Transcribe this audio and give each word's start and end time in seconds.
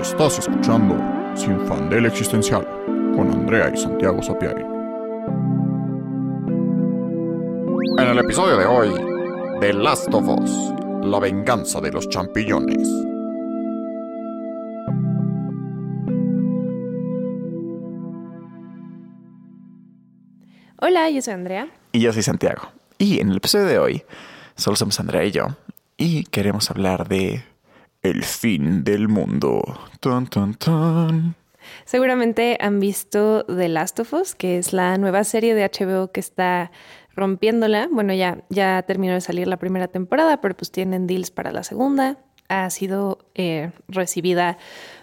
Estás 0.00 0.38
escuchando 0.38 0.94
Sin 1.34 1.58
Fandel 1.66 2.04
Existencial 2.04 2.66
con 3.14 3.30
Andrea 3.30 3.72
y 3.74 3.78
Santiago 3.78 4.22
Sapiari. 4.22 4.62
En 7.98 8.06
el 8.06 8.18
episodio 8.18 8.58
de 8.58 8.66
hoy, 8.66 8.90
The 9.60 9.72
Last 9.72 10.12
of 10.12 10.28
Us, 10.28 10.50
la 11.02 11.18
venganza 11.18 11.80
de 11.80 11.90
los 11.92 12.08
champiñones. 12.10 12.86
Hola, 20.78 21.08
yo 21.08 21.22
soy 21.22 21.34
Andrea. 21.34 21.68
Y 21.92 22.00
yo 22.00 22.12
soy 22.12 22.22
Santiago. 22.22 22.68
Y 22.98 23.20
en 23.20 23.30
el 23.30 23.38
episodio 23.38 23.64
de 23.64 23.78
hoy, 23.78 24.02
solo 24.56 24.76
somos 24.76 25.00
Andrea 25.00 25.24
y 25.24 25.30
yo. 25.30 25.46
Y 25.96 26.24
queremos 26.24 26.70
hablar 26.70 27.08
de 27.08 27.42
el 28.06 28.22
fin 28.22 28.84
del 28.84 29.08
mundo. 29.08 29.62
Tun, 30.00 30.28
tun, 30.28 30.54
tun. 30.54 31.34
Seguramente 31.84 32.56
han 32.60 32.78
visto 32.78 33.44
The 33.46 33.68
Last 33.68 33.98
of 33.98 34.12
Us, 34.12 34.36
que 34.36 34.58
es 34.58 34.72
la 34.72 34.96
nueva 34.96 35.24
serie 35.24 35.54
de 35.54 35.68
HBO 35.68 36.12
que 36.12 36.20
está 36.20 36.70
rompiéndola. 37.16 37.88
Bueno, 37.90 38.14
ya, 38.14 38.44
ya 38.48 38.82
terminó 38.82 39.14
de 39.14 39.20
salir 39.20 39.48
la 39.48 39.56
primera 39.56 39.88
temporada, 39.88 40.40
pero 40.40 40.56
pues 40.56 40.70
tienen 40.70 41.08
deals 41.08 41.32
para 41.32 41.50
la 41.50 41.64
segunda. 41.64 42.18
Ha 42.48 42.70
sido 42.70 43.18
eh, 43.34 43.72
recibida 43.88 44.56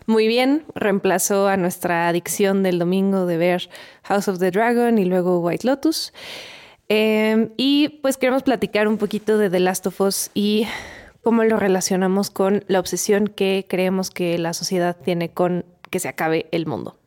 muy 0.06 0.28
bien. 0.28 0.64
Reemplazó 0.74 1.50
a 1.50 1.58
nuestra 1.58 2.08
adicción 2.08 2.64
del 2.64 2.80
domingo 2.80 3.26
de 3.26 3.36
ver 3.36 3.70
House 4.04 4.30
of 4.30 4.40
the 4.40 4.50
Dragon 4.50 4.98
y 4.98 5.04
luego 5.04 5.40
White 5.40 5.68
Lotus. 5.68 6.14
Eh, 6.88 7.50
y 7.58 8.00
pues 8.02 8.16
queremos 8.16 8.44
platicar 8.44 8.88
un 8.88 8.98
poquito 8.98 9.38
de 9.38 9.50
The 9.50 9.60
Last 9.60 9.88
of 9.88 10.00
Us 10.00 10.32
y 10.34 10.68
cómo 11.24 11.44
lo 11.44 11.58
relacionamos 11.58 12.30
con 12.30 12.64
la 12.68 12.80
obsesión 12.80 13.28
que 13.28 13.66
creemos 13.70 14.12
que 14.12 14.38
la 14.38 14.54
sociedad 14.54 14.96
tiene 14.96 15.30
con 15.32 15.66
que 15.90 16.00
se 16.00 16.08
acabe 16.10 16.48
el 16.52 16.66
mundo. 16.66 16.98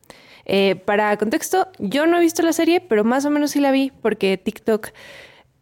Eh, 0.45 0.75
para 0.75 1.15
contexto, 1.17 1.67
yo 1.77 2.05
no 2.07 2.17
he 2.17 2.21
visto 2.21 2.41
la 2.41 2.53
serie, 2.53 2.79
pero 2.81 3.03
más 3.03 3.25
o 3.25 3.29
menos 3.29 3.51
sí 3.51 3.59
la 3.59 3.71
vi 3.71 3.91
porque 4.01 4.37
TikTok 4.37 4.89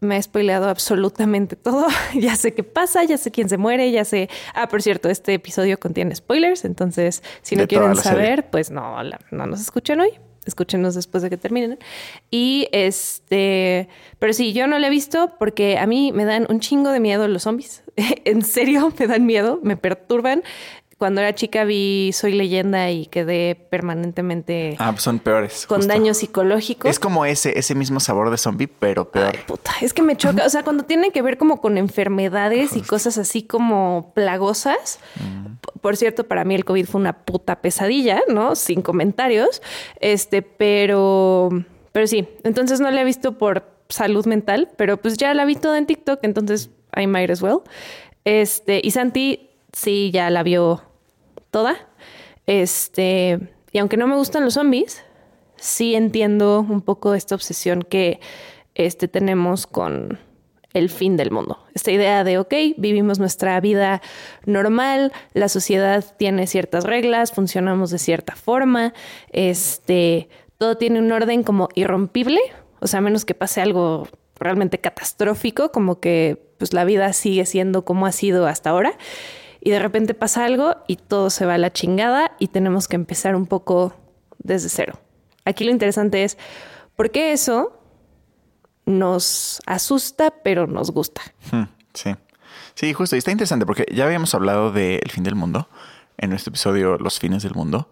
me 0.01 0.15
ha 0.17 0.21
spoileado 0.21 0.69
absolutamente 0.69 1.55
todo. 1.67 1.87
ya 2.13 2.35
sé 2.35 2.53
qué 2.53 2.63
pasa, 2.63 3.03
ya 3.03 3.17
sé 3.17 3.31
quién 3.31 3.49
se 3.49 3.57
muere, 3.57 3.89
ya 3.91 4.05
sé. 4.05 4.29
Ah, 4.53 4.67
por 4.67 4.81
cierto, 4.83 5.09
este 5.09 5.33
episodio 5.33 5.79
contiene 5.79 6.13
spoilers, 6.15 6.65
entonces 6.65 7.23
si 7.41 7.55
no 7.55 7.63
De 7.63 7.67
quieren 7.67 7.95
serie. 7.95 8.03
saber, 8.03 8.49
pues 8.51 8.69
no, 8.71 9.01
la- 9.03 9.19
no 9.31 9.47
nos 9.47 9.59
escuchen 9.61 9.99
hoy. 10.01 10.11
Escúchenos 10.45 10.95
después 10.95 11.23
de 11.23 11.29
que 11.29 11.37
terminen. 11.37 11.79
Y 12.31 12.67
este, 12.71 13.89
pero 14.19 14.33
sí, 14.33 14.53
yo 14.53 14.67
no 14.67 14.77
la 14.79 14.87
he 14.87 14.89
visto 14.89 15.33
porque 15.39 15.77
a 15.77 15.87
mí 15.87 16.11
me 16.11 16.25
dan 16.25 16.45
un 16.49 16.59
chingo 16.59 16.91
de 16.91 16.99
miedo 16.99 17.27
los 17.27 17.43
zombies. 17.43 17.83
en 18.25 18.41
serio, 18.43 18.91
me 18.99 19.07
dan 19.07 19.25
miedo, 19.25 19.59
me 19.63 19.77
perturban. 19.77 20.43
Cuando 20.97 21.19
era 21.19 21.35
chica 21.35 21.65
vi 21.65 22.11
Soy 22.13 22.31
leyenda 22.31 22.89
y 22.89 23.07
quedé 23.07 23.55
permanentemente 23.55 24.77
Ah, 24.79 24.91
pues 24.93 25.03
son 25.03 25.19
peores. 25.19 25.65
con 25.67 25.79
justo. 25.79 25.91
daños 25.93 26.17
psicológicos. 26.19 26.89
Es 26.89 26.99
como 26.99 27.25
ese, 27.25 27.59
ese 27.59 27.75
mismo 27.75 27.99
sabor 27.99 28.29
de 28.29 28.37
zombie, 28.37 28.67
pero 28.69 29.11
peor. 29.11 29.31
Ay, 29.33 29.39
puta, 29.45 29.71
es 29.81 29.93
que 29.93 30.01
me 30.01 30.15
choca. 30.15 30.45
O 30.45 30.49
sea, 30.49 30.63
cuando 30.63 30.83
tienen 30.85 31.11
que 31.11 31.21
ver 31.21 31.37
como 31.37 31.59
con 31.59 31.77
enfermedades 31.77 32.77
y 32.77 32.81
cosas 32.81 33.17
así 33.17 33.43
como 33.43 34.13
plagosas. 34.15 34.99
P- 35.15 35.64
Por 35.85 35.97
cierto, 35.97 36.23
para 36.23 36.45
mí 36.45 36.55
el 36.55 36.65
COVID 36.65 36.87
fue 36.87 36.99
una 36.99 37.13
puta 37.13 37.61
pesadilla, 37.61 38.19
¿no? 38.27 38.55
Sin 38.55 38.81
comentarios. 38.81 39.61
Este, 39.99 40.41
pero, 40.41 41.51
pero 41.91 42.07
sí. 42.07 42.27
Entonces 42.43 42.79
no 42.79 42.89
la 42.89 43.01
he 43.01 43.05
visto 43.05 43.37
por 43.37 43.67
salud 43.89 44.25
mental, 44.25 44.71
pero 44.77 44.97
pues 44.97 45.15
ya 45.15 45.31
la 45.35 45.45
vi 45.45 45.55
toda 45.55 45.77
en 45.77 45.85
TikTok, 45.85 46.21
entonces 46.23 46.71
I 46.97 47.05
might 47.05 47.29
as 47.29 47.43
well. 47.43 47.59
Este, 48.23 48.81
y 48.83 48.89
Santi 48.89 49.51
sí 49.73 50.09
ya 50.11 50.31
la 50.31 50.41
vio 50.41 50.81
toda. 51.51 51.75
Este, 52.47 53.39
y 53.71 53.77
aunque 53.77 53.97
no 53.97 54.07
me 54.07 54.15
gustan 54.15 54.43
los 54.43 54.55
zombies, 54.55 55.03
sí 55.55 55.93
entiendo 55.93 56.65
un 56.67 56.81
poco 56.81 57.13
esta 57.13 57.35
obsesión 57.35 57.83
que 57.83 58.19
este, 58.73 59.07
tenemos 59.07 59.67
con 59.67 60.17
el 60.75 60.89
fin 60.89 61.15
del 61.15 61.31
mundo. 61.31 61.57
Esta 61.73 61.91
idea 61.91 62.23
de, 62.23 62.37
ok, 62.37 62.53
vivimos 62.77 63.17
nuestra 63.17 63.59
vida 63.61 64.01
normal, 64.45 65.13
la 65.33 65.47
sociedad 65.47 66.03
tiene 66.17 66.47
ciertas 66.47 66.83
reglas, 66.83 67.31
funcionamos 67.31 67.91
de 67.91 67.97
cierta 67.97 68.35
forma, 68.35 68.93
este, 69.31 70.29
todo 70.57 70.75
tiene 70.77 70.99
un 70.99 71.11
orden 71.11 71.43
como 71.43 71.69
irrompible, 71.75 72.39
o 72.81 72.87
sea, 72.87 72.99
menos 72.99 73.23
que 73.23 73.33
pase 73.33 73.61
algo 73.61 74.09
realmente 74.37 74.79
catastrófico, 74.79 75.71
como 75.71 76.01
que 76.01 76.43
pues 76.57 76.73
la 76.73 76.83
vida 76.83 77.11
sigue 77.13 77.45
siendo 77.45 77.85
como 77.85 78.05
ha 78.05 78.11
sido 78.11 78.45
hasta 78.45 78.69
ahora, 78.69 78.97
y 79.61 79.71
de 79.71 79.79
repente 79.79 80.13
pasa 80.13 80.43
algo 80.43 80.75
y 80.87 80.97
todo 80.97 81.29
se 81.29 81.45
va 81.45 81.53
a 81.53 81.57
la 81.57 81.71
chingada 81.71 82.33
y 82.37 82.49
tenemos 82.49 82.89
que 82.89 82.97
empezar 82.97 83.35
un 83.35 83.47
poco 83.47 83.93
desde 84.39 84.67
cero. 84.67 84.99
Aquí 85.45 85.63
lo 85.63 85.71
interesante 85.71 86.25
es, 86.25 86.37
¿por 86.97 87.11
qué 87.11 87.31
eso 87.31 87.79
nos 88.85 89.61
asusta 89.65 90.33
pero 90.43 90.67
nos 90.67 90.91
gusta? 90.91 91.21
Hmm, 91.51 91.63
sí. 91.93 92.15
Sí, 92.75 92.93
justo. 92.93 93.15
Y 93.15 93.19
está 93.19 93.31
interesante 93.31 93.65
porque 93.65 93.85
ya 93.91 94.05
habíamos 94.05 94.33
hablado 94.35 94.71
del 94.71 95.09
fin 95.09 95.23
del 95.23 95.35
mundo 95.35 95.69
en 96.17 96.29
nuestro 96.29 96.51
episodio 96.51 96.97
Los 96.97 97.19
fines 97.19 97.43
del 97.43 97.53
mundo. 97.53 97.89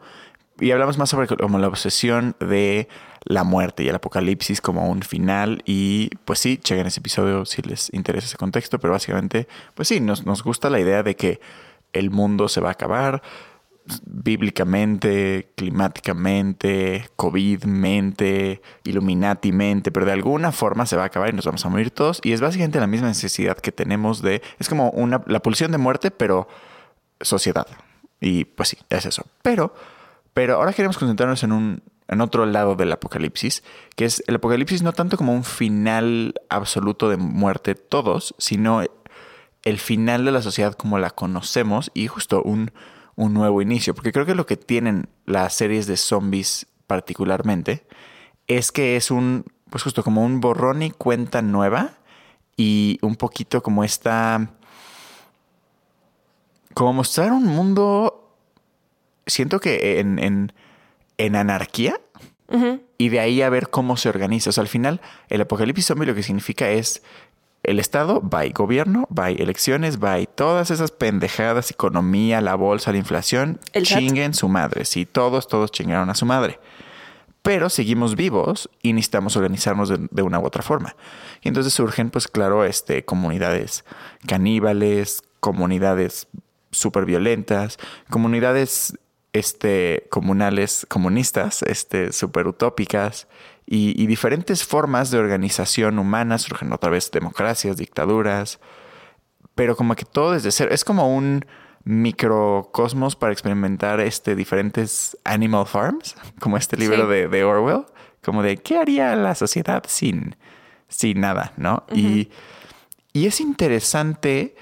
Y 0.59 0.71
hablamos 0.71 0.97
más 0.97 1.09
sobre 1.09 1.27
como 1.27 1.57
la 1.57 1.67
obsesión 1.67 2.35
de 2.39 2.87
la 3.23 3.43
muerte 3.43 3.83
y 3.83 3.89
el 3.89 3.95
apocalipsis 3.95 4.61
como 4.61 4.87
un 4.89 5.01
final. 5.01 5.63
Y 5.65 6.09
pues 6.25 6.39
sí, 6.39 6.57
chequen 6.57 6.85
ese 6.85 6.99
episodio 6.99 7.45
si 7.45 7.61
les 7.63 7.91
interesa 7.93 8.27
ese 8.27 8.37
contexto. 8.37 8.79
Pero 8.79 8.93
básicamente, 8.93 9.47
pues 9.73 9.87
sí, 9.87 9.99
nos, 9.99 10.25
nos 10.25 10.43
gusta 10.43 10.69
la 10.69 10.79
idea 10.79 11.01
de 11.01 11.15
que 11.15 11.39
el 11.93 12.11
mundo 12.11 12.49
se 12.49 12.61
va 12.61 12.69
a 12.69 12.73
acabar 12.73 13.21
bíblicamente, 14.05 15.51
climáticamente, 15.55 17.09
COVID-mente, 17.16 18.61
Illuminati-mente, 18.83 19.91
pero 19.91 20.05
de 20.05 20.13
alguna 20.13 20.51
forma 20.51 20.85
se 20.85 20.95
va 20.95 21.03
a 21.03 21.07
acabar 21.07 21.29
y 21.29 21.33
nos 21.33 21.45
vamos 21.45 21.66
a 21.66 21.69
morir 21.69 21.91
todos. 21.91 22.19
Y 22.23 22.31
es 22.31 22.41
básicamente 22.41 22.79
la 22.79 22.88
misma 22.88 23.07
necesidad 23.07 23.57
que 23.57 23.71
tenemos 23.71 24.21
de... 24.21 24.41
Es 24.59 24.69
como 24.69 24.89
una, 24.91 25.21
la 25.27 25.41
pulsión 25.41 25.71
de 25.71 25.77
muerte, 25.77 26.11
pero 26.11 26.47
sociedad. 27.21 27.67
Y 28.21 28.45
pues 28.45 28.69
sí, 28.69 28.77
es 28.89 29.05
eso. 29.05 29.25
Pero, 29.41 29.73
pero 30.33 30.55
ahora 30.55 30.73
queremos 30.73 30.97
concentrarnos 30.97 31.44
en 31.44 31.51
un 31.51 31.83
en 32.09 32.21
otro 32.21 32.45
lado 32.45 32.75
del 32.75 32.91
apocalipsis, 32.91 33.63
que 33.95 34.05
es 34.05 34.23
el 34.27 34.35
apocalipsis 34.35 34.83
no 34.83 34.94
tanto 34.94 35.17
como 35.17 35.33
un 35.33 35.44
final 35.44 36.35
absoluto 36.50 37.09
de 37.09 37.17
muerte 37.17 37.75
todos, 37.75 38.35
sino 38.38 38.83
el 39.63 39.79
final 39.79 40.25
de 40.25 40.31
la 40.31 40.41
sociedad 40.41 40.73
como 40.73 41.00
la 41.00 41.09
conocemos 41.09 41.91
y 41.94 42.07
justo 42.07 42.44
un, 42.44 42.71
un 43.16 43.34
nuevo 43.34 43.62
inicio. 43.62 43.94
Porque 43.94 44.12
creo 44.12 44.25
que 44.25 44.35
lo 44.35 44.46
que 44.46 44.57
tienen 44.57 45.07
las 45.25 45.53
series 45.53 45.88
de 45.88 45.97
zombies 45.97 46.68
particularmente 46.88 47.85
es 48.47 48.72
que 48.72 48.96
es 48.96 49.12
un, 49.12 49.46
pues 49.69 49.84
justo 49.84 50.03
como 50.03 50.24
un 50.24 50.41
borrón 50.41 50.81
y 50.81 50.91
cuenta 50.91 51.41
nueva 51.41 51.94
y 52.57 53.00
un 53.01 53.16
poquito 53.16 53.63
como 53.63 53.84
esta, 53.84 54.51
como 56.74 56.94
mostrar 56.94 57.31
un 57.31 57.46
mundo, 57.46 58.35
siento 59.25 59.59
que 59.59 60.00
en, 60.00 60.19
en, 60.19 60.53
en 61.18 61.35
anarquía 61.35 62.00
y 63.00 63.09
de 63.09 63.19
ahí 63.19 63.41
a 63.41 63.50
ver 63.50 63.72
cómo 63.72 63.97
se 63.97 64.09
organiza. 64.09 64.51
O 64.51 64.53
sea, 64.53 64.62
al 64.62 64.68
final, 64.68 65.01
el 65.30 65.41
apocalipsis 65.41 65.88
zombie 65.88 66.06
lo 66.06 66.13
que 66.13 66.22
significa 66.22 66.69
es 66.69 67.01
el 67.63 67.79
Estado, 67.79 68.19
by 68.22 68.51
gobierno, 68.51 69.07
by 69.09 69.35
elecciones, 69.35 69.97
by 69.97 70.28
todas 70.28 70.69
esas 70.69 70.91
pendejadas, 70.91 71.72
economía, 71.72 72.41
la 72.41 72.56
bolsa, 72.56 72.91
la 72.91 72.97
inflación, 72.97 73.59
El 73.72 73.85
chinguen 73.85 74.34
su 74.34 74.50
madre. 74.50 74.85
Sí, 74.85 75.06
todos, 75.06 75.47
todos 75.47 75.72
chingaron 75.72 76.09
a 76.09 76.16
su 76.16 76.25
madre. 76.25 76.59
Pero 77.41 77.69
seguimos 77.69 78.16
vivos 78.16 78.69
y 78.81 78.94
necesitamos 78.94 79.35
organizarnos 79.35 79.90
de, 79.90 80.07
de 80.12 80.22
una 80.22 80.40
u 80.40 80.46
otra 80.46 80.62
forma. 80.62 80.96
Y 81.41 81.47
entonces 81.47 81.74
surgen, 81.74 82.09
pues 82.09 82.28
claro, 82.28 82.66
este, 82.66 83.06
comunidades 83.06 83.85
caníbales, 84.28 85.22
comunidades 85.40 86.28
súper 86.72 87.06
violentas, 87.06 87.78
comunidades 88.09 88.94
este, 89.33 90.07
comunales, 90.09 90.86
comunistas, 90.89 91.63
este, 91.63 92.13
súper 92.13 92.48
utópicas 92.48 93.27
y, 93.65 94.01
y 94.01 94.07
diferentes 94.07 94.63
formas 94.63 95.12
de 95.12 95.19
organización 95.19 96.00
humana. 96.00 96.38
Surgen 96.38 96.71
otra 96.74 96.89
vez 96.89 97.12
democracias, 97.12 97.77
dictaduras, 97.77 98.60
pero 99.56 99.75
como 99.75 99.95
que 99.95 100.06
todo 100.06 100.31
desde 100.33 100.51
cero. 100.51 100.71
Es 100.74 100.83
como 100.83 101.15
un 101.15 101.45
microcosmos 101.86 103.15
para 103.15 103.33
experimentar 103.33 104.00
este, 104.00 104.36
diferentes 104.36 105.18
animal 105.24 105.65
farms, 105.65 106.15
como 106.39 106.57
este 106.57 106.77
libro 106.77 107.04
Sí. 107.04 107.10
de, 107.12 107.27
de 107.27 107.44
Orwell, 107.44 107.86
como 108.24 108.42
de 108.44 108.57
qué 108.57 108.77
haría 108.77 109.15
la 109.15 109.36
sociedad 109.36 109.83
sin, 109.88 110.36
sin 110.88 111.19
nada, 111.21 111.54
¿no? 111.57 111.83
y, 111.94 112.30
y 113.12 113.27
es 113.27 113.42
interesante, 113.42 114.56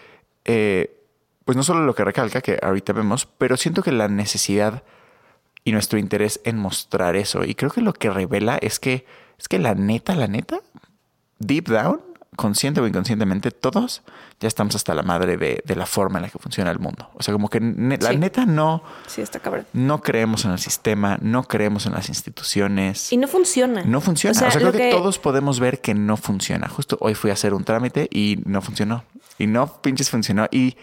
eh, 0.46 0.98
pues 1.46 1.56
no 1.56 1.64
solo 1.64 1.86
lo 1.86 1.94
que 1.94 2.04
recalca, 2.04 2.42
que 2.42 2.60
ahorita 2.62 2.92
vemos, 2.94 3.28
pero 3.38 3.56
siento 3.56 3.84
que 3.84 3.92
la 3.92 4.08
necesidad 4.08 4.84
y 5.64 5.72
nuestro 5.72 6.00
interés 6.00 6.40
en 6.44 6.58
mostrar 6.58 7.16
eso. 7.16 7.44
Y 7.44 7.56
creo 7.56 7.72
que 7.72 7.82
lo 7.82 7.94
que 7.94 8.10
revela 8.10 8.58
es 8.62 8.80
que, 8.80 9.06
es 9.38 9.48
que 9.48 9.60
la 9.60 9.76
neta, 9.76 10.16
la 10.16 10.28
neta, 10.28 10.60
deep 11.40 11.68
down, 11.70 12.02
consciente 12.36 12.80
o 12.82 12.88
inconscientemente, 12.88 13.52
todos 13.52 14.02
ya 14.40 14.48
estamos 14.48 14.74
hasta 14.76 14.96
la 14.96 15.04
madre 15.04 15.38
de, 15.38 15.62
de 15.64 15.76
la 15.76 15.86
forma 15.86 16.18
en 16.18 16.24
la 16.24 16.30
que 16.30 16.40
funciona 16.40 16.72
el 16.72 16.80
mundo. 16.80 17.10
O 17.14 17.22
sea, 17.22 17.32
como 17.34 17.50
que 17.50 17.60
ne- 17.60 17.98
la 18.00 18.14
neta 18.14 18.46
no, 18.46 18.82
Sí, 19.06 19.22
está 19.22 19.40
cabrón. 19.40 19.68
no 19.74 20.02
creemos 20.02 20.46
en 20.46 20.52
el 20.52 20.58
sistema, 20.60 21.20
no 21.22 21.44
creemos 21.44 21.86
en 21.86 21.94
las 21.94 22.10
instituciones. 22.10 23.12
Y 23.12 23.18
no 23.18 23.28
funciona. 23.28 23.84
No 23.84 24.02
funciona. 24.02 24.32
O 24.36 24.40
sea, 24.40 24.50
creo 24.50 24.72
que... 24.72 24.90
todos 24.92 25.20
podemos 25.20 25.60
ver 25.60 25.82
que 25.82 25.94
no 25.94 26.18
funciona. 26.18 26.68
Justo 26.70 26.98
hoy 27.02 27.14
fui 27.14 27.30
a 27.30 27.34
hacer 27.34 27.54
un 27.54 27.64
trámite 27.64 28.08
y 28.12 28.40
no 28.46 28.62
funcionó. 28.62 29.04
Y 29.38 29.46
no 29.48 29.82
pinches 29.82 30.10
funcionó. 30.10 30.48
Y, 30.52 30.78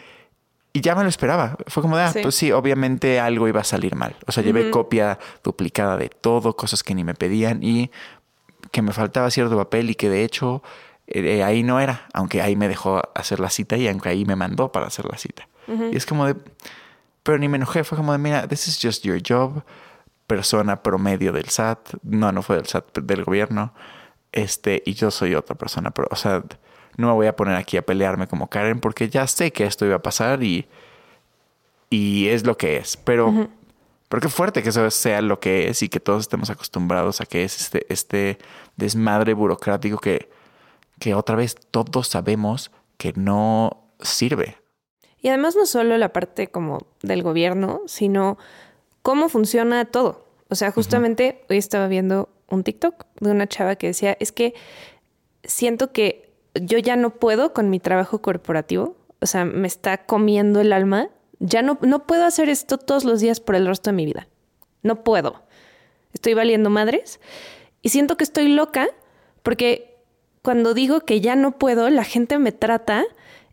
y 0.79 0.81
ya 0.81 0.95
me 0.95 1.03
lo 1.03 1.09
esperaba. 1.09 1.57
Fue 1.67 1.83
como 1.83 1.97
de, 1.97 2.05
ah, 2.05 2.13
Sí. 2.13 2.21
pues 2.23 2.35
sí, 2.35 2.53
obviamente 2.53 3.19
algo 3.21 3.49
iba 3.49 3.61
a 3.61 3.65
salir 3.65 3.97
mal. 3.97 4.15
O 4.27 4.33
sea, 4.33 4.45
llevé 4.45 4.71
copia 4.71 5.19
duplicada 5.43 5.97
de 5.97 6.09
todo, 6.09 6.55
cosas 6.57 6.83
que 6.85 6.95
ni 6.95 7.03
me 7.05 7.15
pedían 7.15 7.63
y 7.63 7.91
que 8.71 8.83
me 8.83 8.93
faltaba 8.93 9.31
cierto 9.31 9.57
papel 9.57 9.91
y 9.91 9.95
que 9.95 10.09
de 10.09 10.23
hecho 10.25 10.63
eh, 11.09 11.43
ahí 11.43 11.63
no 11.63 11.81
era. 11.81 12.07
Aunque 12.13 12.43
ahí 12.43 12.55
me 12.55 12.69
dejó 12.69 13.03
hacer 13.15 13.41
la 13.41 13.51
cita 13.51 13.77
y 13.77 13.89
aunque 13.89 14.09
ahí 14.11 14.25
me 14.25 14.37
mandó 14.37 14.71
para 14.71 14.87
hacer 14.87 15.05
la 15.07 15.19
cita. 15.19 15.49
Y 15.93 15.97
es 15.97 16.07
como 16.07 16.27
de... 16.27 16.35
Pero 17.25 17.37
ni 17.39 17.49
me 17.49 17.57
enojé. 17.57 17.85
Fue 17.85 17.97
como 17.99 18.13
de, 18.13 18.19
mira, 18.19 18.47
this 18.49 18.69
is 18.69 18.79
just 18.81 19.05
your 19.05 19.21
job 19.27 19.63
persona 20.27 20.83
promedio 20.83 21.33
del 21.33 21.49
SAT. 21.49 21.95
No, 22.03 22.31
no 22.33 22.43
fue 22.43 22.57
del 22.57 22.67
SAT, 22.67 22.99
del 22.99 23.25
gobierno. 23.25 23.75
Este, 24.33 24.83
y 24.87 24.95
yo 24.95 25.11
soy 25.11 25.35
otra 25.35 25.57
persona. 25.57 25.91
Pero, 25.91 26.09
o 26.11 26.17
sea, 26.17 26.43
no 26.99 27.07
me 27.07 27.13
voy 27.15 27.29
a 27.29 27.37
poner 27.37 27.55
aquí 27.55 27.77
a 27.77 27.83
pelearme 27.83 28.27
como 28.27 28.51
Karen 28.51 28.81
porque 28.81 29.09
ya 29.09 29.27
sé 29.29 29.53
que 29.53 29.65
esto 29.65 29.87
iba 29.87 29.95
a 29.95 30.03
pasar 30.03 30.43
y, 30.43 30.67
y 31.91 32.27
es 32.27 32.45
lo 32.45 32.59
que 32.59 32.77
es. 32.77 32.97
Pero, 32.97 33.49
pero 34.09 34.21
qué 34.21 34.29
fuerte 34.29 34.65
que 34.65 34.71
eso 34.71 34.91
sea 34.91 35.23
lo 35.23 35.39
que 35.39 35.69
es 35.69 35.81
y 35.83 35.89
que 35.89 36.01
todos 36.01 36.23
estemos 36.23 36.51
acostumbrados 36.51 37.21
a 37.21 37.27
que 37.27 37.45
es 37.45 37.61
este, 37.61 37.87
este 37.89 38.39
desmadre 38.77 39.33
burocrático 39.35 39.99
que, 39.99 40.29
que 40.99 41.15
otra 41.15 41.37
vez 41.37 41.55
todos 41.71 42.09
sabemos 42.09 42.73
que 42.97 43.13
no 43.15 43.85
sirve. 44.01 44.57
Y 45.21 45.29
además 45.29 45.55
no 45.55 45.67
solo 45.67 45.97
la 45.99 46.13
parte 46.13 46.49
como 46.49 46.85
del 47.03 47.23
gobierno, 47.23 47.83
sino 47.87 48.39
cómo 49.03 49.29
funciona 49.29 49.85
todo. 49.85 50.27
O 50.49 50.57
sea, 50.57 50.73
justamente 50.73 51.45
hoy 51.49 51.59
estaba 51.59 51.87
viendo 51.87 52.29
un 52.49 52.65
TikTok 52.65 53.07
de 53.21 53.31
una 53.31 53.47
chava 53.47 53.77
que 53.77 53.87
decía, 53.87 54.17
es 54.19 54.33
que 54.33 54.55
siento 55.45 55.93
que 55.93 56.28
yo 56.63 56.79
ya 56.79 56.97
no 56.97 57.11
puedo 57.11 57.53
con 57.53 57.71
mi 57.71 57.81
trabajo 57.81 58.21
corporativo, 58.21 58.97
o 59.21 59.27
sea, 59.27 59.45
me 59.45 59.67
está 59.67 60.05
comiendo 60.05 60.61
el 60.61 60.73
alma, 60.73 61.11
ya 61.41 61.63
no, 61.63 61.79
no 61.83 62.07
puedo 62.07 62.25
hacer 62.25 62.49
esto 62.49 62.79
todos 62.79 63.05
los 63.05 63.21
días 63.21 63.41
por 63.41 63.55
el 63.55 63.67
resto 63.67 63.91
de 63.91 63.97
mi 63.97 64.07
vida. 64.07 64.29
No 64.83 65.03
puedo. 65.03 65.43
Estoy 66.13 66.35
valiendo 66.35 66.71
madres 66.71 67.21
y 67.83 67.91
siento 67.91 68.17
que 68.17 68.25
estoy 68.25 68.49
loca 68.49 68.89
porque 69.43 69.99
cuando 70.43 70.75
digo 70.75 71.01
que 71.01 71.21
ya 71.21 71.37
no 71.37 71.59
puedo, 71.59 71.91
la 71.91 72.05
gente 72.05 72.39
me 72.39 72.53
trata 72.53 73.05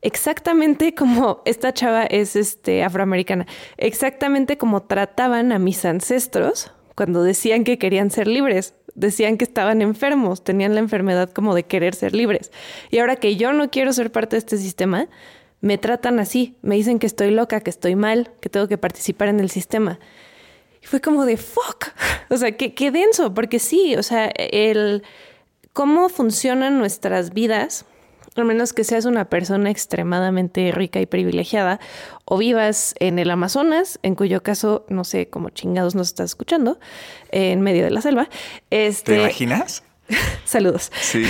exactamente 0.02 0.94
como 0.94 1.42
esta 1.46 1.74
chava 1.74 2.04
es 2.04 2.36
este 2.36 2.84
afroamericana, 2.84 3.48
exactamente 3.78 4.58
como 4.58 4.84
trataban 4.84 5.52
a 5.52 5.60
mis 5.60 5.84
ancestros 5.84 6.72
cuando 6.96 7.24
decían 7.24 7.64
que 7.64 7.78
querían 7.78 8.12
ser 8.12 8.28
libres, 8.28 8.74
decían 8.96 9.38
que 9.38 9.46
estaban 9.46 9.82
enfermos, 9.82 10.44
tenían 10.44 10.74
la 10.74 10.80
enfermedad 10.80 11.30
como 11.32 11.54
de 11.54 11.64
querer 11.64 11.94
ser 11.94 12.16
libres. 12.16 12.52
Y 12.90 13.00
ahora 13.00 13.18
que 13.18 13.36
yo 13.36 13.54
no 13.54 13.70
quiero 13.70 13.94
ser 13.94 14.12
parte 14.12 14.36
de 14.36 14.40
este 14.40 14.58
sistema, 14.58 15.08
me 15.62 15.78
tratan 15.78 16.20
así, 16.20 16.56
me 16.62 16.76
dicen 16.76 17.00
que 17.00 17.08
estoy 17.08 17.32
loca, 17.32 17.60
que 17.60 17.70
estoy 17.70 17.96
mal, 17.96 18.32
que 18.40 18.50
tengo 18.50 18.68
que 18.68 18.78
participar 18.78 19.28
en 19.28 19.40
el 19.40 19.50
sistema. 19.50 20.00
Y 20.82 20.88
fue 20.88 21.02
como 21.02 21.26
de 21.26 21.38
fuck. 21.38 21.88
O 22.28 22.38
sea, 22.38 22.54
qué, 22.54 22.74
qué 22.74 22.90
denso, 22.90 23.36
porque 23.36 23.60
sí, 23.60 23.96
o 23.96 24.02
sea, 24.02 24.32
el 24.36 25.04
cómo 25.74 26.10
funcionan 26.10 26.80
nuestras 26.80 27.36
vidas, 27.36 27.86
al 28.44 28.48
menos 28.48 28.74
que 28.74 28.84
seas 28.84 29.06
una 29.06 29.26
persona 29.30 29.70
extremadamente 29.70 30.72
rica 30.72 31.00
y 31.00 31.06
privilegiada, 31.06 31.80
o 32.26 32.38
vivas 32.38 32.94
en 33.00 33.20
el 33.20 33.32
Amazonas, 33.32 34.00
en 34.04 34.16
cuyo 34.16 34.44
caso 34.44 34.86
no 34.90 35.04
sé 35.04 35.30
cómo 35.30 35.50
chingados 35.50 35.96
nos 35.96 36.08
estás 36.08 36.32
escuchando, 36.32 36.80
en 37.32 37.62
medio 37.62 37.84
de 37.84 37.92
la 37.92 38.02
selva. 38.02 38.28
Este, 38.70 39.14
¿Te 39.16 39.22
imaginas? 39.22 39.84
Saludos. 40.46 40.92
Sí. 41.02 41.24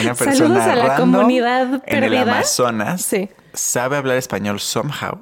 Una 0.00 0.14
Saludos 0.14 0.18
persona 0.18 0.72
a 0.72 0.76
la 0.76 0.96
comunidad 0.96 1.82
en 1.86 2.04
el 2.04 2.10
perdida. 2.10 2.22
Amazonas 2.22 3.02
Sí. 3.02 3.28
sabe 3.52 3.96
hablar 3.96 4.16
español 4.16 4.60
somehow 4.60 5.18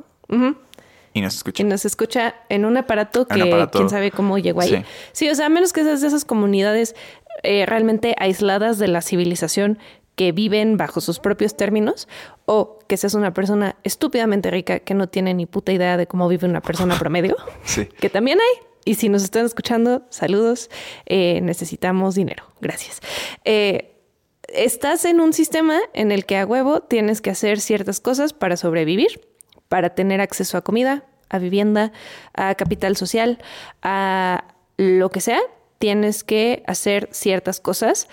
y 1.15 1.23
nos 1.23 1.37
escucha. 1.37 1.63
Y 1.63 1.67
nos 1.67 1.85
escucha 1.87 2.35
en 2.51 2.67
un 2.67 2.77
aparato 2.77 3.27
Un 3.31 3.35
que 3.35 3.43
aparato. 3.43 3.79
quién 3.79 3.89
sabe 3.89 4.11
cómo 4.11 4.37
llegó 4.39 4.61
ahí. 4.61 4.69
Sí. 4.69 4.85
Sí, 5.13 5.31
o 5.31 5.35
sea, 5.35 5.47
a 5.47 5.49
menos 5.49 5.73
que 5.73 5.83
seas 5.85 6.03
de 6.03 6.09
esas 6.09 6.27
comunidades 6.27 6.95
eh, 7.43 7.65
realmente 7.67 8.15
aisladas 8.19 8.79
de 8.79 8.89
la 8.89 9.01
civilización 9.01 9.79
que 10.19 10.33
viven 10.33 10.77
bajo 10.77 11.01
sus 11.01 11.21
propios 11.21 11.57
términos, 11.57 12.09
o 12.45 12.81
que 12.89 12.97
seas 12.97 13.15
una 13.15 13.33
persona 13.33 13.77
estúpidamente 13.85 14.51
rica 14.51 14.81
que 14.81 14.93
no 14.93 15.09
tiene 15.09 15.33
ni 15.33 15.47
puta 15.47 15.71
idea 15.71 15.97
de 15.97 16.09
cómo 16.09 16.27
vive 16.27 16.49
una 16.49 16.61
persona 16.61 16.99
promedio, 16.99 17.37
Sí. 17.63 17.85
que 17.87 18.11
también 18.11 18.41
hay. 18.41 18.67
Y 18.85 18.97
si 18.97 19.09
nos 19.09 19.23
están 19.23 19.47
escuchando, 19.47 20.03
saludos. 20.11 20.71
Eh, 21.07 21.41
necesitamos 21.43 22.17
dinero. 22.17 22.43
Gracias. 22.61 23.01
Eh, 23.45 23.95
estás 24.49 25.05
en 25.05 25.21
un 25.21 25.33
sistema 25.33 25.79
en 25.95 26.11
el 26.11 26.27
que 26.27 26.37
a 26.37 26.45
huevo 26.47 26.81
tienes 26.81 27.21
que 27.21 27.31
hacer 27.31 27.61
ciertas 27.61 28.01
cosas 28.01 28.33
para 28.33 28.57
sobrevivir, 28.57 29.21
para 29.69 29.91
tener 29.95 30.21
acceso 30.21 30.59
a 30.59 30.63
comida, 30.63 31.05
a 31.29 31.39
vivienda, 31.39 31.93
a 32.35 32.57
capital 32.57 32.97
social, 32.97 33.39
a 33.83 34.45
lo 34.79 35.11
que 35.11 35.21
sea. 35.21 35.41
Tienes 35.79 36.25
que 36.25 36.65
hacer 36.67 37.09
ciertas 37.13 37.61
cosas 37.61 38.09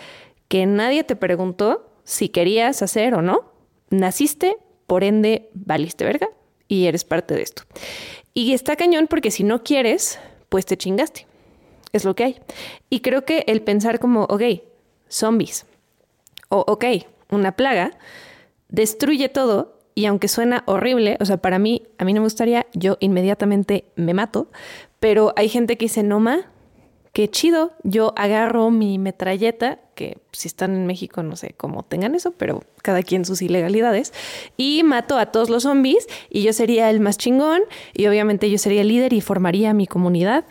que 0.50 0.68
nadie 0.68 1.04
te 1.04 1.16
preguntó 1.16 1.85
si 2.06 2.30
querías 2.30 2.82
hacer 2.82 3.14
o 3.14 3.22
no. 3.22 3.52
Naciste, 3.90 4.58
por 4.88 5.04
ende, 5.04 5.50
valiste 5.54 6.06
verga 6.06 6.30
y 6.68 6.86
eres 6.86 7.04
parte 7.04 7.36
de 7.36 7.42
esto. 7.42 7.64
Y 8.34 8.54
está 8.54 8.78
cañón 8.78 9.08
porque 9.08 9.32
si 9.32 9.44
no 9.44 9.64
quieres, 9.64 10.20
pues 10.48 10.66
te 10.66 10.78
chingaste. 10.78 11.28
Es 11.92 12.06
lo 12.06 12.16
que 12.16 12.24
hay. 12.24 12.42
Y 12.90 13.02
creo 13.02 13.26
que 13.26 13.44
el 13.48 13.62
pensar 13.62 14.00
como, 14.00 14.24
ok, 14.24 14.44
zombies, 15.10 15.66
o 16.50 16.64
ok, 16.68 16.86
una 17.30 17.54
plaga, 17.54 17.98
destruye 18.70 19.30
todo 19.30 19.80
y 19.96 20.06
aunque 20.06 20.28
suena 20.28 20.64
horrible, 20.68 21.18
o 21.22 21.26
sea, 21.26 21.38
para 21.38 21.58
mí, 21.58 21.84
a 21.98 22.04
mí 22.04 22.14
no 22.14 22.20
me 22.20 22.26
gustaría, 22.26 22.68
yo 22.74 22.98
inmediatamente 23.00 23.86
me 23.96 24.14
mato, 24.14 24.52
pero 25.00 25.34
hay 25.38 25.48
gente 25.48 25.78
que 25.78 25.86
dice, 25.86 26.04
no 26.04 26.20
ma, 26.20 26.52
qué 27.16 27.30
chido, 27.30 27.72
yo 27.84 28.12
agarro 28.18 28.72
mi 28.72 29.00
metralleta, 29.00 29.80
que 29.96 30.18
si 30.34 30.50
están 30.50 30.76
en 30.76 30.86
México 30.86 31.24
no 31.24 31.38
sé 31.38 31.56
cómo 31.56 31.84
tengan 31.84 32.14
eso, 32.14 32.32
pero 32.32 32.66
cada 32.82 33.04
quien 33.04 33.24
sus 33.24 33.42
ilegalidades, 33.42 34.14
y 34.58 34.84
mato 34.84 35.18
a 35.18 35.28
todos 35.28 35.50
los 35.50 35.64
zombies 35.64 36.08
y 36.30 36.44
yo 36.44 36.52
sería 36.52 36.90
el 36.90 37.00
más 37.00 37.18
chingón 37.18 37.62
y 37.94 38.08
obviamente 38.08 38.52
yo 38.52 38.58
sería 38.58 38.82
el 38.82 38.90
líder 38.90 39.14
y 39.14 39.22
formaría 39.22 39.74
mi 39.74 39.88
comunidad 39.88 40.44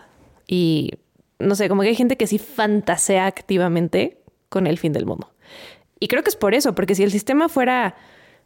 y 0.48 0.92
no 1.38 1.54
sé, 1.54 1.68
como 1.68 1.82
que 1.82 1.88
hay 1.88 1.96
gente 1.96 2.16
que 2.16 2.26
sí 2.26 2.38
fantasea 2.38 3.26
activamente 3.26 4.22
con 4.48 4.66
el 4.66 4.78
fin 4.78 4.94
del 4.94 5.04
mundo. 5.04 5.34
Y 6.00 6.08
creo 6.08 6.22
que 6.22 6.30
es 6.30 6.36
por 6.36 6.54
eso, 6.54 6.74
porque 6.74 6.94
si 6.94 7.02
el 7.02 7.10
sistema 7.10 7.50
fuera 7.50 7.94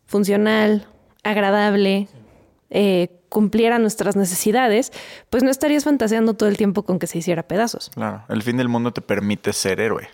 funcional, 0.07 0.89
agradable, 1.23 2.09
eh, 2.71 3.09
cumpliera 3.29 3.79
nuestras 3.79 4.17
necesidades, 4.17 4.93
pues 5.31 5.43
no 5.43 5.51
estarías 5.51 5.85
fantaseando 5.85 6.35
todo 6.35 6.49
el 6.49 6.57
tiempo 6.57 6.85
con 6.85 6.99
que 6.99 7.07
se 7.07 7.19
hiciera 7.19 7.43
pedazos. 7.43 7.91
Claro, 7.95 8.25
el 8.29 8.43
fin 8.43 8.57
del 8.57 8.69
mundo 8.69 8.93
te 8.93 9.01
permite 9.01 9.53
ser 9.53 9.81
héroe, 9.81 10.09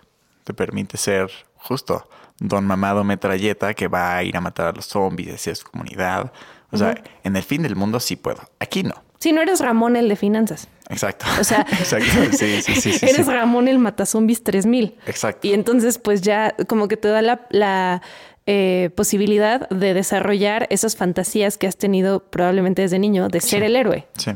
te 0.44 0.54
permite 0.54 0.96
ser 0.96 1.30
justo 1.56 2.08
don 2.38 2.66
mamado 2.66 3.04
metralleta 3.04 3.74
que 3.74 3.88
va 3.88 4.16
a 4.16 4.22
ir 4.22 4.36
a 4.36 4.40
matar 4.40 4.68
a 4.68 4.72
los 4.72 4.86
zombies, 4.86 5.34
hacia 5.34 5.54
su 5.54 5.70
comunidad. 5.70 6.32
O 6.70 6.76
sea, 6.76 7.02
en 7.22 7.36
el 7.36 7.42
fin 7.44 7.62
del 7.62 7.76
mundo 7.76 8.00
sí 8.00 8.16
puedo, 8.16 8.40
aquí 8.58 8.82
no. 8.82 8.94
Si 9.20 9.32
no 9.32 9.40
eres 9.40 9.60
Ramón 9.60 9.96
el 9.96 10.08
de 10.08 10.16
finanzas, 10.16 10.68
Exacto. 10.90 11.24
O 11.40 11.44
sea, 11.44 11.60
Exacto. 11.72 12.36
Sí, 12.36 12.60
sí, 12.62 12.74
sí, 12.74 13.06
eres. 13.06 13.26
Ramón 13.26 13.68
el 13.68 13.78
Matazombies 13.78 14.42
3000. 14.44 14.98
Exacto. 15.06 15.46
Y 15.46 15.54
entonces, 15.54 15.98
pues 15.98 16.20
ya 16.20 16.54
como 16.68 16.88
que 16.88 16.96
te 16.96 17.08
da 17.08 17.22
la, 17.22 17.46
la, 17.50 18.02
eh, 18.46 18.90
posibilidad 18.94 19.68
de 19.70 19.94
desarrollar 19.94 20.66
esas 20.70 20.96
fantasías 20.96 21.56
que 21.58 21.66
has 21.66 21.76
tenido 21.76 22.20
probablemente 22.20 22.82
desde 22.82 22.98
niño 22.98 23.28
de 23.28 23.40
ser 23.40 23.62
el 23.62 23.74
héroe 23.76 24.06
Sí. 24.18 24.32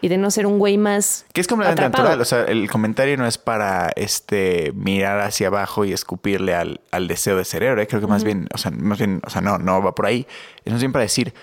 y 0.00 0.06
de 0.08 0.16
no 0.16 0.30
ser 0.30 0.46
un 0.46 0.58
güey 0.60 0.78
más. 0.78 1.26
Que 1.32 1.40
es 1.40 1.48
completamente 1.48 1.82
atrapado. 1.82 2.04
natural. 2.10 2.20
O 2.20 2.24
sea, 2.24 2.44
el 2.44 2.70
comentario 2.70 3.16
no 3.16 3.26
es 3.26 3.36
para 3.36 3.90
este 3.96 4.70
mirar 4.76 5.20
hacia 5.20 5.48
abajo 5.48 5.84
y 5.84 5.92
escupirle 5.92 6.54
al, 6.54 6.80
al 6.92 7.08
deseo 7.08 7.36
de 7.36 7.44
ser 7.44 7.64
héroe. 7.64 7.86
Creo 7.88 8.00
que 8.00 8.06
más 8.06 8.22
bien, 8.22 8.46
o 8.54 8.58
sea, 8.58 8.70
más 8.70 8.98
bien, 8.98 9.20
o 9.26 9.30
sea, 9.30 9.40
no, 9.40 9.58
no 9.58 9.82
va 9.82 9.94
por 9.94 10.06
ahí. 10.06 10.26
Es 10.64 10.72
más 10.72 10.80
bien 10.80 10.92
para 10.92 11.02
decir, 11.02 11.34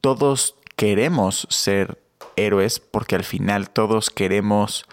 todos 0.00 0.56
queremos 0.74 1.46
ser 1.50 1.98
héroes 2.36 2.80
porque 2.80 3.14
al 3.14 3.24
final 3.24 3.70
todos 3.70 4.10
queremos 4.10 4.86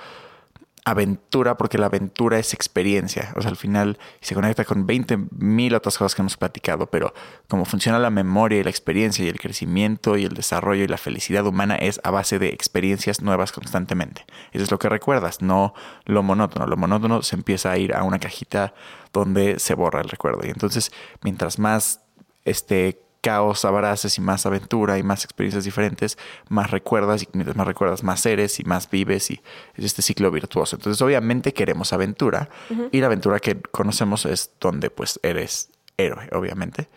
aventura 0.90 1.58
porque 1.58 1.78
la 1.78 1.88
aventura 1.88 2.40
es 2.40 2.54
experiencia. 2.54 3.34
O 3.36 3.42
sea, 3.42 3.52
al 3.52 3.58
final 3.58 3.98
se 4.22 4.36
conecta 4.36 4.64
con 4.64 4.88
20 4.88 5.18
mil 5.32 5.76
otras 5.76 5.98
cosas 5.98 6.16
que 6.16 6.22
hemos 6.22 6.38
platicado, 6.38 6.88
pero 6.88 7.14
cómo 7.50 7.66
funciona 7.66 8.00
la 8.00 8.10
memoria 8.10 8.60
y 8.60 8.64
la 8.64 8.70
experiencia 8.70 9.26
y 9.26 9.28
el 9.28 9.38
crecimiento 9.38 10.16
y 10.16 10.24
el 10.24 10.34
desarrollo 10.34 10.86
y 10.86 10.88
la 10.88 10.98
felicidad 10.98 11.46
humana 11.46 11.76
es 11.76 12.00
a 12.06 12.12
base 12.12 12.40
de 12.40 12.50
experiencias 12.50 13.22
nuevas 13.22 13.52
constantemente. 13.52 14.26
Eso 14.54 14.64
es 14.64 14.72
lo 14.72 14.80
que 14.80 14.88
recuerdas, 14.88 15.42
no 15.42 15.74
lo 16.06 16.24
monótono. 16.24 16.68
Lo 16.68 16.78
monótono 16.78 17.22
se 17.22 17.36
empieza 17.36 17.72
a 17.72 17.78
ir 17.78 17.94
a 17.94 18.04
una 18.04 18.20
cajita 18.20 18.74
donde 19.12 19.60
se 19.60 19.74
borra 19.74 20.00
el 20.00 20.08
recuerdo. 20.08 20.48
Y 20.48 20.52
entonces, 20.52 20.94
mientras 21.22 21.60
más 21.60 22.02
este 22.46 23.02
caos 23.28 23.66
abraces 23.66 24.18
y 24.18 24.22
más 24.22 24.46
aventura 24.46 24.98
y 24.98 25.04
más 25.04 25.26
experiencias 25.26 25.66
diferentes, 25.66 26.18
más 26.48 26.72
recuerdas 26.72 27.24
y 27.24 27.28
mientras 27.34 27.58
más 27.58 27.68
recuerdas, 27.68 28.02
más 28.02 28.26
eres 28.26 28.58
y 28.62 28.64
más 28.64 28.90
vives 28.90 29.30
y 29.32 29.42
es 29.76 29.84
este 29.84 30.02
ciclo 30.02 30.32
virtuoso. 30.32 30.78
Entonces, 30.78 31.02
obviamente 31.02 31.54
queremos 31.54 31.92
aventura 31.92 32.48
y 32.94 33.02
la 33.02 33.08
aventura 33.08 33.42
que 33.42 33.60
conocemos 33.60 34.26
es 34.26 34.52
donde 34.62 34.90
pues 34.90 35.20
eres 35.24 35.72
héroe, 35.98 36.30
obviamente. 36.32 36.88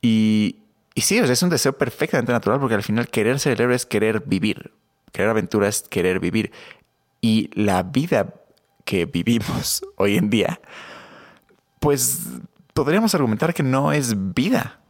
Y, 0.00 0.56
y 0.94 1.02
sí, 1.02 1.18
es 1.18 1.42
un 1.42 1.50
deseo 1.50 1.74
perfectamente 1.74 2.32
natural 2.32 2.58
porque 2.60 2.74
al 2.74 2.82
final 2.82 3.08
querer 3.08 3.38
ser 3.38 3.52
el 3.52 3.60
héroe 3.60 3.76
es 3.76 3.84
querer 3.84 4.22
vivir. 4.24 4.72
Querer 5.12 5.28
aventura 5.28 5.68
es 5.68 5.82
querer 5.82 6.18
vivir. 6.18 6.50
Y 7.20 7.50
la 7.52 7.82
vida 7.82 8.32
que 8.86 9.04
vivimos 9.04 9.82
hoy 9.96 10.16
en 10.16 10.30
día, 10.30 10.62
pues 11.78 12.20
podríamos 12.72 13.14
argumentar 13.14 13.52
que 13.52 13.62
no 13.62 13.92
es 13.92 14.32
vida. 14.32 14.80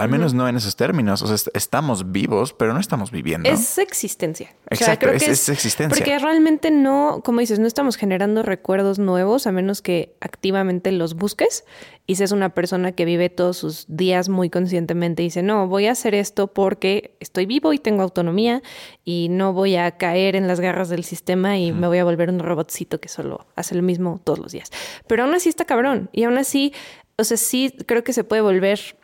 Al 0.00 0.08
menos 0.08 0.34
no 0.34 0.48
en 0.48 0.56
esos 0.56 0.76
términos. 0.76 1.22
O 1.22 1.26
sea, 1.26 1.52
estamos 1.54 2.12
vivos, 2.12 2.52
pero 2.52 2.72
no 2.72 2.80
estamos 2.80 3.10
viviendo. 3.10 3.48
Es 3.48 3.78
existencia. 3.78 4.54
Exacto, 4.70 5.08
es, 5.10 5.48
existencia. 5.48 5.88
Porque 5.88 6.18
realmente 6.18 6.70
no, 6.70 7.20
como 7.24 7.40
dices, 7.40 7.58
no 7.58 7.66
estamos 7.66 7.96
generando 7.96 8.42
recuerdos 8.42 8.98
nuevos 8.98 9.46
a 9.46 9.52
menos 9.52 9.82
que 9.82 10.16
activamente 10.20 10.92
los 10.92 11.14
busques 11.14 11.64
y 12.06 12.16
seas 12.16 12.32
una 12.32 12.54
persona 12.54 12.92
que 12.92 13.04
vive 13.04 13.28
todos 13.28 13.56
sus 13.56 13.84
días 13.88 14.28
muy 14.28 14.50
conscientemente 14.50 15.22
y 15.22 15.26
dice, 15.26 15.42
no, 15.42 15.68
voy 15.68 15.86
a 15.86 15.92
hacer 15.92 16.14
esto 16.14 16.48
porque 16.48 17.16
estoy 17.20 17.46
vivo 17.46 17.72
y 17.72 17.78
tengo 17.78 18.02
autonomía 18.02 18.62
y 19.04 19.28
no 19.30 19.52
voy 19.52 19.76
a 19.76 19.92
caer 19.92 20.34
en 20.34 20.48
las 20.48 20.60
garras 20.60 20.88
del 20.88 21.04
sistema 21.04 21.58
y 21.58 21.72
me 21.72 21.86
voy 21.86 21.98
a 21.98 22.04
volver 22.04 22.30
un 22.30 22.40
robotcito 22.40 23.00
que 23.00 23.08
solo 23.08 23.46
hace 23.54 23.74
lo 23.74 23.82
mismo 23.82 24.20
todos 24.24 24.38
los 24.38 24.52
días. 24.52 24.70
Pero 25.06 25.24
aún 25.24 25.34
así 25.34 25.48
está 25.48 25.64
cabrón 25.64 26.10
y 26.12 26.24
aún 26.24 26.38
así, 26.38 26.72
o 27.16 27.24
sea, 27.24 27.36
sí 27.36 27.72
creo 27.86 28.02
que 28.02 28.12
se 28.12 28.24
puede 28.24 28.42
volver 28.42 28.96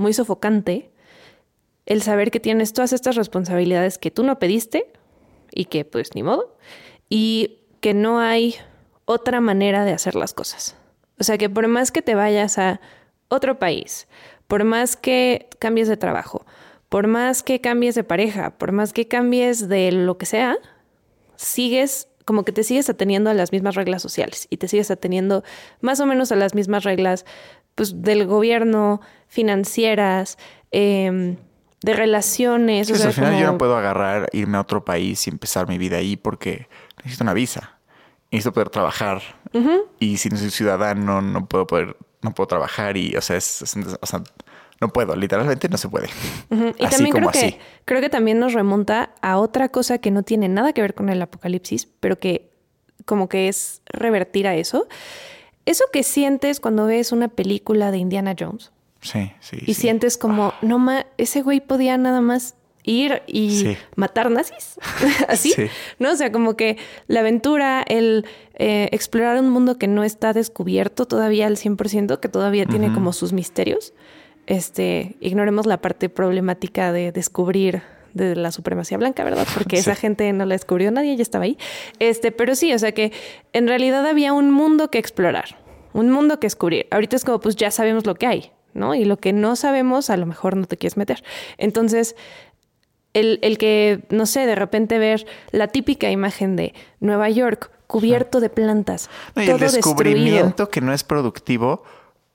muy 0.00 0.12
sofocante 0.12 0.90
el 1.86 2.02
saber 2.02 2.30
que 2.30 2.40
tienes 2.40 2.72
todas 2.72 2.92
estas 2.92 3.16
responsabilidades 3.16 3.98
que 3.98 4.10
tú 4.10 4.22
no 4.22 4.38
pediste 4.38 4.90
y 5.52 5.66
que 5.66 5.84
pues 5.84 6.14
ni 6.14 6.22
modo, 6.22 6.56
y 7.08 7.58
que 7.80 7.94
no 7.94 8.20
hay 8.20 8.54
otra 9.04 9.40
manera 9.40 9.84
de 9.84 9.92
hacer 9.92 10.14
las 10.14 10.34
cosas. 10.34 10.76
O 11.18 11.24
sea 11.24 11.36
que 11.36 11.50
por 11.50 11.66
más 11.68 11.90
que 11.90 12.02
te 12.02 12.14
vayas 12.14 12.58
a 12.58 12.80
otro 13.28 13.58
país, 13.58 14.08
por 14.46 14.64
más 14.64 14.96
que 14.96 15.48
cambies 15.58 15.88
de 15.88 15.96
trabajo, 15.96 16.46
por 16.88 17.06
más 17.06 17.42
que 17.42 17.60
cambies 17.60 17.94
de 17.94 18.04
pareja, 18.04 18.50
por 18.58 18.72
más 18.72 18.92
que 18.92 19.06
cambies 19.08 19.68
de 19.68 19.92
lo 19.92 20.18
que 20.18 20.26
sea, 20.26 20.56
sigues 21.36 22.08
como 22.24 22.44
que 22.44 22.52
te 22.52 22.62
sigues 22.62 22.88
ateniendo 22.88 23.30
a 23.30 23.34
las 23.34 23.50
mismas 23.50 23.74
reglas 23.74 24.02
sociales 24.02 24.46
y 24.50 24.58
te 24.58 24.68
sigues 24.68 24.90
ateniendo 24.90 25.42
más 25.80 25.98
o 25.98 26.06
menos 26.06 26.30
a 26.30 26.36
las 26.36 26.54
mismas 26.54 26.84
reglas 26.84 27.24
pues, 27.74 28.02
del 28.02 28.26
gobierno, 28.26 29.00
financieras, 29.28 30.38
em, 30.70 31.36
de 31.82 31.94
relaciones. 31.94 32.90
al 32.90 33.12
final 33.12 33.40
yo 33.40 33.46
no 33.52 33.58
puedo 33.58 33.76
agarrar, 33.76 34.28
irme 34.32 34.58
a 34.58 34.60
otro 34.60 34.84
país 34.84 35.26
y 35.26 35.30
empezar 35.30 35.68
mi 35.68 35.78
vida 35.78 35.96
ahí 35.96 36.16
porque 36.16 36.68
necesito 36.98 37.24
una 37.24 37.34
visa. 37.34 37.78
Necesito 38.30 38.52
poder 38.52 38.68
trabajar. 38.68 39.22
Y 39.98 40.18
si 40.18 40.28
no 40.28 40.36
soy 40.36 40.50
ciudadano, 40.50 41.20
no 41.20 41.46
puedo 41.46 41.66
poder, 41.66 41.96
no 42.22 42.32
puedo 42.32 42.46
trabajar. 42.46 42.96
Y, 42.96 43.16
o 43.16 43.20
sea, 43.20 43.36
es, 43.36 43.62
o 44.00 44.06
sea 44.06 44.22
no 44.80 44.88
puedo, 44.88 45.14
literalmente 45.14 45.68
no 45.68 45.76
se 45.76 45.88
puede. 45.88 46.08
Y 46.78 46.86
también 46.90 47.14
creo 47.14 47.30
que, 47.30 47.58
creo 47.84 48.00
que 48.00 48.08
también 48.08 48.38
nos 48.38 48.54
remonta 48.54 49.10
a 49.20 49.38
otra 49.38 49.68
cosa 49.68 49.98
que 49.98 50.10
no 50.10 50.22
tiene 50.22 50.48
nada 50.48 50.72
que 50.72 50.80
ver 50.80 50.94
con 50.94 51.10
el 51.10 51.20
apocalipsis, 51.20 51.86
pero 52.00 52.18
que 52.18 52.50
como 53.04 53.28
que 53.28 53.48
es 53.48 53.82
revertir 53.86 54.46
a 54.46 54.56
eso. 54.56 54.88
Eso 55.66 55.84
que 55.92 56.02
sientes 56.02 56.60
cuando 56.60 56.86
ves 56.86 57.12
una 57.12 57.28
película 57.28 57.90
de 57.90 57.98
Indiana 57.98 58.34
Jones. 58.38 58.72
Sí, 59.00 59.32
sí. 59.40 59.58
Y 59.66 59.74
sientes 59.74 60.18
como, 60.18 60.52
no 60.62 60.78
ma, 60.78 61.06
ese 61.16 61.42
güey 61.42 61.60
podía 61.60 61.96
nada 61.96 62.20
más 62.20 62.54
ir 62.82 63.22
y 63.26 63.76
matar 63.96 64.30
nazis. 64.30 64.78
Así. 65.28 65.54
¿No? 65.98 66.12
O 66.12 66.16
sea, 66.16 66.32
como 66.32 66.56
que 66.56 66.76
la 67.06 67.20
aventura, 67.20 67.84
el 67.86 68.26
eh, 68.54 68.88
explorar 68.92 69.38
un 69.38 69.50
mundo 69.50 69.78
que 69.78 69.86
no 69.86 70.04
está 70.04 70.32
descubierto 70.32 71.06
todavía 71.06 71.46
al 71.46 71.56
100%, 71.56 72.20
que 72.20 72.28
todavía 72.28 72.66
tiene 72.66 72.92
como 72.92 73.12
sus 73.12 73.32
misterios. 73.32 73.92
Este, 74.46 75.16
ignoremos 75.20 75.66
la 75.66 75.80
parte 75.80 76.08
problemática 76.08 76.92
de 76.92 77.12
descubrir 77.12 77.82
de 78.14 78.36
la 78.36 78.52
supremacía 78.52 78.98
blanca, 78.98 79.24
¿verdad? 79.24 79.46
Porque 79.54 79.76
esa 79.78 79.94
gente 79.94 80.32
no 80.32 80.44
la 80.46 80.54
descubrió 80.54 80.90
nadie, 80.90 81.16
ya 81.16 81.22
estaba 81.22 81.44
ahí. 81.44 81.58
Este, 81.98 82.32
pero 82.32 82.54
sí, 82.54 82.72
o 82.72 82.78
sea 82.78 82.92
que 82.92 83.12
en 83.52 83.68
realidad 83.68 84.06
había 84.06 84.32
un 84.32 84.50
mundo 84.50 84.90
que 84.90 84.98
explorar, 84.98 85.58
un 85.92 86.10
mundo 86.10 86.40
que 86.40 86.46
descubrir. 86.46 86.86
Ahorita 86.90 87.16
es 87.16 87.24
como, 87.24 87.40
pues 87.40 87.56
ya 87.56 87.70
sabemos 87.70 88.06
lo 88.06 88.14
que 88.14 88.26
hay, 88.26 88.52
¿no? 88.74 88.94
Y 88.94 89.04
lo 89.04 89.18
que 89.18 89.32
no 89.32 89.56
sabemos, 89.56 90.10
a 90.10 90.16
lo 90.16 90.26
mejor 90.26 90.56
no 90.56 90.66
te 90.66 90.76
quieres 90.76 90.96
meter. 90.96 91.22
Entonces, 91.58 92.16
el, 93.12 93.38
el 93.42 93.58
que, 93.58 94.04
no 94.10 94.26
sé, 94.26 94.46
de 94.46 94.54
repente 94.54 94.98
ver 94.98 95.26
la 95.50 95.68
típica 95.68 96.10
imagen 96.10 96.56
de 96.56 96.74
Nueva 97.00 97.28
York 97.28 97.70
cubierto 97.90 98.40
de 98.40 98.50
plantas. 98.50 99.10
y 99.36 99.50
el 99.50 99.58
descubrimiento 99.58 100.70
que 100.70 100.80
no 100.80 100.92
es 100.92 101.02
productivo 101.02 101.82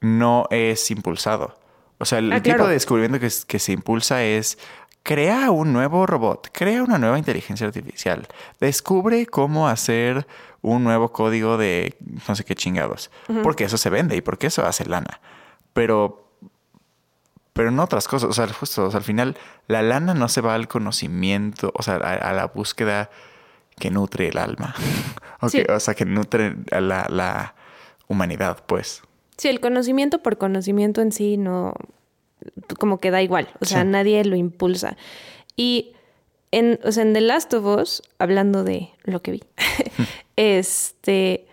no 0.01 0.47
es 0.51 0.91
impulsado. 0.91 1.57
O 1.97 2.05
sea, 2.05 2.19
el 2.19 2.31
ah, 2.33 2.41
tipo 2.41 2.67
de 2.67 2.73
descubrimiento 2.73 3.19
que, 3.19 3.29
que, 3.47 3.59
se 3.59 3.71
impulsa 3.71 4.23
es 4.23 4.57
crea 5.05 5.51
un 5.51 5.71
nuevo 5.71 6.07
robot, 6.07 6.49
crea 6.51 6.81
una 6.81 6.97
nueva 6.97 7.19
inteligencia 7.19 7.67
artificial, 7.67 8.27
descubre 8.59 9.27
cómo 9.27 9.67
hacer 9.69 10.25
un 10.63 10.83
nuevo 10.83 11.11
código 11.11 11.57
de 11.57 11.95
no 12.27 12.35
sé 12.35 12.43
qué 12.43 12.55
chingados, 12.55 13.11
porque 13.43 13.65
eso 13.65 13.77
se 13.77 13.91
vende 13.91 14.15
y 14.15 14.21
porque 14.21 14.47
eso 14.47 14.65
hace 14.65 14.83
lana. 14.85 15.21
Pero, 15.73 16.27
pero 17.53 17.69
no 17.69 17.83
otras 17.83 18.07
cosas, 18.07 18.31
o 18.31 18.33
sea, 18.33 18.47
justo, 18.47 18.89
al 18.91 19.03
final 19.03 19.37
la 19.67 19.83
lana 19.83 20.15
no 20.15 20.27
se 20.27 20.41
va 20.41 20.55
al 20.55 20.67
conocimiento, 20.67 21.71
o 21.75 21.83
sea, 21.83 21.97
a, 21.97 22.33
la 22.33 22.47
búsqueda 22.47 23.11
que 23.77 23.91
nutre 23.91 24.29
el 24.29 24.39
alma, 24.39 24.73
o, 25.39 25.49
sea, 25.49 25.93
que 25.93 26.05
nutre 26.05 26.55
a 26.71 26.81
la, 26.81 27.05
la 27.09 27.53
humanidad, 28.07 28.63
pues. 28.65 29.03
Sí, 29.37 29.49
el 29.49 29.59
conocimiento 29.59 30.23
por 30.23 30.39
conocimiento 30.39 31.01
en 31.01 31.11
sí 31.11 31.37
no, 31.37 31.75
como 32.79 32.99
que 32.99 33.11
da 33.11 33.21
igual, 33.21 33.49
o 33.59 33.65
sea, 33.65 33.83
nadie 33.83 34.23
lo 34.25 34.35
impulsa. 34.35 34.97
Y 35.55 35.93
en, 36.51 36.79
o 36.83 36.91
sea, 36.91 37.03
en 37.03 37.13
The 37.13 37.21
Last 37.21 37.53
of 37.53 37.65
Us, 37.65 38.03
hablando 38.19 38.63
de 38.63 38.89
lo 39.03 39.21
que 39.21 39.31
vi, 39.31 39.43
este, 40.35 41.47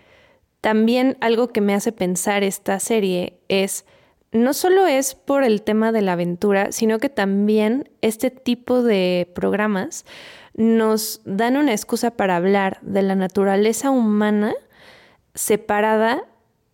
también 0.61 1.17
algo 1.21 1.49
que 1.49 1.61
me 1.61 1.73
hace 1.73 1.91
pensar 1.91 2.43
esta 2.43 2.79
serie 2.79 3.39
es, 3.49 3.85
no 4.31 4.53
solo 4.53 4.87
es 4.87 5.15
por 5.15 5.43
el 5.43 5.61
tema 5.61 5.91
de 5.91 6.01
la 6.01 6.13
aventura, 6.13 6.71
sino 6.71 6.99
que 6.99 7.09
también 7.09 7.89
este 8.01 8.31
tipo 8.31 8.81
de 8.81 9.29
programas 9.35 10.05
nos 10.53 11.21
dan 11.25 11.57
una 11.57 11.71
excusa 11.71 12.11
para 12.11 12.35
hablar 12.35 12.79
de 12.81 13.01
la 13.01 13.15
naturaleza 13.15 13.89
humana 13.89 14.53
separada 15.35 16.23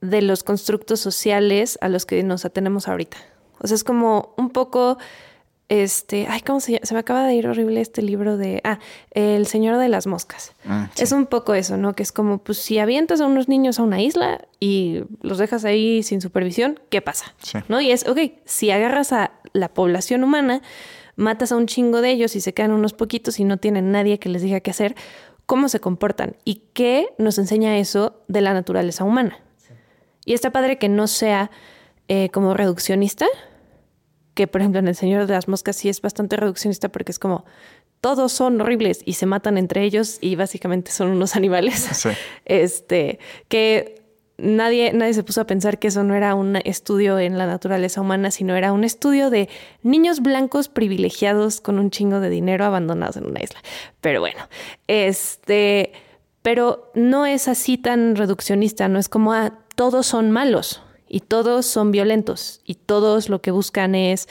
de 0.02 0.22
los 0.22 0.44
constructos 0.44 1.00
sociales 1.00 1.78
a 1.82 1.90
los 1.90 2.06
que 2.06 2.22
nos 2.24 2.46
atenemos 2.46 2.88
ahorita. 2.88 3.18
O 3.60 3.68
sea, 3.68 3.76
es 3.76 3.84
como 3.84 4.34
un 4.38 4.50
poco, 4.50 4.98
este, 5.68 6.28
ay, 6.30 6.42
¿cómo 6.42 6.60
se 6.60 6.74
llama? 6.74 6.86
Se 6.86 6.94
me 6.94 7.00
acaba 7.00 7.26
de 7.26 7.36
ir 7.36 7.48
horrible 7.48 7.82
este 7.82 8.02
libro 8.02 8.38
de, 8.38 8.62
ah, 8.64 8.80
El 9.12 9.46
Señor 9.48 9.78
de 9.78 9.90
las 9.90 10.08
Moscas. 10.08 10.54
Ah, 10.66 10.90
es 10.98 11.12
un 11.12 11.28
poco 11.28 11.54
eso, 11.54 11.78
¿no? 11.78 11.94
Que 11.94 12.04
es 12.04 12.12
como, 12.12 12.40
pues 12.40 12.58
si 12.58 12.80
avientas 12.80 13.22
a 13.22 13.26
unos 13.26 13.48
niños 13.48 13.80
a 13.80 13.84
una 13.84 14.02
isla 14.02 14.42
y 14.60 15.04
los 15.22 15.38
dejas 15.38 15.66
ahí 15.66 16.04
sin 16.04 16.22
supervisión, 16.22 16.80
¿qué 16.90 17.02
pasa? 17.02 17.34
¿No? 17.68 17.82
Y 17.82 17.92
es, 17.92 18.08
ok, 18.08 18.20
si 18.46 18.72
agarras 18.72 19.14
a 19.14 19.32
la 19.54 19.70
población 19.70 20.24
humana, 20.24 20.62
matas 21.16 21.52
a 21.52 21.58
un 21.58 21.68
chingo 21.68 22.02
de 22.02 22.12
ellos 22.12 22.36
y 22.36 22.42
se 22.42 22.54
quedan 22.54 22.72
unos 22.72 22.94
poquitos 22.94 23.40
y 23.40 23.44
no 23.44 23.58
tienen 23.58 23.92
nadie 23.92 24.20
que 24.20 24.30
les 24.30 24.42
diga 24.42 24.62
qué 24.62 24.72
hacer, 24.72 24.96
¿cómo 25.46 25.68
se 25.68 25.80
comportan? 25.80 26.36
¿Y 26.46 26.62
qué 26.74 27.10
nos 27.18 27.38
enseña 27.38 27.78
eso 27.78 28.22
de 28.28 28.42
la 28.42 28.54
naturaleza 28.54 29.04
humana? 29.04 29.40
Y 30.26 30.34
está 30.34 30.52
padre 30.52 30.78
que 30.78 30.90
no 30.90 31.08
sea 31.08 31.52
eh, 32.08 32.30
como 32.30 32.54
reduccionista, 32.54 33.26
que 34.40 34.48
por 34.48 34.62
ejemplo 34.62 34.80
en 34.80 34.88
El 34.88 34.96
Señor 34.96 35.28
de 35.28 35.34
las 35.34 35.50
Moscas 35.50 35.76
sí 35.76 35.90
es 35.90 36.02
bastante 36.02 36.38
reduccionista 36.38 36.88
porque 36.88 37.12
es 37.12 37.20
como 37.20 37.44
todos 38.00 38.32
son 38.32 38.62
horribles 38.62 39.02
y 39.04 39.16
se 39.16 39.26
matan 39.26 39.58
entre 39.58 39.84
ellos 39.84 40.18
y 40.22 40.38
básicamente 40.38 40.94
son 40.94 41.10
unos 41.10 41.36
animales. 41.36 42.08
Este, 42.46 43.20
que 43.50 44.02
nadie, 44.38 44.94
nadie 44.94 45.14
se 45.14 45.24
puso 45.26 45.42
a 45.42 45.44
pensar 45.46 45.78
que 45.78 45.90
eso 45.90 46.06
no 46.06 46.16
era 46.16 46.36
un 46.36 46.56
estudio 46.56 47.20
en 47.20 47.38
la 47.38 47.48
naturaleza 47.48 48.00
humana, 48.00 48.32
sino 48.32 48.56
era 48.56 48.72
un 48.72 48.86
estudio 48.86 49.30
de 49.30 49.50
niños 49.84 50.22
blancos 50.22 50.70
privilegiados 50.70 51.60
con 51.60 51.78
un 51.78 51.92
chingo 51.92 52.22
de 52.22 52.30
dinero 52.30 52.64
abandonados 52.64 53.18
en 53.18 53.26
una 53.26 53.44
isla. 53.44 53.60
Pero 54.00 54.22
bueno, 54.22 54.48
este, 54.88 55.92
pero 56.44 56.94
no 56.96 57.26
es 57.26 57.50
así 57.50 57.78
tan 57.78 58.16
reduccionista, 58.16 58.88
no 58.88 59.00
es 59.00 59.10
como, 59.10 59.34
ah, 59.34 59.60
todos 59.76 60.08
son 60.08 60.32
malos 60.32 60.82
y 61.10 61.22
todos 61.22 61.66
son 61.66 61.92
violentos 61.92 62.62
y 62.64 62.76
todos 62.76 63.28
lo 63.28 63.42
que 63.42 63.52
buscan 63.52 63.96
es 63.96 64.30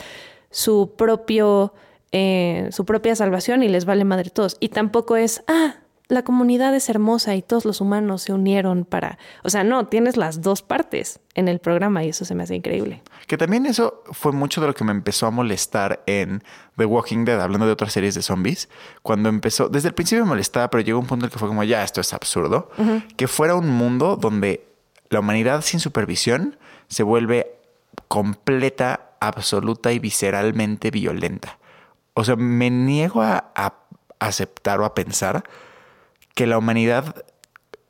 su 0.51 0.95
propio, 0.97 1.75
eh, 2.13 2.69
su 2.71 2.85
propia 2.85 3.15
salvación 3.17 3.63
y 3.63 3.69
les 3.69 3.85
vale 3.85 4.05
madre 4.05 4.31
todos. 4.31 4.57
Y 4.61 4.71
tampoco 4.71 5.17
es, 5.17 5.43
ah, 5.49 5.75
la 6.09 6.23
comunidad 6.23 6.75
es 6.75 6.89
hermosa 6.89 7.35
y 7.35 7.43
todos 7.43 7.67
los 7.67 7.83
humanos 7.83 8.23
se 8.23 8.33
unieron 8.33 8.87
para... 8.87 9.19
O 9.45 9.51
sea, 9.51 9.63
no, 9.63 9.89
tienes 9.89 10.17
las 10.17 10.41
dos 10.41 10.63
partes 10.63 11.21
en 11.35 11.49
el 11.49 11.59
programa 11.59 12.03
y 12.03 12.09
eso 12.09 12.25
se 12.25 12.35
me 12.35 12.45
hace 12.45 12.55
increíble. 12.55 13.03
Que 13.27 13.37
también 13.37 13.67
eso 13.67 14.03
fue 14.13 14.33
mucho 14.33 14.63
de 14.63 14.69
lo 14.69 14.75
que 14.75 14.85
me 14.85 14.93
empezó 14.93 15.27
a 15.27 15.31
molestar 15.31 16.03
en 16.07 16.43
The 16.79 16.87
Walking 16.87 17.27
Dead, 17.27 17.41
hablando 17.41 17.67
de 17.67 17.73
otras 17.73 17.93
series 17.93 18.15
de 18.15 18.23
zombies. 18.23 18.71
Cuando 19.03 19.29
empezó, 19.29 19.69
desde 19.69 19.89
el 19.89 19.95
principio 19.95 20.25
me 20.25 20.31
molestaba, 20.31 20.71
pero 20.71 20.83
llegó 20.83 20.99
un 20.99 21.07
punto 21.07 21.27
en 21.27 21.29
el 21.29 21.33
que 21.33 21.39
fue 21.39 21.49
como, 21.49 21.63
ya, 21.65 21.85
esto 21.85 22.01
es 22.01 22.15
absurdo. 22.15 22.71
Que 23.17 23.29
fuera 23.29 23.55
un 23.55 23.69
mundo 23.69 24.17
donde 24.17 24.68
la 25.11 25.21
humanidad 25.21 25.63
sin 25.63 25.81
supervisión 25.81 26.59
se 26.89 27.03
vuelve 27.03 27.55
completa, 28.09 29.11
absoluta 29.21 29.93
y 29.93 29.99
visceralmente 29.99 30.91
violenta. 30.91 31.59
O 32.15 32.25
sea, 32.25 32.37
me 32.37 32.71
niego 32.71 33.23
a, 33.23 33.53
a 33.55 33.75
aceptar 34.19 34.81
o 34.81 34.85
a 34.85 34.95
pensar 34.95 35.45
que 36.35 36.47
la 36.47 36.59
humanidad 36.59 37.25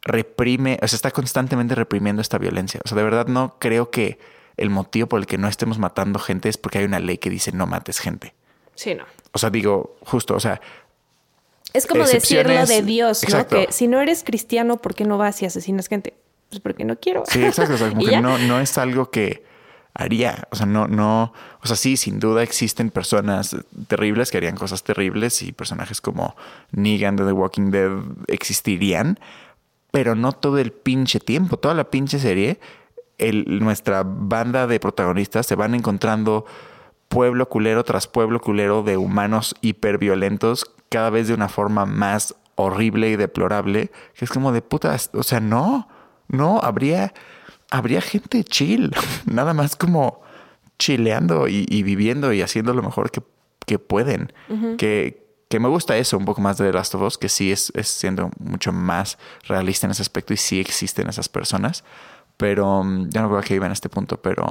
reprime, 0.03 0.79
o 0.83 0.89
sea, 0.89 0.97
está 0.97 1.11
constantemente 1.11 1.75
reprimiendo 1.75 2.23
esta 2.23 2.39
violencia. 2.39 2.81
O 2.85 2.89
sea, 2.89 2.97
de 2.97 3.05
verdad 3.05 3.27
no 3.27 3.57
creo 3.59 3.91
que 3.91 4.19
el 4.57 4.71
motivo 4.71 5.09
por 5.09 5.21
el 5.21 5.27
que 5.27 5.39
no 5.39 5.49
estemos 5.49 5.79
matando 5.79 6.19
gente 6.19 6.49
es 6.49 6.57
porque 6.57 6.79
hay 6.79 6.85
una 6.85 6.99
ley 6.99 7.19
que 7.19 7.31
dice 7.31 7.53
no 7.53 7.67
mates 7.67 8.01
gente. 8.01 8.35
Sí, 8.75 8.95
no. 8.95 9.05
O 9.33 9.39
sea, 9.39 9.51
digo, 9.51 9.97
justo, 10.01 10.35
o 10.35 10.41
sea... 10.41 10.61
Es 11.75 11.87
como 11.87 12.05
decirlo 12.05 12.67
de 12.67 12.83
Dios, 12.83 13.23
¿no? 13.29 13.47
Que 13.47 13.69
si 13.71 13.89
no 13.89 14.01
eres 14.01 14.25
cristiano, 14.25 14.79
¿por 14.79 14.95
qué 14.95 15.05
no 15.05 15.19
vas 15.19 15.43
y 15.43 15.47
asesinas 15.47 15.87
gente? 15.89 16.15
Pues 16.49 16.61
porque 16.61 16.85
no 16.85 16.97
quiero. 16.99 17.25
Sí, 17.27 17.45
exacto. 17.45 17.75
O 17.75 17.79
sea, 17.79 17.89
como 17.91 18.05
que 18.05 18.21
no, 18.21 18.39
no 18.39 18.61
es 18.61 18.79
algo 18.79 19.11
que 19.11 19.45
haría. 19.99 20.49
O 20.51 20.57
sea, 20.57 20.67
no, 20.67 20.87
no, 20.87 21.33
o 21.63 21.67
sea, 21.67 21.77
sí, 21.77 21.97
sin 21.97 22.21
duda 22.21 22.43
existen 22.43 22.91
personas 22.91 23.57
terribles 23.89 24.31
que 24.31 24.39
harían 24.39 24.57
cosas 24.57 24.85
terribles 24.85 25.43
y 25.43 25.53
personajes 25.53 26.01
como 26.01 26.37
Negan 26.71 27.17
de 27.17 27.25
The 27.25 27.33
Walking 27.33 27.71
Dead 27.71 27.91
existirían, 28.29 29.19
pero 29.91 30.15
no 30.15 30.33
todo 30.33 30.59
el 30.59 30.73
pinche 30.73 31.21
tiempo, 31.21 31.59
toda 31.59 31.75
la 31.75 31.91
pinche 31.91 32.19
serie, 32.19 32.61
el, 33.19 33.59
nuestra 33.61 34.05
banda 34.05 34.67
de 34.67 34.79
protagonistas 34.79 35.47
se 35.47 35.57
van 35.57 35.75
encontrando 35.75 36.47
pueblo 37.09 37.49
culero 37.49 37.85
tras 37.85 38.07
pueblo 38.07 38.41
culero 38.41 38.83
de 38.83 38.97
humanos 38.97 39.57
hiperviolentos, 39.63 40.71
cada 40.89 41.11
vez 41.11 41.27
de 41.27 41.35
una 41.35 41.49
forma 41.49 41.87
más 41.87 42.37
horrible 42.55 43.11
y 43.11 43.17
deplorable, 43.17 43.91
que 44.15 44.25
es 44.25 44.31
como 44.31 44.53
de 44.53 44.63
putas, 44.63 45.11
o 45.15 45.23
sea, 45.23 45.41
no, 45.41 45.89
no, 46.29 46.61
habría 46.63 47.13
habría 47.71 48.01
gente 48.01 48.45
chill, 48.45 48.93
nada 49.27 49.55
más 49.55 49.77
como 49.77 50.23
chileando 50.79 51.49
y, 51.49 51.83
viviendo 51.83 52.33
y 52.33 52.41
haciendo 52.41 52.73
lo 52.73 52.83
mejor 52.83 53.11
que, 53.11 53.23
que 53.67 53.79
pueden. 53.79 54.33
que, 54.79 55.27
que, 55.49 55.61
me 55.61 55.69
gusta 55.69 55.97
eso 55.97 56.17
un 56.17 56.25
poco 56.25 56.41
más 56.41 56.57
de 56.57 56.67
The 56.67 56.73
Last 56.73 56.95
of 56.95 57.03
Us, 57.03 57.19
que 57.19 57.29
sí 57.29 57.51
es, 57.51 57.73
es, 57.75 57.89
siendo 57.89 58.31
mucho 58.39 58.73
más 58.73 59.19
realista 59.49 59.87
en 59.87 59.91
ese 59.91 60.03
aspecto 60.03 60.33
y 60.33 60.37
sí 60.37 60.61
existen 60.61 61.09
esas 61.09 61.29
personas. 61.29 61.83
Pero 62.37 62.85
mm, 62.85 63.11
ya 63.11 63.23
no 63.23 63.37
a 63.37 63.43
qué 63.43 63.57
iba 63.57 63.67
en 63.67 63.73
este 63.73 63.89
punto, 63.89 64.23
pero... 64.23 64.47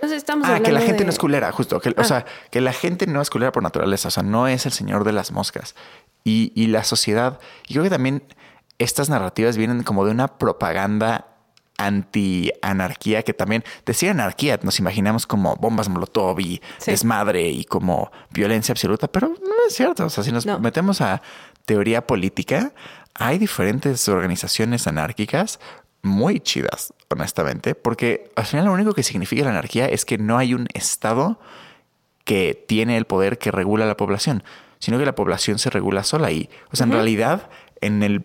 estamos 0.00 0.48
ah, 0.48 0.60
que 0.60 0.70
la 0.70 0.80
gente 0.80 1.02
no 1.02 1.10
es 1.10 1.18
culera, 1.18 1.50
justo. 1.50 1.80
Que, 1.80 1.88
O 1.88 1.94
ah. 1.96 2.04
sea, 2.04 2.26
que 2.52 2.60
la 2.60 2.72
gente 2.72 3.08
no 3.08 3.20
es 3.20 3.28
culera 3.28 3.50
por 3.50 3.64
naturaleza. 3.64 4.06
O 4.06 4.12
sea, 4.12 4.22
no 4.22 4.46
es 4.46 4.66
el 4.66 4.72
señor 4.72 5.02
de 5.02 5.12
las 5.12 5.32
moscas. 5.32 5.74
Y, 6.22 6.52
y 6.54 6.68
la 6.68 6.84
sociedad. 6.84 7.40
Y 7.66 7.72
creo 7.74 7.82
que 7.82 7.90
también 7.90 8.22
estas 8.78 9.08
narrativas 9.08 9.56
vienen 9.56 9.82
como 9.82 10.04
de 10.04 10.10
una 10.10 10.38
propaganda 10.38 11.28
anti-anarquía, 11.78 13.22
que 13.22 13.34
también 13.34 13.64
decía 13.84 14.10
anarquía, 14.10 14.58
nos 14.62 14.78
imaginamos 14.78 15.26
como 15.26 15.56
bombas 15.56 15.88
molotov 15.88 16.40
y 16.40 16.62
desmadre 16.86 17.50
y 17.50 17.64
como 17.64 18.10
violencia 18.30 18.72
absoluta, 18.72 19.08
pero 19.08 19.28
no 19.28 19.66
es 19.68 19.74
cierto. 19.74 20.06
O 20.06 20.10
sea, 20.10 20.24
si 20.24 20.32
nos 20.32 20.46
metemos 20.60 21.00
a 21.00 21.22
teoría 21.64 22.06
política, 22.06 22.72
hay 23.14 23.38
diferentes 23.38 24.08
organizaciones 24.08 24.86
anárquicas 24.86 25.60
muy 26.02 26.40
chidas, 26.40 26.94
honestamente, 27.10 27.74
porque 27.74 28.30
al 28.36 28.46
final 28.46 28.66
lo 28.66 28.72
único 28.72 28.94
que 28.94 29.02
significa 29.02 29.44
la 29.44 29.50
anarquía 29.50 29.86
es 29.86 30.04
que 30.04 30.18
no 30.18 30.38
hay 30.38 30.54
un 30.54 30.68
Estado 30.72 31.40
que 32.24 32.64
tiene 32.66 32.96
el 32.96 33.04
poder 33.04 33.38
que 33.38 33.50
regula 33.50 33.84
a 33.84 33.88
la 33.88 33.96
población, 33.96 34.42
sino 34.78 34.98
que 34.98 35.04
la 35.04 35.14
población 35.14 35.58
se 35.58 35.70
regula 35.70 36.04
sola 36.04 36.30
y, 36.30 36.48
o 36.72 36.76
sea, 36.76 36.86
en 36.86 36.92
realidad, 36.92 37.50
en 37.80 38.02
el 38.02 38.24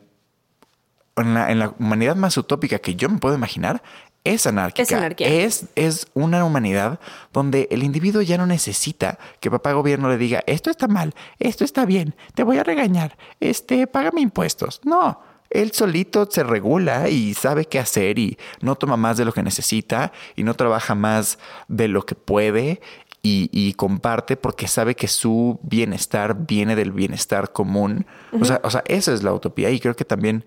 en 1.21 1.59
la, 1.59 1.73
humanidad 1.79 2.15
más 2.15 2.37
utópica 2.37 2.79
que 2.79 2.95
yo 2.95 3.09
me 3.09 3.17
puedo 3.17 3.35
imaginar, 3.35 3.81
es 4.23 4.45
anárquica. 4.45 5.25
Es, 5.25 5.65
es, 5.75 6.07
una 6.13 6.45
humanidad 6.45 6.99
donde 7.33 7.67
el 7.71 7.83
individuo 7.83 8.21
ya 8.21 8.37
no 8.37 8.45
necesita 8.45 9.17
que 9.39 9.49
papá 9.49 9.73
gobierno 9.73 10.09
le 10.09 10.17
diga, 10.17 10.43
esto 10.45 10.69
está 10.69 10.87
mal, 10.87 11.15
esto 11.39 11.63
está 11.63 11.85
bien, 11.85 12.15
te 12.35 12.43
voy 12.43 12.57
a 12.57 12.63
regañar, 12.63 13.17
este, 13.39 13.87
págame 13.87 14.21
impuestos. 14.21 14.81
No, 14.83 15.19
él 15.51 15.73
solito 15.73 16.27
se 16.31 16.43
regula 16.43 17.09
y 17.09 17.33
sabe 17.33 17.65
qué 17.65 17.77
hacer 17.77 18.17
y 18.17 18.37
no 18.61 18.75
toma 18.75 18.97
más 18.97 19.17
de 19.17 19.25
lo 19.25 19.33
que 19.33 19.43
necesita 19.43 20.11
y 20.35 20.43
no 20.43 20.53
trabaja 20.53 20.95
más 20.95 21.39
de 21.67 21.87
lo 21.87 22.05
que 22.05 22.15
puede 22.15 22.81
y, 23.23 23.73
comparte 23.73 24.35
porque 24.35 24.67
sabe 24.67 24.95
que 24.95 25.07
su 25.07 25.59
bienestar 25.61 26.35
viene 26.47 26.75
del 26.75 26.91
bienestar 26.91 27.51
común. 27.51 28.07
o, 28.31 28.45
sea, 28.45 28.61
o 28.63 28.71
sea, 28.71 28.83
eso 28.87 29.13
es 29.13 29.21
la 29.21 29.33
utopía 29.33 29.69
y 29.69 29.79
creo 29.79 29.95
que 29.95 30.05
también 30.05 30.43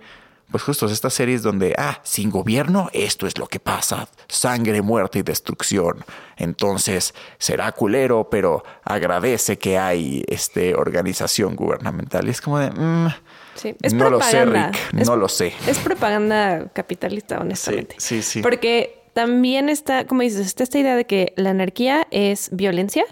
pues 0.50 0.62
justo 0.62 0.86
estas 0.86 1.14
series 1.14 1.42
donde, 1.42 1.74
ah, 1.78 2.00
sin 2.04 2.30
gobierno, 2.30 2.88
esto 2.92 3.26
es 3.26 3.38
lo 3.38 3.46
que 3.46 3.60
pasa, 3.60 4.08
sangre, 4.28 4.82
muerte 4.82 5.18
y 5.18 5.22
destrucción. 5.22 6.04
Entonces, 6.36 7.14
será 7.38 7.72
culero, 7.72 8.28
pero 8.30 8.62
agradece 8.84 9.58
que 9.58 9.78
hay 9.78 10.24
este, 10.28 10.74
organización 10.74 11.56
gubernamental. 11.56 12.26
Y 12.26 12.30
es 12.30 12.40
como 12.40 12.58
de, 12.58 12.70
mm, 12.70 13.08
sí. 13.54 13.74
es 13.82 13.94
no 13.94 14.10
lo 14.10 14.20
sé, 14.20 14.44
Rick, 14.44 14.92
no 14.92 15.16
lo 15.16 15.28
sé. 15.28 15.52
Es 15.66 15.78
propaganda 15.78 16.68
capitalista, 16.72 17.38
honestamente. 17.38 17.96
Sí, 17.98 18.22
sí, 18.22 18.40
Porque 18.40 19.04
también 19.12 19.68
está, 19.68 20.06
como 20.06 20.22
dices, 20.22 20.46
está 20.46 20.62
esta 20.64 20.78
idea 20.78 20.96
de 20.96 21.06
que 21.06 21.32
la 21.36 21.50
anarquía 21.50 22.06
es 22.10 22.50
violencia 22.52 23.04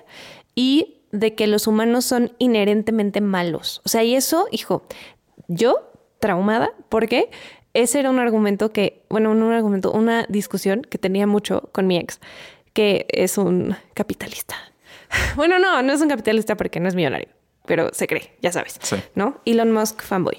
y 0.55 1.03
de 1.13 1.35
que 1.35 1.47
los 1.47 1.67
humanos 1.67 2.05
son 2.05 2.33
inherentemente 2.39 3.21
malos. 3.21 3.81
O 3.85 3.89
sea, 3.89 4.03
y 4.03 4.15
eso, 4.15 4.47
hijo, 4.51 4.85
yo 5.49 5.92
traumada 6.23 6.71
porque 6.89 7.31
ese 7.75 7.99
era 7.99 8.09
un 8.09 8.21
argumento 8.21 8.71
que, 8.71 9.03
bueno, 9.11 9.33
un 9.33 9.43
argumento, 9.53 9.91
una 9.91 10.25
discusión 10.29 10.83
que 10.83 10.97
tenía 10.97 11.27
mucho 11.27 11.69
con 11.73 11.89
mi 11.89 11.99
ex, 11.99 12.21
que 12.73 13.07
es 13.11 13.37
un 13.37 13.77
capitalista. 13.93 14.57
Bueno, 15.37 15.59
no, 15.59 15.83
no 15.83 15.93
es 15.93 16.01
un 16.01 16.09
capitalista 16.09 16.57
porque 16.57 16.81
no 16.81 16.89
es 16.89 16.95
millonario, 16.95 17.29
pero 17.67 17.93
se 17.93 18.07
cree, 18.07 18.35
ya 18.41 18.51
sabes, 18.51 18.79
¿no? 19.15 19.43
Elon 19.45 19.71
Musk 19.71 20.01
fanboy. 20.01 20.39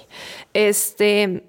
Este, 0.56 1.44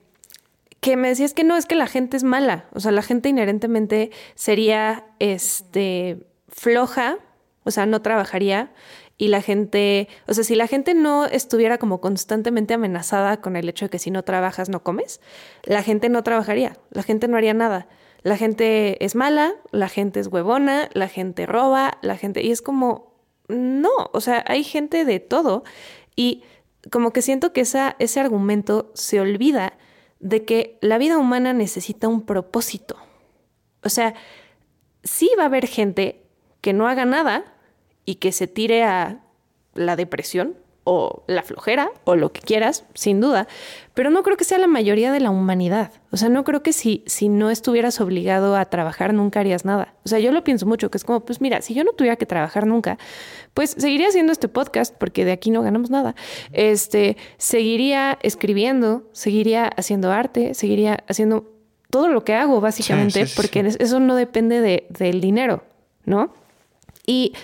que 0.80 0.98
me 0.98 1.08
decía 1.08 1.24
es 1.24 1.32
que 1.32 1.42
no, 1.42 1.56
es 1.56 1.64
que 1.64 1.74
la 1.74 1.86
gente 1.86 2.18
es 2.18 2.22
mala, 2.24 2.66
o 2.74 2.80
sea, 2.80 2.92
la 2.92 3.00
gente 3.00 3.30
inherentemente 3.30 4.10
sería, 4.34 5.06
este, 5.20 6.18
floja, 6.48 7.16
o 7.62 7.70
sea, 7.70 7.86
no 7.86 8.02
trabajaría, 8.02 8.72
y 9.16 9.29
la 9.29 9.42
gente, 9.42 10.09
o 10.27 10.35
sea, 10.35 10.42
si 10.42 10.55
la 10.57 10.66
gente 10.66 10.94
no 10.94 11.27
estuviera 11.27 11.79
como 11.79 12.00
constantemente 12.00 12.74
amenazada 12.74 13.40
con 13.40 13.57
el 13.57 13.68
hecho 13.68 13.87
de 13.87 13.90
que 13.90 13.98
si 13.98 14.11
no 14.11 14.24
trabajas 14.24 14.68
no 14.68 14.83
comes, 14.83 15.20
la 15.62 15.83
gente 15.83 16.09
no 16.09 16.22
trabajaría, 16.24 16.77
la 16.90 17.03
gente 17.03 17.29
no 17.29 17.37
haría 17.37 17.55
nada. 17.55 17.87
La 18.22 18.38
gente 18.38 19.05
es 19.05 19.14
mala, 19.14 19.53
la 19.70 19.88
gente 19.88 20.18
es 20.18 20.29
huevona, 20.29 20.88
la 20.94 21.09
gente 21.09 21.44
roba, 21.44 21.98
la 22.00 22.16
gente... 22.16 22.42
Y 22.42 22.53
es 22.53 22.62
como, 22.62 23.14
no, 23.48 23.90
o 24.12 24.20
sea, 24.22 24.42
hay 24.48 24.64
gente 24.64 25.05
de 25.05 25.20
todo. 25.20 25.62
Y 26.16 26.42
como 26.90 27.12
que 27.12 27.20
siento 27.20 27.53
que 27.53 27.61
esa, 27.61 27.96
ese 27.98 28.20
argumento 28.20 28.90
se 28.94 29.20
olvida 29.20 29.74
de 30.20 30.46
que 30.46 30.79
la 30.81 30.96
vida 30.96 31.18
humana 31.18 31.53
necesita 31.53 32.09
un 32.09 32.22
propósito. 32.22 32.96
O 33.83 33.90
sea, 33.90 34.14
sí 35.03 35.31
va 35.38 35.42
a 35.42 35.46
haber 35.46 35.66
gente 35.66 36.22
que 36.62 36.72
no 36.72 36.88
haga 36.88 37.05
nada 37.05 37.53
y 38.04 38.16
que 38.16 38.32
se 38.32 38.46
tire 38.46 38.84
a 38.84 39.20
la 39.74 39.96
depresión 39.96 40.56
o 40.84 41.24
la 41.26 41.42
flojera 41.42 41.90
o 42.04 42.14
lo 42.14 42.32
que 42.32 42.42
quieras, 42.42 42.84
sin 42.94 43.20
duda, 43.20 43.48
pero 43.94 44.10
no 44.10 44.22
creo 44.22 44.36
que 44.36 44.44
sea 44.44 44.58
la 44.58 44.66
mayoría 44.66 45.10
de 45.12 45.20
la 45.20 45.30
humanidad. 45.30 45.92
O 46.10 46.18
sea, 46.18 46.28
no 46.28 46.44
creo 46.44 46.62
que 46.62 46.74
si, 46.74 47.02
si 47.06 47.30
no 47.30 47.50
estuvieras 47.50 48.00
obligado 48.00 48.54
a 48.54 48.66
trabajar 48.66 49.14
nunca 49.14 49.40
harías 49.40 49.64
nada. 49.64 49.94
O 50.04 50.08
sea, 50.08 50.18
yo 50.18 50.30
lo 50.30 50.44
pienso 50.44 50.66
mucho, 50.66 50.90
que 50.90 50.98
es 50.98 51.04
como, 51.04 51.20
pues 51.20 51.40
mira, 51.40 51.62
si 51.62 51.72
yo 51.72 51.84
no 51.84 51.92
tuviera 51.92 52.16
que 52.16 52.26
trabajar 52.26 52.66
nunca, 52.66 52.98
pues 53.54 53.74
seguiría 53.78 54.08
haciendo 54.08 54.32
este 54.32 54.48
podcast 54.48 54.94
porque 54.94 55.24
de 55.24 55.32
aquí 55.32 55.50
no 55.50 55.62
ganamos 55.62 55.88
nada. 55.88 56.14
Este, 56.52 57.16
seguiría 57.38 58.18
escribiendo, 58.22 59.08
seguiría 59.12 59.68
haciendo 59.68 60.12
arte, 60.12 60.52
seguiría 60.52 61.02
haciendo 61.08 61.50
todo 61.88 62.08
lo 62.08 62.24
que 62.24 62.34
hago 62.34 62.60
básicamente, 62.60 63.26
porque 63.36 63.60
eso 63.78 64.00
no 64.00 64.16
depende 64.16 64.60
de, 64.60 64.86
del 64.90 65.20
dinero, 65.20 65.64
¿no? 66.04 66.34
Y 67.06 67.34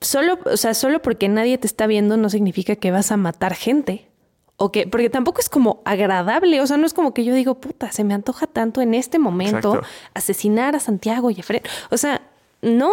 solo, 0.00 0.38
o 0.44 0.56
sea, 0.56 0.74
solo 0.74 1.02
porque 1.02 1.28
nadie 1.28 1.58
te 1.58 1.66
está 1.66 1.86
viendo 1.86 2.16
no 2.16 2.30
significa 2.30 2.76
que 2.76 2.90
vas 2.90 3.12
a 3.12 3.16
matar 3.16 3.54
gente 3.54 4.08
o 4.56 4.72
que, 4.72 4.86
porque 4.86 5.08
tampoco 5.10 5.40
es 5.40 5.48
como 5.48 5.80
agradable, 5.84 6.60
o 6.60 6.66
sea, 6.66 6.76
no 6.76 6.84
es 6.86 6.92
como 6.94 7.14
que 7.14 7.24
yo 7.24 7.34
digo, 7.34 7.60
puta, 7.60 7.92
se 7.92 8.04
me 8.04 8.12
antoja 8.14 8.46
tanto 8.46 8.82
en 8.82 8.92
este 8.94 9.18
momento 9.18 9.74
Exacto. 9.76 9.82
asesinar 10.14 10.76
a 10.76 10.80
Santiago 10.80 11.30
y 11.30 11.40
a 11.40 11.42
Fred. 11.42 11.62
O 11.90 11.96
sea, 11.96 12.20
no. 12.60 12.92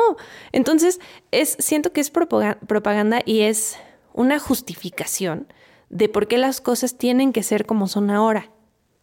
Entonces, 0.54 1.02
es, 1.32 1.58
siento 1.60 1.92
que 1.92 2.00
es 2.00 2.14
propaga- 2.14 2.58
propaganda 2.68 3.20
y 3.26 3.42
es 3.42 3.78
una 4.14 4.40
justificación 4.40 5.52
de 5.90 6.08
por 6.08 6.28
qué 6.30 6.38
las 6.38 6.62
cosas 6.62 6.98
tienen 6.98 7.34
que 7.34 7.44
ser 7.44 7.66
como 7.66 7.88
son 7.90 8.10
ahora. 8.12 8.50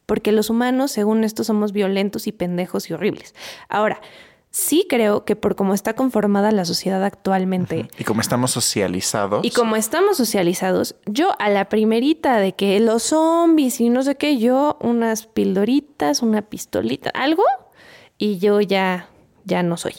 Porque 0.07 0.33
los 0.33 0.49
humanos, 0.49 0.90
según 0.90 1.23
esto, 1.25 1.45
somos 1.45 1.73
violentos 1.73 2.27
y 2.27 2.33
pendejos 2.33 2.88
y 2.88 2.95
horribles. 2.95 3.35
Ahora, 3.69 4.01
sí 4.55 4.87
creo 4.88 5.25
que 5.25 5.35
por 5.35 5.57
cómo 5.57 5.75
está 5.75 5.95
conformada 5.95 6.53
la 6.53 6.64
sociedad 6.64 7.03
actualmente, 7.05 7.88
Y 7.99 8.05
como 8.05 8.21
estamos 8.21 8.53
socializados. 8.53 9.45
y 9.45 9.51
como 9.51 9.75
estamos 9.75 10.17
socializados, 10.17 10.95
yo 11.07 11.31
a 11.40 11.51
la 11.51 11.69
primerita 11.69 12.38
de 12.38 12.53
que 12.55 12.79
los 12.79 13.03
zombies 13.03 13.81
y 13.81 13.90
no 13.90 14.05
sé 14.05 14.14
qué, 14.14 14.38
yo 14.38 14.79
unas 14.81 15.27
pildoritas, 15.27 16.23
una 16.23 16.43
pistolita, 16.43 17.11
algo, 17.11 17.43
y 18.17 18.38
yo 18.38 18.61
ya, 18.61 19.09
ya 19.45 19.64
no 19.64 19.77
soy. 19.77 19.95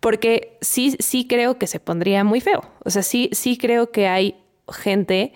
Porque 0.00 0.58
sí, 0.60 0.96
sí 0.98 1.26
creo 1.26 1.56
que 1.58 1.66
se 1.66 1.80
pondría 1.80 2.24
muy 2.24 2.42
feo. 2.42 2.62
O 2.84 2.90
sea, 2.90 3.02
sí, 3.02 3.30
sí 3.32 3.56
creo 3.56 3.90
que 3.90 4.06
hay 4.06 4.36
gente 4.68 5.32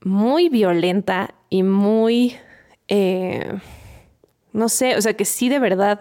muy 0.00 0.48
violenta 0.48 1.34
y 1.50 1.62
muy, 1.62 2.36
eh, 2.88 3.52
no 4.54 4.70
sé, 4.70 4.96
o 4.96 5.02
sea, 5.02 5.12
que 5.12 5.26
sí 5.26 5.50
de 5.50 5.58
verdad 5.58 6.00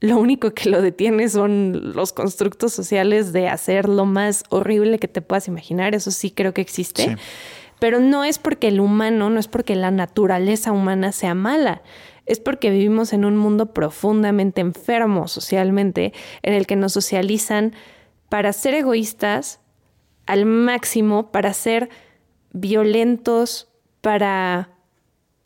lo 0.00 0.18
único 0.18 0.52
que 0.52 0.70
lo 0.70 0.80
detiene 0.80 1.28
son 1.28 1.94
los 1.94 2.12
constructos 2.12 2.72
sociales 2.72 3.32
de 3.32 3.48
hacer 3.48 3.88
lo 3.88 4.04
más 4.04 4.44
horrible 4.48 4.98
que 4.98 5.08
te 5.08 5.22
puedas 5.22 5.48
imaginar. 5.48 5.94
Eso 5.94 6.10
sí 6.10 6.30
creo 6.30 6.54
que 6.54 6.60
existe. 6.60 7.04
Sí. 7.04 7.14
Pero 7.80 8.00
no 8.00 8.24
es 8.24 8.38
porque 8.38 8.68
el 8.68 8.80
humano, 8.80 9.30
no 9.30 9.40
es 9.40 9.48
porque 9.48 9.74
la 9.74 9.90
naturaleza 9.90 10.72
humana 10.72 11.12
sea 11.12 11.34
mala. 11.34 11.82
Es 12.26 12.38
porque 12.40 12.70
vivimos 12.70 13.12
en 13.12 13.24
un 13.24 13.36
mundo 13.36 13.72
profundamente 13.72 14.60
enfermo 14.60 15.28
socialmente, 15.28 16.12
en 16.42 16.54
el 16.54 16.66
que 16.66 16.76
nos 16.76 16.92
socializan 16.92 17.72
para 18.28 18.52
ser 18.52 18.74
egoístas 18.74 19.60
al 20.26 20.44
máximo, 20.44 21.32
para 21.32 21.52
ser 21.54 21.88
violentos, 22.52 23.68
para 24.00 24.70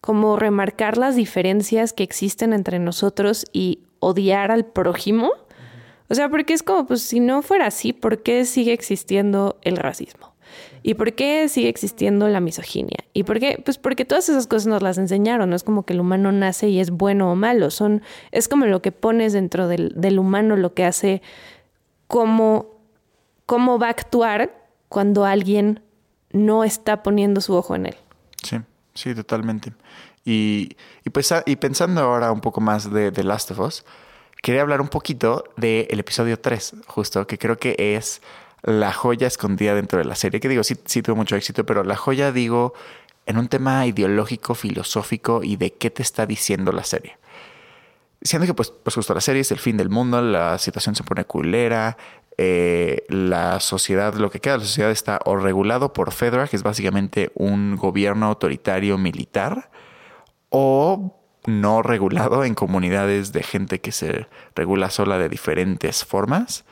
como 0.00 0.36
remarcar 0.36 0.98
las 0.98 1.14
diferencias 1.14 1.92
que 1.92 2.02
existen 2.02 2.52
entre 2.52 2.80
nosotros 2.80 3.46
y 3.52 3.84
odiar 4.02 4.50
al 4.50 4.66
prójimo. 4.66 5.30
O 6.10 6.14
sea, 6.14 6.28
porque 6.28 6.52
es 6.52 6.62
como, 6.62 6.86
pues 6.86 7.02
si 7.02 7.20
no 7.20 7.40
fuera 7.40 7.66
así, 7.66 7.92
¿por 7.92 8.22
qué 8.22 8.44
sigue 8.44 8.72
existiendo 8.72 9.58
el 9.62 9.76
racismo? 9.76 10.34
¿Y 10.82 10.94
por 10.94 11.14
qué 11.14 11.48
sigue 11.48 11.68
existiendo 11.68 12.28
la 12.28 12.40
misoginia? 12.40 12.98
¿Y 13.14 13.22
por 13.22 13.38
qué? 13.38 13.62
Pues 13.64 13.78
porque 13.78 14.04
todas 14.04 14.28
esas 14.28 14.46
cosas 14.48 14.66
nos 14.66 14.82
las 14.82 14.98
enseñaron. 14.98 15.48
No 15.50 15.56
es 15.56 15.62
como 15.62 15.84
que 15.84 15.92
el 15.92 16.00
humano 16.00 16.32
nace 16.32 16.68
y 16.68 16.80
es 16.80 16.90
bueno 16.90 17.30
o 17.30 17.36
malo. 17.36 17.70
Son, 17.70 18.02
es 18.32 18.48
como 18.48 18.66
lo 18.66 18.82
que 18.82 18.90
pones 18.90 19.32
dentro 19.32 19.68
del, 19.68 19.92
del 19.94 20.18
humano, 20.18 20.56
lo 20.56 20.74
que 20.74 20.84
hace 20.84 21.22
cómo, 22.08 22.66
cómo 23.46 23.78
va 23.78 23.86
a 23.86 23.90
actuar 23.90 24.66
cuando 24.88 25.24
alguien 25.24 25.80
no 26.32 26.64
está 26.64 27.04
poniendo 27.04 27.40
su 27.40 27.54
ojo 27.54 27.76
en 27.76 27.86
él. 27.86 27.96
Sí, 28.42 28.56
sí, 28.94 29.14
totalmente. 29.14 29.72
Y, 30.24 30.76
y, 31.04 31.10
pues, 31.10 31.32
y 31.46 31.56
pensando 31.56 32.00
ahora 32.00 32.32
un 32.32 32.40
poco 32.40 32.60
más 32.60 32.90
de 32.92 33.10
The 33.10 33.24
Last 33.24 33.50
of 33.50 33.58
Us, 33.60 33.84
quería 34.42 34.62
hablar 34.62 34.80
un 34.80 34.88
poquito 34.88 35.44
del 35.56 35.98
episodio 35.98 36.38
3, 36.38 36.74
justo, 36.86 37.26
que 37.26 37.38
creo 37.38 37.58
que 37.58 37.74
es 37.78 38.22
la 38.62 38.92
joya 38.92 39.26
escondida 39.26 39.74
dentro 39.74 39.98
de 39.98 40.04
la 40.04 40.14
serie. 40.14 40.40
Que 40.40 40.48
digo, 40.48 40.64
sí, 40.64 40.76
sí 40.84 41.02
tuvo 41.02 41.16
mucho 41.16 41.36
éxito, 41.36 41.66
pero 41.66 41.84
la 41.84 41.96
joya, 41.96 42.32
digo, 42.32 42.74
en 43.26 43.38
un 43.38 43.48
tema 43.48 43.86
ideológico, 43.86 44.54
filosófico 44.54 45.42
y 45.42 45.56
de 45.56 45.72
qué 45.72 45.90
te 45.90 46.02
está 46.02 46.26
diciendo 46.26 46.72
la 46.72 46.84
serie. 46.84 47.18
Siendo 48.20 48.46
que, 48.46 48.54
pues, 48.54 48.70
pues 48.70 48.94
justo 48.94 49.14
la 49.14 49.20
serie 49.20 49.40
es 49.40 49.50
el 49.50 49.58
fin 49.58 49.76
del 49.76 49.90
mundo, 49.90 50.20
la 50.22 50.58
situación 50.58 50.94
se 50.94 51.02
pone 51.02 51.24
culera, 51.24 51.96
eh, 52.38 53.04
la 53.08 53.60
sociedad, 53.60 54.14
lo 54.14 54.30
que 54.30 54.40
queda 54.40 54.54
de 54.54 54.60
la 54.60 54.64
sociedad 54.64 54.90
está 54.90 55.20
o 55.24 55.36
regulado 55.36 55.92
por 55.92 56.12
Fedra, 56.12 56.46
que 56.48 56.56
es 56.56 56.62
básicamente 56.62 57.30
un 57.34 57.76
gobierno 57.76 58.26
autoritario 58.26 58.96
militar, 58.96 59.70
o 60.52 61.18
no 61.46 61.82
regulado 61.82 62.44
en 62.44 62.54
comunidades 62.54 63.32
de 63.32 63.42
gente 63.42 63.80
que 63.80 63.90
se 63.90 64.28
regula 64.54 64.90
sola 64.90 65.18
de 65.18 65.28
diferentes 65.28 66.04
formas, 66.04 66.64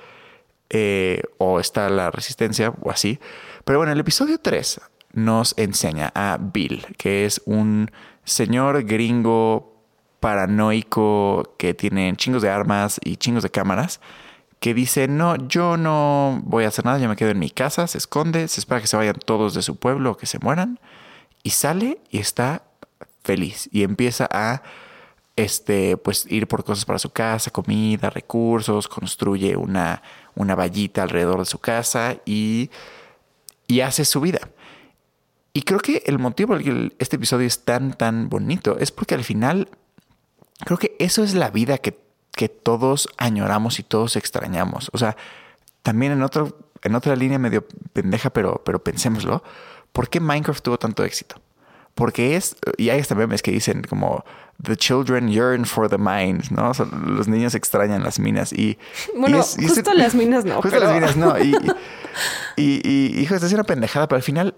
eh, 0.69 1.23
o 1.39 1.59
está 1.59 1.91
la 1.91 2.13
resistencia 2.13 2.73
o 2.81 2.91
así. 2.91 3.19
Pero 3.65 3.81
bueno, 3.81 3.93
el 3.93 3.99
episodio 3.99 4.39
3 4.39 4.81
nos 5.13 5.55
enseña 5.57 6.13
a 6.15 6.39
Bill, 6.41 6.87
que 6.97 7.27
es 7.27 7.43
un 7.47 7.91
señor 8.23 8.85
gringo 8.85 9.85
paranoico 10.21 11.55
que 11.59 11.75
tiene 11.75 12.15
chingos 12.17 12.43
de 12.43 12.51
armas 12.51 13.01
y 13.03 13.17
chingos 13.17 13.43
de 13.43 13.51
cámaras, 13.51 14.01
que 14.61 14.75
dice, 14.75 15.09
no, 15.09 15.37
yo 15.49 15.79
no 15.79 16.43
voy 16.45 16.65
a 16.65 16.69
hacer 16.69 16.85
nada, 16.85 16.99
yo 16.99 17.09
me 17.09 17.17
quedo 17.17 17.31
en 17.31 17.39
mi 17.39 17.51
casa, 17.51 17.87
se 17.87 17.99
esconde, 17.99 18.47
se 18.47 18.61
espera 18.61 18.81
que 18.81 18.87
se 18.87 18.97
vayan 18.97 19.17
todos 19.25 19.55
de 19.55 19.63
su 19.63 19.77
pueblo 19.77 20.19
que 20.19 20.27
se 20.27 20.39
mueran, 20.39 20.79
y 21.43 21.51
sale 21.51 21.99
y 22.11 22.19
está 22.19 22.63
feliz 23.31 23.69
y 23.71 23.85
empieza 23.85 24.29
a 24.29 24.63
este 25.37 25.97
pues 25.97 26.27
ir 26.29 26.49
por 26.49 26.65
cosas 26.65 26.85
para 26.85 26.99
su 26.99 27.11
casa, 27.11 27.53
comida, 27.53 28.11
recursos, 28.11 28.89
construye 28.89 29.57
una, 29.57 30.03
una 30.35 30.57
vallita 30.57 31.05
alrededor 31.05 31.39
de 31.39 31.45
su 31.45 31.61
casa 31.61 32.17
y, 32.27 32.71
y 33.69 33.83
hace 33.83 34.05
su 34.05 34.21
vida. 34.21 34.41
Y 35.53 35.63
creo 35.63 35.79
que 35.79 36.03
el 36.07 36.19
motivo 36.19 36.49
por 36.49 36.59
el 36.59 36.65
que 36.65 36.97
este 36.99 37.17
episodio 37.17 37.47
es 37.47 37.65
tan, 37.65 37.93
tan 37.95 38.29
bonito 38.29 38.79
es 38.79 38.91
porque 38.91 39.15
al 39.15 39.23
final 39.23 39.69
creo 40.65 40.79
que 40.79 40.97
eso 40.99 41.23
es 41.23 41.35
la 41.35 41.51
vida 41.51 41.79
que, 41.79 41.97
que 42.33 42.49
todos 42.49 43.09
añoramos 43.17 43.79
y 43.79 43.85
todos 43.85 44.17
extrañamos. 44.17 44.91
O 44.93 44.99
sea, 44.99 45.17
también 45.83 46.11
en, 46.11 46.23
otro, 46.23 46.59
en 46.83 46.97
otra 46.97 47.15
línea 47.15 47.39
medio 47.39 47.65
pendeja, 47.93 48.31
pero, 48.31 48.61
pero 48.65 48.83
pensémoslo, 48.83 49.45
¿por 49.93 50.09
qué 50.09 50.19
Minecraft 50.19 50.65
tuvo 50.65 50.79
tanto 50.79 51.05
éxito? 51.05 51.41
Porque 52.01 52.35
es, 52.37 52.57
y 52.79 52.89
hay 52.89 52.99
hasta 52.99 53.15
memes 53.15 53.43
que 53.43 53.53
dicen 53.53 53.83
como, 53.89 54.25
the 54.63 54.77
children 54.77 55.29
yearn 55.29 55.65
for 55.67 55.89
the 55.89 55.99
mines, 55.99 56.51
¿no? 56.51 56.71
O 56.71 56.75
sea, 56.75 56.87
los 56.87 57.29
niños 57.29 57.55
extrañan 57.55 58.03
las 58.03 58.19
minas 58.19 58.53
y... 58.53 58.77
Bueno, 59.17 59.37
y 59.37 59.41
es- 59.41 59.57
y 59.59 59.67
es- 59.67 59.73
justo 59.75 59.95
las 59.95 60.15
minas 60.15 60.45
no, 60.45 60.55
Justo 60.63 60.71
pero- 60.71 60.87
las 60.87 60.95
minas 60.95 61.17
no. 61.17 61.39
Y, 61.39 61.55
y, 62.57 62.81
y, 63.17 63.21
hijo, 63.21 63.35
esta 63.35 63.47
es 63.47 63.53
una 63.53 63.65
pendejada, 63.65 64.09
pero 64.09 64.17
al 64.17 64.23
final 64.23 64.55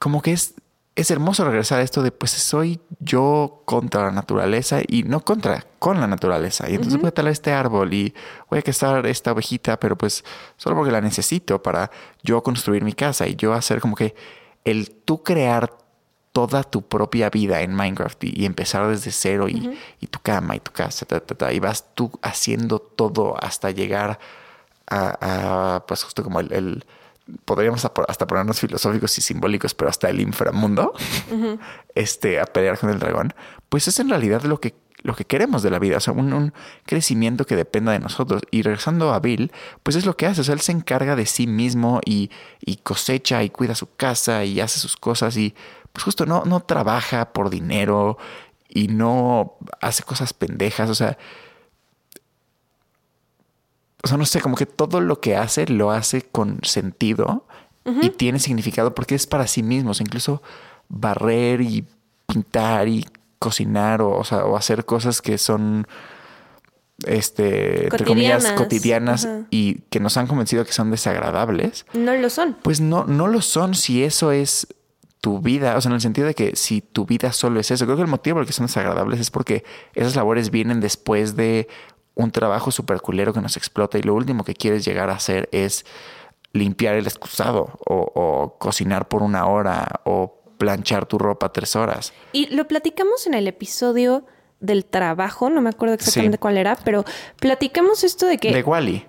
como 0.00 0.20
que 0.22 0.32
es, 0.32 0.54
es 0.96 1.10
hermoso 1.10 1.44
regresar 1.44 1.80
a 1.80 1.82
esto 1.82 2.02
de 2.02 2.12
pues 2.12 2.30
soy 2.30 2.80
yo 3.00 3.62
contra 3.64 4.04
la 4.04 4.10
naturaleza 4.10 4.80
y 4.86 5.02
no 5.02 5.20
contra, 5.24 5.66
con 5.78 6.00
la 6.00 6.06
naturaleza. 6.06 6.68
Y 6.70 6.74
entonces 6.74 7.00
voy 7.00 7.08
a 7.08 7.12
talar 7.14 7.32
este 7.32 7.52
árbol 7.52 7.92
y 7.94 8.14
voy 8.50 8.58
a 8.58 8.62
cazar 8.62 9.06
esta 9.06 9.32
ovejita, 9.32 9.78
pero 9.80 9.96
pues 9.96 10.24
solo 10.56 10.76
porque 10.76 10.92
la 10.92 11.00
necesito 11.00 11.62
para 11.62 11.90
yo 12.22 12.42
construir 12.42 12.84
mi 12.84 12.92
casa 12.92 13.26
y 13.26 13.34
yo 13.36 13.54
hacer 13.54 13.80
como 13.80 13.96
que 13.96 14.14
el 14.64 14.90
tú 15.04 15.22
crear 15.22 15.70
toda 16.34 16.64
tu 16.64 16.82
propia 16.82 17.30
vida 17.30 17.62
en 17.62 17.72
Minecraft 17.74 18.24
y, 18.24 18.32
y 18.42 18.44
empezar 18.44 18.86
desde 18.88 19.10
cero 19.12 19.48
y, 19.48 19.78
y 20.00 20.06
tu 20.08 20.18
cama 20.20 20.56
y 20.56 20.60
tu 20.60 20.72
casa, 20.72 21.06
ta, 21.06 21.20
ta, 21.20 21.34
ta, 21.34 21.52
y 21.52 21.60
vas 21.60 21.94
tú 21.94 22.10
haciendo 22.22 22.80
todo 22.80 23.36
hasta 23.42 23.70
llegar 23.70 24.18
a, 24.90 25.76
a, 25.76 25.86
pues 25.86 26.02
justo 26.02 26.22
como 26.22 26.40
el, 26.40 26.52
el- 26.52 26.84
podríamos 27.46 27.82
hasta 27.84 28.02
hasta 28.08 28.26
ponernos 28.26 28.60
filosóficos 28.60 29.16
y 29.16 29.22
simbólicos, 29.22 29.72
pero 29.74 29.88
hasta 29.88 30.10
el 30.10 30.20
inframundo, 30.20 30.92
este, 31.94 32.40
a 32.40 32.44
pelear 32.46 32.78
con 32.78 32.90
el 32.90 32.98
dragón, 32.98 33.32
pues 33.68 33.88
es 33.88 33.98
en 34.00 34.08
realidad 34.10 34.42
lo 34.42 34.60
que, 34.60 34.74
lo 35.02 35.14
que 35.14 35.24
queremos 35.24 35.62
de 35.62 35.70
la 35.70 35.78
vida, 35.78 35.96
o 35.98 36.00
sea, 36.00 36.12
un, 36.14 36.32
un 36.32 36.52
crecimiento 36.84 37.44
que 37.46 37.56
dependa 37.56 37.92
de 37.92 37.98
nosotros. 38.00 38.42
Y 38.50 38.62
regresando 38.62 39.12
a 39.14 39.20
Bill, 39.20 39.52
pues 39.82 39.96
es 39.96 40.04
lo 40.06 40.16
que 40.16 40.26
hace, 40.26 40.40
o 40.40 40.44
sea, 40.44 40.54
él 40.54 40.60
se 40.60 40.72
encarga 40.72 41.16
de 41.16 41.26
sí 41.26 41.46
mismo 41.46 42.00
y, 42.04 42.30
y 42.60 42.76
cosecha 42.76 43.42
y 43.42 43.50
cuida 43.50 43.74
su 43.74 43.94
casa 43.96 44.44
y 44.44 44.60
hace 44.60 44.78
sus 44.80 44.96
cosas 44.96 45.36
y 45.36 45.54
pues 45.94 46.04
justo 46.04 46.26
no, 46.26 46.44
no 46.44 46.60
trabaja 46.60 47.32
por 47.32 47.48
dinero 47.48 48.18
y 48.68 48.88
no 48.88 49.54
hace 49.80 50.02
cosas 50.02 50.34
pendejas, 50.34 50.90
o 50.90 50.94
sea, 50.94 51.16
o 54.02 54.06
sea, 54.08 54.18
no 54.18 54.26
sé, 54.26 54.40
como 54.42 54.56
que 54.56 54.66
todo 54.66 55.00
lo 55.00 55.20
que 55.20 55.34
hace 55.36 55.66
lo 55.66 55.90
hace 55.90 56.22
con 56.22 56.58
sentido 56.62 57.46
y 58.02 58.10
tiene 58.10 58.38
significado 58.38 58.94
porque 58.94 59.14
es 59.14 59.26
para 59.26 59.46
sí 59.46 59.62
mismo. 59.62 59.90
O 59.90 59.94
sea, 59.94 60.04
incluso 60.04 60.42
barrer 60.88 61.60
y 61.60 61.86
pintar 62.26 62.88
y 62.88 63.06
cocinar 63.38 64.00
o, 64.02 64.10
o 64.18 64.24
sea, 64.24 64.44
o 64.46 64.56
hacer 64.56 64.84
cosas 64.86 65.20
que 65.22 65.36
son, 65.38 65.86
este, 67.06 67.84
entre 67.84 68.04
comillas, 68.06 68.44
Cotidianas. 68.52 68.60
cotidianas 68.62 69.24
Ajá. 69.26 69.46
y 69.50 69.74
que 69.90 70.00
nos 70.00 70.16
han 70.16 70.26
convencido 70.26 70.64
que 70.64 70.72
son 70.72 70.90
desagradables, 70.90 71.84
No 71.92 72.14
lo 72.14 72.28
son. 72.30 72.56
pues 72.62 72.80
no, 72.80 73.04
no 73.04 73.26
lo 73.26 73.40
son 73.42 73.74
si 73.74 74.02
eso 74.04 74.32
es 74.32 74.66
tu 75.24 75.40
vida, 75.40 75.74
o 75.74 75.80
sea, 75.80 75.88
en 75.88 75.94
el 75.94 76.02
sentido 76.02 76.26
de 76.26 76.34
que 76.34 76.54
si 76.54 76.82
tu 76.82 77.06
vida 77.06 77.32
solo 77.32 77.58
es 77.58 77.70
eso, 77.70 77.86
creo 77.86 77.96
que 77.96 78.02
el 78.02 78.08
motivo 78.08 78.34
por 78.34 78.42
el 78.42 78.46
que 78.46 78.52
son 78.52 78.66
desagradables 78.66 79.20
es 79.20 79.30
porque 79.30 79.64
esas 79.94 80.16
labores 80.16 80.50
vienen 80.50 80.80
después 80.80 81.34
de 81.34 81.66
un 82.14 82.30
trabajo 82.30 82.70
súper 82.70 83.00
culero 83.00 83.32
que 83.32 83.40
nos 83.40 83.56
explota 83.56 83.96
y 83.96 84.02
lo 84.02 84.12
último 84.12 84.44
que 84.44 84.52
quieres 84.52 84.84
llegar 84.84 85.08
a 85.08 85.14
hacer 85.14 85.48
es 85.50 85.86
limpiar 86.52 86.96
el 86.96 87.06
excusado 87.06 87.78
o, 87.86 88.12
o 88.14 88.58
cocinar 88.58 89.08
por 89.08 89.22
una 89.22 89.46
hora 89.46 90.02
o 90.04 90.42
planchar 90.58 91.06
tu 91.06 91.16
ropa 91.16 91.50
tres 91.50 91.74
horas. 91.74 92.12
Y 92.34 92.54
lo 92.54 92.68
platicamos 92.68 93.26
en 93.26 93.32
el 93.32 93.48
episodio 93.48 94.26
del 94.60 94.84
trabajo, 94.84 95.48
no 95.48 95.62
me 95.62 95.70
acuerdo 95.70 95.94
exactamente 95.94 96.36
cuál 96.36 96.58
era, 96.58 96.76
pero 96.84 97.02
platicamos 97.40 98.04
esto 98.04 98.26
de 98.26 98.36
que... 98.36 98.52
De 98.52 98.62
Wally. 98.62 99.06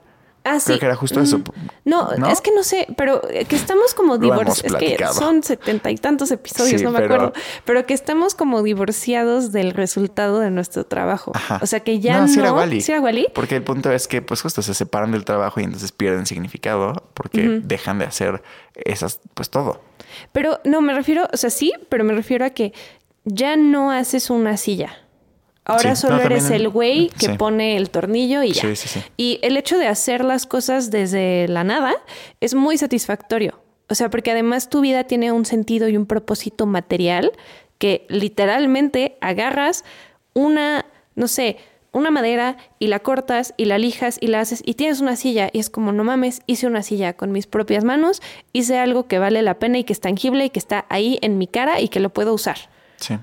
Ah, 0.48 0.60
Creo 0.64 0.76
sí. 0.76 0.80
que 0.80 0.86
era 0.86 0.96
justo 0.96 1.20
eso. 1.22 1.40
Mm, 1.40 1.44
No, 1.86 2.12
¿No? 2.18 2.28
es 2.28 2.40
que 2.40 2.52
no 2.52 2.64
sé, 2.64 2.88
pero 2.96 3.20
que 3.22 3.56
estamos 3.56 3.94
como 3.96 4.18
divorciados. 4.20 4.82
Es 4.82 4.98
que 4.98 5.06
son 5.08 5.42
setenta 5.44 5.90
y 5.92 5.96
tantos 5.98 6.30
episodios, 6.32 6.80
Sí, 6.80 6.86
no 6.86 6.92
me 6.92 7.00
pero- 7.00 7.16
acuerdo. 7.16 7.34
Pero 7.66 7.86
que 7.88 7.94
estamos 7.96 8.36
como 8.36 8.62
divorciados 8.62 9.52
del 9.52 9.72
resultado 9.74 10.40
de 10.40 10.52
nuestro 10.52 10.86
trabajo. 10.86 11.32
Ajá. 11.34 11.60
O 11.62 11.66
sea 11.66 11.80
que 11.80 12.00
ya 12.00 12.22
no. 12.22 12.28
sí 12.28 12.40
era 12.40 12.54
Wally. 12.54 12.82
¿Sí 12.82 12.92
era 12.92 13.02
Wally? 13.02 13.28
Porque 13.34 13.56
el 13.56 13.64
punto 13.64 13.92
es 13.92 14.08
que, 14.08 14.22
pues 14.22 14.42
justo 14.42 14.62
se 14.62 14.74
separan 14.76 15.12
del 15.12 15.26
trabajo 15.26 15.60
y 15.60 15.64
entonces 15.64 15.92
pierden 15.92 16.26
significado 16.26 17.10
porque 17.16 17.62
dejan 17.64 17.98
de 18.00 18.06
hacer 18.06 18.44
esas, 18.76 19.20
pues 19.34 19.50
todo. 19.50 19.82
Pero 20.32 20.60
no, 20.64 20.82
me 20.82 20.94
refiero, 20.94 21.28
o 21.34 21.38
sea, 21.38 21.50
sí, 21.50 21.74
pero 21.90 22.04
me 22.04 22.14
refiero 22.14 22.46
a 22.46 22.52
que 22.52 22.72
ya 23.24 23.56
no 23.56 23.92
haces 23.92 24.30
una 24.30 24.58
silla. 24.58 25.00
Ahora 25.66 25.96
Sí, 25.96 26.02
solo 26.04 26.18
no, 26.18 26.24
eres 26.24 26.52
el 26.52 26.70
güey 26.70 27.10
que 27.10 27.26
sí. 27.28 27.38
pone 27.38 27.76
el 27.76 27.90
tornillo 27.90 28.44
y 28.44 28.52
ya. 28.52 28.76
Sí. 28.76 29.00
Y 29.18 29.40
el 29.42 29.58
hecho 29.58 29.78
de 29.78 29.88
hacer 29.88 30.24
las 30.24 30.46
cosas 30.46 30.92
desde 30.92 31.48
la 31.48 31.64
nada 31.64 31.94
es 32.40 32.54
muy 32.54 32.78
satisfactorio. 32.78 33.60
O 33.90 33.96
sea, 33.96 34.10
porque 34.10 34.32
además 34.32 34.70
tu 34.70 34.82
vida 34.82 35.06
tiene 35.06 35.32
un 35.32 35.46
sentido 35.46 35.90
y 35.90 35.98
un 35.98 36.06
propósito 36.06 36.66
material 36.66 37.32
que 37.78 38.06
literalmente 38.10 39.18
agarras 39.22 39.84
una, 40.34 40.86
no 41.16 41.28
sé, 41.28 41.58
una 41.92 42.12
madera 42.12 42.58
y 42.78 42.88
la 42.88 43.00
cortas 43.00 43.54
y 43.58 43.66
la 43.66 43.78
lijas 43.78 44.18
y 44.20 44.28
la 44.28 44.42
haces 44.42 44.62
y 44.66 44.74
tienes 44.74 45.00
una 45.00 45.16
silla 45.16 45.50
y 45.54 45.60
es 45.60 45.70
como, 45.70 45.92
no 45.94 46.04
mames, 46.04 46.42
hice 46.46 46.68
una 46.68 46.84
silla 46.84 47.14
con 47.14 47.32
mis 47.32 47.48
propias 47.48 47.84
manos, 47.86 48.22
hice 48.54 48.78
algo 48.78 49.08
que 49.08 49.18
vale 49.18 49.42
la 49.42 49.60
pena 49.60 49.78
y 49.78 49.84
que 49.86 49.94
es 49.94 50.02
tangible 50.02 50.46
y 50.46 50.50
que 50.50 50.60
está 50.60 50.86
ahí 50.90 51.20
en 51.22 51.38
mi 51.38 51.48
cara 51.48 51.80
y 51.80 51.88
que 51.88 52.02
lo 52.02 52.10
puedo 52.10 52.34
usar. 52.34 52.58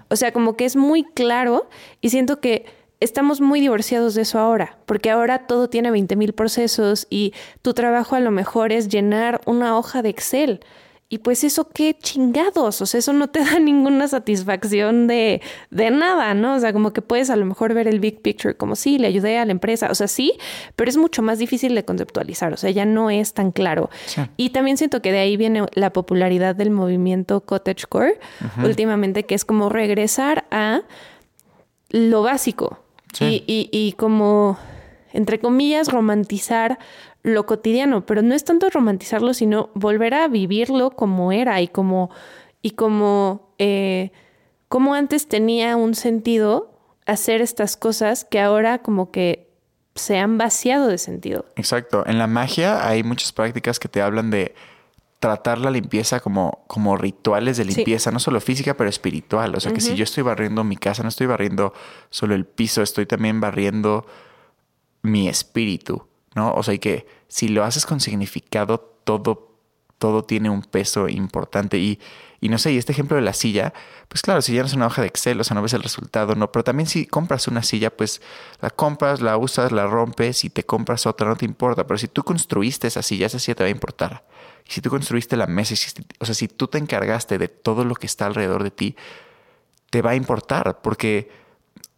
O 0.09 0.16
sea, 0.16 0.33
como 0.33 0.57
que 0.57 0.64
es 0.64 0.77
muy 0.77 1.05
claro 1.05 1.68
y 2.01 2.11
siento 2.11 2.40
que 2.40 2.66
estamos 3.01 3.40
muy 3.40 3.61
divorciados 3.61 4.14
de 4.14 4.23
eso 4.23 4.38
ahora, 4.38 4.79
porque 4.87 5.11
ahora 5.11 5.47
todo 5.47 5.68
tiene 5.68 5.90
20 5.90 6.14
mil 6.16 6.33
procesos 6.33 7.07
y 7.11 7.35
tu 7.61 7.75
trabajo 7.75 8.14
a 8.14 8.21
lo 8.21 8.31
mejor 8.31 8.73
es 8.73 8.88
llenar 8.88 9.40
una 9.45 9.77
hoja 9.77 10.03
de 10.03 10.09
Excel. 10.11 10.61
Y 11.12 11.18
pues 11.18 11.44
eso 11.44 11.68
qué 11.68 11.92
chingados, 11.92 12.81
o 12.81 12.87
sea, 12.87 12.98
eso 12.98 13.12
no 13.12 13.29
te 13.29 13.40
da 13.44 13.59
ninguna 13.61 14.09
satisfacción 14.09 15.07
de, 15.09 15.42
de 15.70 15.90
nada, 15.90 16.33
¿no? 16.33 16.55
O 16.55 16.59
sea, 16.59 16.72
como 16.72 16.94
que 16.94 17.03
puedes 17.03 17.29
a 17.29 17.37
lo 17.37 17.44
mejor 17.44 17.75
ver 17.75 17.87
el 17.87 18.01
big 18.01 18.22
picture 18.22 18.55
como 18.57 18.77
sí, 18.77 18.96
le 18.96 19.09
ayudé 19.09 19.37
a 19.37 19.44
la 19.44 19.53
empresa, 19.53 19.88
o 19.90 19.94
sea, 19.94 20.09
sí, 20.09 20.33
pero 20.75 20.88
es 20.88 20.96
mucho 20.96 21.20
más 21.20 21.38
difícil 21.38 21.75
de 21.75 21.85
conceptualizar, 21.85 22.55
o 22.55 22.57
sea, 22.57 22.70
ya 22.70 22.87
no 22.87 23.11
es 23.11 23.35
tan 23.35 23.53
claro. 23.53 23.90
Sí. 24.07 24.22
Y 24.38 24.51
también 24.51 24.79
siento 24.79 25.03
que 25.03 25.12
de 25.12 25.18
ahí 25.18 25.37
viene 25.37 25.66
la 25.75 25.92
popularidad 25.92 26.57
del 26.57 26.70
movimiento 26.70 27.42
cottagecore 27.42 28.18
últimamente, 28.64 29.25
que 29.25 29.35
es 29.35 29.44
como 29.44 29.68
regresar 29.68 30.46
a 30.51 30.81
lo 31.90 32.22
básico 32.22 32.79
Sí. 33.12 33.44
y, 33.46 33.68
y- 33.70 33.87
y 33.88 33.92
como, 33.92 34.57
entre 35.12 35.38
comillas, 35.40 35.88
romantizar 35.88 36.79
lo 37.22 37.46
cotidiano, 37.46 38.05
pero 38.07 38.22
no 38.22 38.35
es 38.35 38.44
tanto 38.44 38.68
romantizarlo, 38.70 39.35
sino 39.35 39.70
volver 39.75 40.14
a 40.14 40.29
vivirlo 40.29 40.90
como 40.90 41.33
era 41.33 41.61
y 41.61 41.68
como, 41.68 42.11
y 42.62 42.72
como, 42.72 43.55
eh, 43.59 44.11
como 44.68 44.94
antes 44.94 45.29
tenía 45.29 45.77
un 45.77 45.94
sentido 45.94 46.70
hacer 47.07 47.40
estas 47.42 47.77
cosas 47.77 48.25
que 48.25 48.40
ahora 48.40 48.79
como 48.79 49.11
que 49.11 49.51
se 49.94 50.18
han 50.18 50.38
vaciado 50.38 50.87
de 50.88 50.98
sentido. 50.98 51.44
Exacto. 51.57 52.05
En 52.07 52.18
la 52.18 52.27
magia 52.27 52.87
hay 52.88 53.03
muchas 53.03 53.33
prácticas 53.33 53.79
que 53.79 53.88
te 53.88 54.01
hablan 54.01 54.31
de 54.31 54.55
tratar 55.20 55.59
la 55.59 55.70
limpieza 55.70 56.18
como, 56.20 56.64
como 56.66 56.96
rituales 56.96 57.57
de 57.57 57.64
Sí. 57.64 57.75
limpieza, 57.75 58.11
no 58.11 58.18
solo 58.18 58.40
física, 58.40 58.75
pero 58.77 58.88
espiritual. 58.90 59.55
O 59.55 59.61
sea, 59.61 59.72
que 59.72 59.81
si 59.81 59.94
yo 59.94 60.03
estoy 60.03 60.25
barriendo 60.25 60.64
mi 60.64 60.77
casa, 60.77 61.03
no 61.05 61.11
estoy 61.11 61.27
barriendo 61.29 61.72
solo 62.11 62.35
el 62.35 62.44
piso, 62.46 62.83
estoy 62.83 63.07
también 63.07 63.40
barriendo 63.40 64.05
mi 65.03 65.29
espíritu, 65.29 66.07
¿no? 66.35 66.53
O 66.55 66.62
sea, 66.62 66.75
y 66.75 66.79
que 66.79 67.07
si 67.29 67.49
lo 67.49 67.65
haces 67.65 67.87
con 67.87 68.01
significado, 68.01 68.79
todo, 69.05 69.57
todo 69.99 70.25
tiene 70.25 70.51
un 70.51 70.62
peso 70.62 71.09
importante. 71.09 71.79
Y, 71.79 72.01
y 72.41 72.49
no 72.49 72.59
sé, 72.59 72.73
y 72.73 72.79
este 72.79 72.93
ejemplo 72.93 73.17
de 73.17 73.23
la 73.23 73.33
silla, 73.33 73.73
pues 74.09 74.23
claro, 74.23 74.43
si 74.43 74.53
ya 74.53 74.62
no 74.62 74.67
es 74.67 74.75
una 74.75 74.87
hoja 74.87 75.01
de 75.01 75.09
Excel, 75.09 75.41
o 75.41 75.45
sea, 75.45 75.55
no 75.55 75.62
ves 75.62 75.75
el 75.75 75.83
resultado, 75.83 76.35
no. 76.35 76.51
Pero 76.51 76.65
también 76.65 76.88
si 76.88 77.07
compras 77.07 77.47
una 77.49 77.62
silla, 77.62 77.91
pues 77.91 78.21
la 78.61 78.71
compras, 78.71 79.21
la 79.21 79.37
usas, 79.37 79.73
la 79.73 79.87
rompes 79.87 80.45
y 80.45 80.51
te 80.51 80.65
compras 80.65 81.07
otra, 81.07 81.29
no 81.29 81.37
te 81.37 81.45
importa. 81.45 81.87
Pero 81.87 81.99
si 81.99 82.09
tú 82.09 82.25
construiste 82.25 82.88
esa 82.88 83.03
silla, 83.03 83.27
esa 83.27 83.38
silla 83.38 83.55
te 83.55 83.62
va 83.65 83.69
a 83.69 83.71
importar. 83.71 84.25
Y 84.69 84.73
si 84.73 84.81
tú 84.81 84.91
construiste 84.91 85.37
la 85.37 85.47
mesa, 85.47 85.75
o 86.19 86.25
sea, 86.25 86.35
si 86.35 86.49
tú 86.49 86.69
te 86.69 86.79
encargaste 86.79 87.38
de 87.38 87.49
todo 87.49 87.85
lo 87.85 87.95
que 87.95 88.07
está 88.07 88.27
alrededor 88.27 88.65
de 88.65 88.71
ti, 88.71 88.97
te 89.91 90.03
va 90.03 90.11
a 90.11 90.15
importar. 90.17 90.81
Porque, 90.83 91.31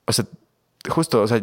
o 0.05 0.13
sea, 0.13 0.27
justo, 0.89 1.23
o 1.23 1.27
sea, 1.27 1.43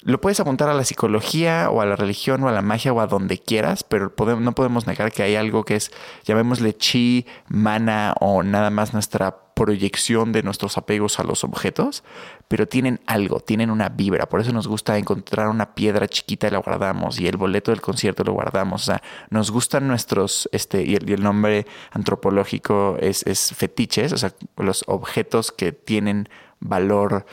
lo 0.00 0.20
puedes 0.20 0.40
apuntar 0.40 0.68
a 0.68 0.74
la 0.74 0.84
psicología 0.84 1.68
o 1.70 1.80
a 1.80 1.86
la 1.86 1.96
religión 1.96 2.42
o 2.44 2.48
a 2.48 2.52
la 2.52 2.62
magia 2.62 2.92
o 2.92 3.00
a 3.00 3.06
donde 3.06 3.38
quieras, 3.38 3.82
pero 3.82 4.12
no 4.40 4.52
podemos 4.54 4.86
negar 4.86 5.10
que 5.10 5.22
hay 5.22 5.36
algo 5.36 5.64
que 5.64 5.76
es, 5.76 5.90
llamémosle 6.24 6.76
chi, 6.76 7.26
mana 7.48 8.14
o 8.20 8.42
nada 8.42 8.70
más 8.70 8.92
nuestra 8.92 9.46
proyección 9.54 10.32
de 10.32 10.42
nuestros 10.42 10.76
apegos 10.76 11.18
a 11.18 11.24
los 11.24 11.42
objetos, 11.42 12.04
pero 12.46 12.68
tienen 12.68 13.00
algo, 13.06 13.40
tienen 13.40 13.70
una 13.70 13.88
vibra. 13.88 14.28
Por 14.28 14.40
eso 14.40 14.52
nos 14.52 14.68
gusta 14.68 14.98
encontrar 14.98 15.48
una 15.48 15.74
piedra 15.74 16.06
chiquita 16.06 16.46
y 16.46 16.50
la 16.50 16.58
guardamos 16.58 17.18
y 17.18 17.26
el 17.26 17.38
boleto 17.38 17.70
del 17.70 17.80
concierto 17.80 18.22
lo 18.22 18.32
guardamos. 18.32 18.82
O 18.82 18.84
sea, 18.84 19.02
nos 19.30 19.50
gustan 19.50 19.88
nuestros, 19.88 20.46
este, 20.52 20.84
y 20.84 20.94
el, 20.94 21.08
y 21.08 21.14
el 21.14 21.22
nombre 21.22 21.66
antropológico 21.90 22.98
es, 23.00 23.26
es 23.26 23.54
fetiches, 23.56 24.12
o 24.12 24.18
sea, 24.18 24.34
los 24.58 24.84
objetos 24.88 25.52
que 25.52 25.72
tienen 25.72 26.28
valor 26.60 27.24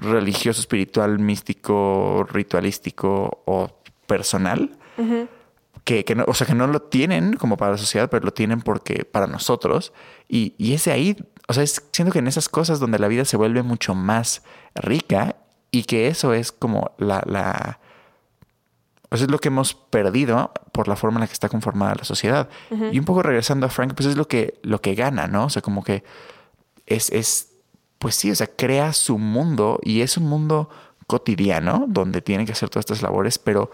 religioso, 0.00 0.60
espiritual, 0.60 1.18
místico, 1.18 2.26
ritualístico 2.30 3.42
o 3.44 3.70
personal. 4.06 4.76
Que, 5.84 6.04
que 6.04 6.14
no, 6.16 6.24
o 6.26 6.34
sea, 6.34 6.46
que 6.46 6.54
no 6.54 6.66
lo 6.66 6.82
tienen 6.82 7.34
como 7.34 7.56
para 7.56 7.72
la 7.72 7.78
sociedad, 7.78 8.10
pero 8.10 8.24
lo 8.24 8.32
tienen 8.32 8.60
porque 8.60 9.04
para 9.04 9.26
nosotros. 9.26 9.92
Y, 10.28 10.54
y 10.58 10.72
ese 10.72 10.90
ahí, 10.90 11.16
o 11.46 11.52
sea, 11.52 11.62
es, 11.62 11.84
siento 11.92 12.12
que 12.12 12.18
en 12.18 12.26
esas 12.26 12.48
cosas 12.48 12.80
donde 12.80 12.98
la 12.98 13.08
vida 13.08 13.24
se 13.24 13.36
vuelve 13.36 13.62
mucho 13.62 13.94
más 13.94 14.42
rica 14.74 15.36
y 15.70 15.84
que 15.84 16.08
eso 16.08 16.32
es 16.32 16.50
como 16.50 16.92
la, 16.98 17.22
la 17.26 17.78
o 19.10 19.16
sea, 19.16 19.26
es 19.26 19.30
lo 19.30 19.38
que 19.38 19.48
hemos 19.48 19.74
perdido 19.74 20.52
por 20.72 20.88
la 20.88 20.96
forma 20.96 21.18
en 21.18 21.22
la 21.22 21.26
que 21.26 21.32
está 21.32 21.48
conformada 21.48 21.94
la 21.94 22.04
sociedad. 22.04 22.48
Y 22.70 22.98
un 22.98 23.04
poco 23.04 23.22
regresando 23.22 23.66
a 23.66 23.68
Frank, 23.70 23.94
pues 23.94 24.08
es 24.08 24.16
lo 24.16 24.26
que, 24.26 24.58
lo 24.62 24.80
que 24.80 24.94
gana, 24.94 25.28
¿no? 25.28 25.44
O 25.44 25.50
sea, 25.50 25.62
como 25.62 25.84
que 25.84 26.02
es, 26.86 27.10
es, 27.10 27.55
pues 27.98 28.14
sí, 28.14 28.30
o 28.30 28.34
sea, 28.34 28.46
crea 28.46 28.92
su 28.92 29.18
mundo 29.18 29.78
y 29.82 30.00
es 30.00 30.16
un 30.16 30.24
mundo 30.28 30.68
cotidiano 31.06 31.84
donde 31.88 32.20
tiene 32.20 32.44
que 32.44 32.52
hacer 32.52 32.68
todas 32.68 32.84
estas 32.84 33.02
labores, 33.02 33.38
pero, 33.38 33.70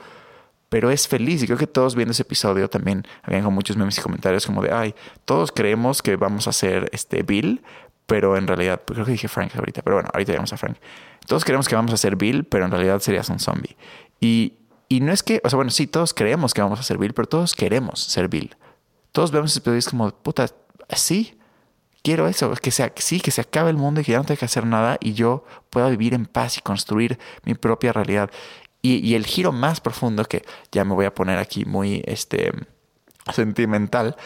pero 0.69 0.91
es 0.91 1.09
feliz. 1.09 1.43
Y 1.43 1.47
creo 1.47 1.59
que 1.59 1.67
todos 1.67 1.95
viendo 1.95 2.13
ese 2.13 2.23
episodio 2.23 2.69
también 2.69 3.07
habían 3.23 3.43
como 3.43 3.57
muchos 3.57 3.77
memes 3.77 3.99
y 3.99 4.03
comentarios 4.03 4.47
como 4.47 4.63
de, 4.63 4.73
ay, 4.73 4.95
todos 5.25 5.53
creemos 5.53 6.03
que 6.03 6.17
vamos 6.17 6.47
a 6.49 6.53
ser 6.53 6.89
este 6.93 7.23
Bill, 7.23 7.63
pero 8.07 8.37
en 8.37 8.47
realidad, 8.47 8.83
creo 8.85 9.05
que 9.05 9.13
dije 9.13 9.29
Frank 9.29 9.55
ahorita, 9.57 9.83
pero 9.83 9.97
bueno, 9.97 10.11
ahorita 10.13 10.33
llegamos 10.33 10.53
a 10.53 10.57
Frank. 10.57 10.77
Todos 11.27 11.45
creemos 11.45 11.69
que 11.69 11.75
vamos 11.75 11.93
a 11.93 11.97
ser 11.97 12.17
Bill, 12.17 12.45
pero 12.45 12.65
en 12.65 12.71
realidad 12.71 13.01
serías 13.01 13.29
un 13.29 13.39
zombie. 13.39 13.77
Y, 14.21 14.59
y 14.89 15.01
no 15.01 15.13
es 15.13 15.23
que, 15.23 15.41
o 15.45 15.49
sea, 15.49 15.57
bueno, 15.57 15.71
sí, 15.71 15.87
todos 15.87 16.13
creemos 16.13 16.53
que 16.53 16.61
vamos 16.61 16.79
a 16.81 16.83
ser 16.83 16.99
Bill, 16.99 17.15
pero 17.15 17.29
todos 17.29 17.55
queremos 17.55 18.01
ser 18.01 18.29
Bill. 18.29 18.55
Todos 19.13 19.31
vemos 19.31 19.51
ese 19.51 19.61
episodio 19.61 19.77
y 19.77 19.79
es 19.79 19.89
como, 19.89 20.11
puta, 20.11 20.47
sí, 20.95 21.39
quiero 22.03 22.29
eso, 22.29 22.53
que 22.55 22.71
sea, 22.71 22.93
sí, 22.97 23.21
que 23.21 23.31
se 23.31 23.43
acabe 23.43 23.71
el 23.71 23.77
mundo 23.77 24.01
y 24.01 24.05
que 24.05 24.13
ya 24.13 24.19
no 24.19 24.25
tenga 24.25 24.39
que 24.39 24.45
hacer 24.45 24.67
nada 24.67 24.99
y 25.01 25.15
yo 25.15 25.45
pueda 25.71 25.89
vivir 25.89 26.15
en 26.15 26.27
paz 26.27 26.59
y 26.59 26.61
construir 26.61 27.19
mi 27.45 27.55
propia 27.55 27.93
realidad. 27.93 28.31
Y, 28.83 28.97
y 28.97 29.15
el 29.15 29.27
giro 29.27 29.53
más 29.53 29.81
profundo, 29.81 30.25
que 30.25 30.45
ya 30.73 30.85
me 30.85 30.95
voy 30.95 31.07
a 31.07 31.15
poner 31.15 31.39
aquí 31.39 31.65
muy 31.65 32.03
este, 32.07 32.53
sentimental, 33.33 34.17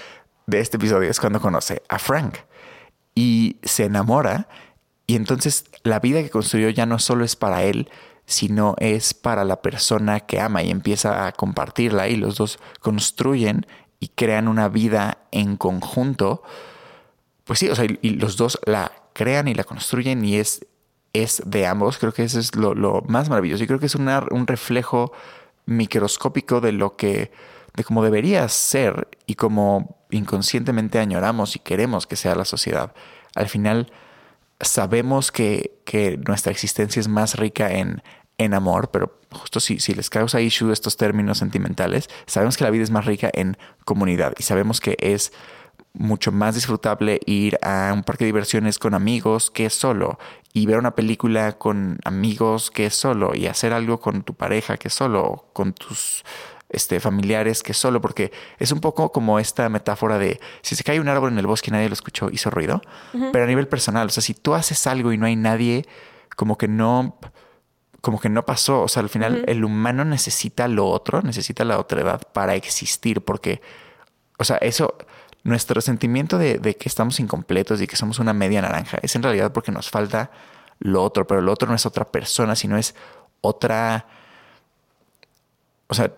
de 0.47 0.61
este 0.61 0.77
episodio 0.77 1.11
es 1.11 1.21
cuando 1.21 1.41
conoce 1.41 1.83
a 1.89 1.99
Frank 1.99 2.39
y 3.15 3.57
se 3.63 3.85
enamora 3.85 4.49
y 5.07 5.17
entonces 5.17 5.65
la 5.83 6.01
vida 6.01 6.23
que 6.23 6.31
construyó 6.31 6.69
ya 6.71 6.87
no 6.87 6.99
solo 6.99 7.25
es 7.25 7.37
para 7.37 7.63
él, 7.65 7.91
sino 8.27 8.75
es 8.79 9.15
para 9.15 9.45
la 9.45 9.63
persona 9.63 10.21
que 10.21 10.41
ama 10.41 10.63
y 10.63 10.71
empieza 10.71 11.27
a 11.27 11.33
compartirla 11.33 12.09
y 12.09 12.17
los 12.17 12.37
dos 12.37 12.59
construyen 12.81 13.67
y 14.01 14.09
crean 14.09 14.49
una 14.49 14.69
vida 14.69 15.19
en 15.31 15.57
conjunto. 15.57 16.43
Pues 17.47 17.61
sí, 17.61 17.69
o 17.71 17.75
sea, 17.77 17.85
y, 17.85 18.11
los 18.11 18.37
dos 18.37 18.59
la 18.67 18.91
crean 19.13 19.47
y 19.49 19.55
la 19.55 19.65
construyen 19.65 20.25
y 20.25 20.37
es, 20.37 20.67
es 21.13 21.43
de 21.47 21.65
ambos. 21.67 21.97
Creo 21.99 22.13
que 22.13 22.25
eso 22.25 22.41
es 22.41 22.55
lo, 22.57 23.03
más 23.07 23.29
maravilloso. 23.29 23.63
Y 23.63 23.67
creo 23.69 23.79
que 23.79 23.87
es 23.87 23.95
una- 23.95 24.25
un 24.31 24.47
reflejo 24.47 25.13
microscópico 25.65 26.61
de 26.61 26.73
lo 26.73 26.97
que, 26.97 27.31
de 27.75 27.85
cómo 27.85 28.03
debería 28.03 28.49
ser 28.49 29.09
y 29.27 29.37
como 29.37 29.97
inconscientemente 30.11 30.99
añoramos 30.99 31.55
y 31.57 31.61
queremos 31.61 32.07
que 32.07 32.17
sea 32.17 32.35
la 32.35 32.45
sociedad. 32.45 32.93
Al 33.35 33.49
final 33.49 33.93
sabemos 34.61 35.31
que, 35.31 35.79
que 35.85 36.19
nuestra 36.27 36.51
existencia 36.53 36.99
es 37.01 37.09
más 37.09 37.37
rica 37.37 37.71
en, 37.73 38.03
en 38.39 38.55
amor, 38.55 38.91
pero 38.91 39.21
justo 39.31 39.61
si, 39.61 39.79
si 39.81 39.95
les 39.95 40.11
causa 40.11 40.41
issue 40.41 40.73
estos 40.73 40.97
términos 40.97 41.39
sentimentales, 41.39 42.09
sabemos 42.27 42.57
que 42.57 42.65
la 42.65 42.71
vida 42.71 42.83
es 42.85 42.91
más 42.91 43.05
rica 43.05 43.31
en 43.33 43.57
comunidad 43.85 44.35
y 44.39 44.43
sabemos 44.43 44.81
que 44.81 44.97
es 45.01 45.33
mucho 45.99 46.33
más 46.33 46.55
disfrutable 46.55 47.21
ir 47.27 47.59
a 47.63 47.93
un 47.95 48.03
parque 48.03 48.25
de 48.25 48.29
diversiones 48.29 48.79
con 48.79 48.95
amigos 48.95 49.51
que 49.51 49.71
solo 49.71 50.19
y 50.53 50.67
ver 50.67 50.79
una 50.79 50.95
película 50.95 51.59
con 51.59 51.99
amigos 52.05 52.71
que 52.71 52.91
solo 52.91 53.35
y 53.35 53.47
hacer 53.47 53.73
algo 53.73 54.01
con 54.01 54.23
tu 54.23 54.35
pareja 54.35 54.77
que 54.77 54.91
solo, 54.91 55.49
con 55.53 55.73
tus 55.73 56.25
este, 56.69 57.01
familiares 57.01 57.63
que 57.63 57.75
solo, 57.75 58.01
porque 58.01 58.33
es 58.59 58.73
un 58.73 58.81
poco 58.81 59.13
como 59.13 59.39
esta 59.39 59.69
metáfora 59.69 60.19
de 60.19 60.41
si 60.63 60.75
se 60.75 60.85
cae 60.85 61.01
un 61.01 61.09
árbol 61.09 61.33
en 61.33 61.39
el 61.39 61.47
bosque 61.47 61.71
y 61.71 61.73
nadie 61.73 61.89
lo 61.89 61.95
escuchó, 61.95 62.29
hizo 62.31 62.51
ruido, 62.51 62.81
pero 63.33 63.45
a 63.45 63.47
nivel 63.47 63.69
personal, 63.69 64.07
o 64.07 64.11
sea, 64.11 64.23
si 64.23 64.35
tú 64.35 64.55
haces 64.55 64.87
algo 64.87 65.13
y 65.13 65.19
no 65.19 65.27
hay 65.27 65.37
nadie, 65.37 65.87
como 66.37 66.59
que 66.59 66.69
no, 66.69 67.19
como 68.01 68.21
que 68.21 68.29
no 68.29 68.45
pasó, 68.45 68.83
o 68.83 68.89
sea, 68.89 69.03
al 69.03 69.09
final 69.09 69.45
el 69.47 69.65
humano 69.65 70.05
necesita 70.05 70.69
lo 70.69 70.87
otro, 70.89 71.23
necesita 71.23 71.65
la 71.65 71.79
otra 71.79 72.01
edad 72.01 72.23
para 72.33 72.55
existir, 72.55 73.23
porque, 73.23 73.61
o 74.39 74.45
sea, 74.45 74.57
eso, 74.57 74.97
nuestro 75.47 75.81
sentimiento 75.81 76.39
de, 76.39 76.59
de 76.59 76.77
que 76.77 76.89
estamos 76.89 77.21
incompletos 77.21 77.81
y 77.81 77.87
que 77.87 77.97
somos 77.97 78.19
una 78.19 78.33
media 78.33 78.61
naranja 78.63 78.99
es 79.03 79.15
en 79.15 79.23
realidad 79.23 79.53
porque 79.53 79.71
nos 79.71 79.89
falta 79.89 80.31
lo 80.79 81.03
otro, 81.03 81.27
pero 81.27 81.41
lo 81.41 81.53
otro 81.53 81.69
no 81.69 81.75
es 81.75 81.87
otra 81.87 82.05
persona, 82.05 82.57
sino 82.57 82.77
es 82.77 82.95
otra... 83.41 84.07
O 85.89 85.95
sea, 85.95 86.13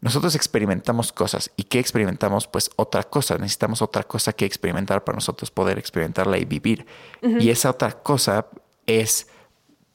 nosotros 0.00 0.34
experimentamos 0.36 1.12
cosas. 1.12 1.50
¿Y 1.56 1.64
qué 1.64 1.80
experimentamos? 1.80 2.46
Pues 2.46 2.70
otra 2.76 3.02
cosa. 3.02 3.36
Necesitamos 3.36 3.82
otra 3.82 4.04
cosa 4.04 4.32
que 4.32 4.44
experimentar 4.44 5.02
para 5.02 5.16
nosotros 5.16 5.50
poder 5.50 5.78
experimentarla 5.78 6.38
y 6.38 6.44
vivir. 6.44 6.86
Y 7.20 7.50
esa 7.50 7.70
otra 7.70 7.90
cosa 7.92 8.46
es, 8.86 9.26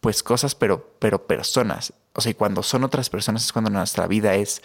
pues, 0.02 0.22
cosas, 0.22 0.56
pero, 0.56 0.96
pero 1.00 1.26
personas. 1.26 1.94
O 2.14 2.22
sea, 2.22 2.32
y 2.32 2.36
cuando 2.36 2.64
son 2.64 2.84
otras 2.84 3.10
personas 3.10 3.46
es 3.46 3.54
cuando 3.54 3.72
nuestra 3.72 4.08
vida 4.08 4.36
es, 4.36 4.62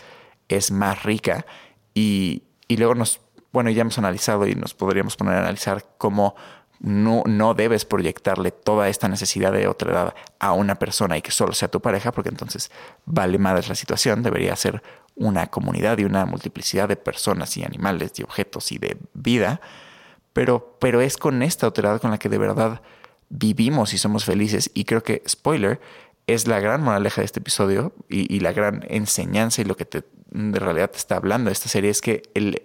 es 0.48 0.72
más 0.72 1.04
rica. 1.04 1.46
Y, 1.94 2.42
y 2.66 2.76
luego 2.76 2.96
nos, 2.96 3.20
bueno, 3.52 3.70
ya 3.70 3.82
hemos 3.82 3.98
analizado 3.98 4.46
y 4.46 4.54
nos 4.54 4.74
podríamos 4.74 5.16
poner 5.16 5.34
a 5.34 5.40
analizar 5.40 5.84
cómo 5.98 6.34
no, 6.80 7.22
no 7.26 7.54
debes 7.54 7.84
proyectarle 7.84 8.50
toda 8.50 8.88
esta 8.88 9.08
necesidad 9.08 9.52
de 9.52 9.66
otra 9.66 9.92
edad 9.92 10.14
a 10.38 10.52
una 10.52 10.76
persona 10.76 11.16
y 11.16 11.22
que 11.22 11.30
solo 11.30 11.52
sea 11.52 11.68
tu 11.68 11.80
pareja, 11.80 12.12
porque 12.12 12.28
entonces 12.28 12.70
vale 13.04 13.38
madre 13.38 13.66
la 13.68 13.74
situación. 13.74 14.22
Debería 14.22 14.54
ser 14.54 14.82
una 15.16 15.48
comunidad 15.48 15.98
y 15.98 16.04
una 16.04 16.24
multiplicidad 16.26 16.88
de 16.88 16.96
personas 16.96 17.56
y 17.56 17.64
animales 17.64 18.12
y 18.16 18.22
objetos 18.22 18.70
y 18.70 18.78
de 18.78 18.96
vida, 19.14 19.60
pero, 20.32 20.76
pero 20.80 21.00
es 21.00 21.16
con 21.16 21.42
esta 21.42 21.66
autoridad 21.66 22.00
con 22.00 22.12
la 22.12 22.18
que 22.18 22.28
de 22.28 22.38
verdad 22.38 22.80
vivimos 23.28 23.92
y 23.92 23.98
somos 23.98 24.24
felices. 24.24 24.70
Y 24.74 24.84
creo 24.84 25.02
que, 25.02 25.22
spoiler, 25.28 25.80
es 26.28 26.46
la 26.46 26.60
gran 26.60 26.82
moraleja 26.82 27.22
de 27.22 27.24
este 27.24 27.40
episodio 27.40 27.92
y, 28.08 28.38
la 28.40 28.52
gran 28.52 28.84
enseñanza 28.88 29.62
y 29.62 29.64
lo 29.64 29.76
que 29.76 29.86
te, 29.86 30.04
de 30.30 30.58
realidad 30.60 30.90
te 30.90 30.98
está 30.98 31.16
hablando 31.16 31.50
esta 31.50 31.68
serie 31.68 31.90
es 31.90 32.00
que 32.02 32.22
el, 32.34 32.62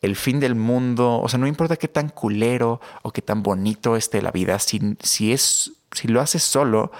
el 0.00 0.16
fin 0.16 0.40
del 0.40 0.54
mundo, 0.54 1.20
o 1.20 1.28
sea, 1.28 1.38
no 1.38 1.46
importa 1.46 1.76
qué 1.76 1.88
tan 1.88 2.08
culero 2.08 2.80
o 3.02 3.10
qué 3.10 3.22
tan 3.22 3.42
bonito 3.42 3.96
esté 3.96 4.22
la 4.22 4.30
vida, 4.30 4.58
si, 4.58 4.96
si, 5.00 5.32
es, 5.32 5.72
si 5.92 6.08
lo 6.08 6.20
haces 6.20 6.42
solo, 6.42 6.92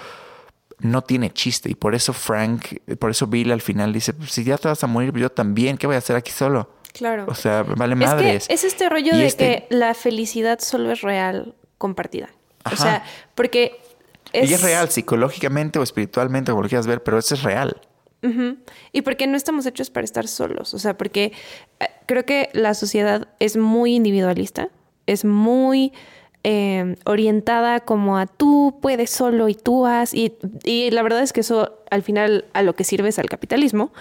no 0.80 1.02
tiene 1.02 1.32
chiste. 1.32 1.70
Y 1.70 1.74
por 1.74 1.94
eso 1.94 2.12
Frank, 2.12 2.66
por 2.98 3.10
eso 3.10 3.26
Bill 3.26 3.52
al 3.52 3.60
final 3.60 3.92
dice, 3.92 4.14
pues, 4.14 4.32
si 4.32 4.44
ya 4.44 4.58
te 4.58 4.68
vas 4.68 4.82
a 4.82 4.86
morir, 4.86 5.12
yo 5.14 5.30
también, 5.30 5.76
¿qué 5.76 5.86
voy 5.86 5.96
a 5.96 5.98
hacer 5.98 6.16
aquí 6.16 6.32
solo? 6.32 6.70
Claro. 6.92 7.26
O 7.28 7.34
sea, 7.34 7.62
vale 7.62 7.94
madres. 7.94 8.46
Es, 8.48 8.64
es 8.64 8.72
este 8.72 8.88
rollo 8.88 9.16
de 9.16 9.26
este 9.26 9.66
que 9.68 9.76
la 9.76 9.94
felicidad 9.94 10.58
solo 10.58 10.90
es 10.90 11.02
real 11.02 11.54
compartida. 11.76 12.30
O 12.64 12.76
sea, 12.76 13.04
porque... 13.34 13.80
Es... 14.32 14.50
Y 14.50 14.54
es 14.54 14.62
real 14.62 14.90
psicológicamente 14.90 15.78
o 15.78 15.82
espiritualmente, 15.82 16.50
como 16.50 16.62
lo 16.62 16.68
quieras 16.68 16.86
ver, 16.86 17.02
pero 17.02 17.18
eso 17.18 17.34
es 17.34 17.42
real. 17.42 17.80
Y 18.92 19.02
porque 19.02 19.26
no 19.26 19.36
estamos 19.36 19.64
hechos 19.66 19.90
para 19.90 20.04
estar 20.04 20.26
solos. 20.26 20.74
O 20.74 20.78
sea, 20.78 20.98
porque 20.98 21.32
eh, 21.80 21.86
creo 22.06 22.24
que 22.24 22.50
la 22.52 22.74
sociedad 22.74 23.28
es 23.38 23.56
muy 23.56 23.94
individualista, 23.94 24.70
es 25.06 25.24
muy 25.24 25.92
Em, 26.44 26.94
orientada 27.04 27.80
como 27.80 28.16
a 28.16 28.26
tú 28.26 28.78
puedes 28.80 29.10
solo 29.10 29.48
y 29.48 29.54
tú 29.54 29.86
has, 29.86 30.14
y, 30.14 30.32
la 30.92 31.02
verdad 31.02 31.20
es 31.20 31.32
que 31.32 31.40
eso 31.40 31.80
al 31.90 32.02
final 32.04 32.44
a 32.52 32.62
lo 32.62 32.76
que 32.76 32.84
sirve 32.84 33.08
es 33.08 33.18
al 33.18 33.28
capitalismo, 33.28 33.92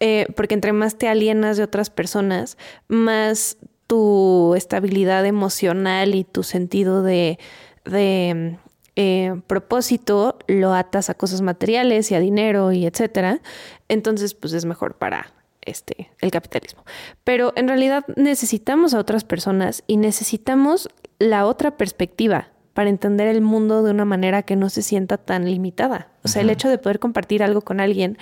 eh, 0.00 0.26
porque 0.34 0.54
entre 0.54 0.72
más 0.72 0.96
te 0.96 1.08
alienas 1.08 1.58
de 1.58 1.62
otras 1.62 1.90
personas, 1.90 2.56
más 2.88 3.58
tu 3.86 4.54
estabilidad 4.56 5.26
emocional 5.26 6.14
y 6.14 6.24
tu 6.24 6.42
sentido 6.42 7.02
de, 7.02 7.38
de 7.84 8.56
eh, 8.96 9.40
propósito 9.46 10.38
lo 10.46 10.72
atas 10.74 11.10
a 11.10 11.14
cosas 11.14 11.40
materiales 11.40 12.10
y 12.10 12.14
a 12.14 12.20
dinero 12.20 12.72
y 12.72 12.86
etcétera, 12.86 13.40
entonces 13.88 14.34
pues 14.34 14.52
es 14.52 14.64
mejor 14.64 14.94
para 14.94 15.32
este, 15.62 16.10
el 16.20 16.30
capitalismo. 16.30 16.84
Pero 17.24 17.52
en 17.56 17.68
realidad 17.68 18.04
necesitamos 18.16 18.94
a 18.94 18.98
otras 18.98 19.24
personas 19.24 19.82
y 19.86 19.96
necesitamos 19.96 20.88
la 21.18 21.46
otra 21.46 21.76
perspectiva 21.76 22.50
para 22.74 22.90
entender 22.90 23.28
el 23.28 23.40
mundo 23.40 23.82
de 23.82 23.92
una 23.92 24.04
manera 24.04 24.42
que 24.42 24.56
no 24.56 24.68
se 24.68 24.82
sienta 24.82 25.16
tan 25.16 25.44
limitada. 25.44 26.08
O 26.24 26.28
sea, 26.28 26.42
el 26.42 26.50
hecho 26.50 26.68
de 26.68 26.78
poder 26.78 26.98
compartir 26.98 27.42
algo 27.42 27.62
con 27.62 27.80
alguien 27.80 28.18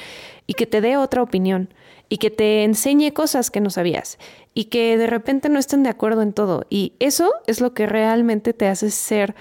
y 0.46 0.54
que 0.54 0.66
te 0.66 0.80
dé 0.82 0.98
otra 0.98 1.22
opinión 1.22 1.72
y 2.10 2.18
que 2.18 2.30
te 2.30 2.62
enseñe 2.62 3.12
cosas 3.12 3.50
que 3.50 3.62
no 3.62 3.70
sabías 3.70 4.18
y 4.52 4.64
que 4.64 4.98
de 4.98 5.06
repente 5.06 5.48
no 5.48 5.58
estén 5.58 5.82
de 5.82 5.88
acuerdo 5.88 6.20
en 6.20 6.34
todo. 6.34 6.66
Y 6.68 6.92
eso 6.98 7.32
es 7.46 7.62
lo 7.62 7.72
que 7.72 7.86
realmente 7.86 8.52
te 8.52 8.68
hace 8.68 8.90
ser 8.90 9.34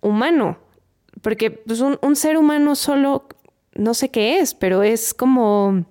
humano. 0.00 0.58
Porque 1.22 1.50
pues, 1.50 1.80
un, 1.80 1.98
un 2.02 2.16
ser 2.16 2.36
humano 2.36 2.76
solo, 2.76 3.28
no 3.74 3.94
sé 3.94 4.10
qué 4.10 4.38
es, 4.38 4.54
pero 4.54 4.82
es 4.82 5.14
como 5.14 5.84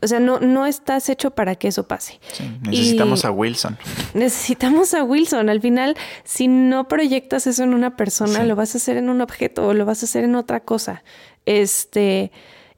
o 0.00 0.06
sea, 0.06 0.20
no, 0.20 0.40
no 0.40 0.66
estás 0.66 1.08
hecho 1.08 1.30
para 1.32 1.56
que 1.56 1.68
eso 1.68 1.86
pase. 1.88 2.20
Necesitamos 2.62 3.24
a 3.24 3.30
Wilson. 3.30 3.76
Necesitamos 4.14 4.94
a 4.94 5.02
Wilson. 5.02 5.48
Al 5.48 5.60
final, 5.60 5.96
si 6.24 6.48
no 6.48 6.88
proyectas 6.88 7.46
eso 7.46 7.62
en 7.64 7.74
una 7.74 7.96
persona, 7.96 8.44
lo 8.44 8.56
vas 8.56 8.74
a 8.74 8.78
hacer 8.78 8.96
en 8.96 9.08
un 9.08 9.20
objeto 9.20 9.66
o 9.66 9.74
lo 9.74 9.84
vas 9.84 10.02
a 10.02 10.06
hacer 10.06 10.24
en 10.24 10.34
otra 10.34 10.60
cosa. 10.60 11.02
Este, 11.46 12.30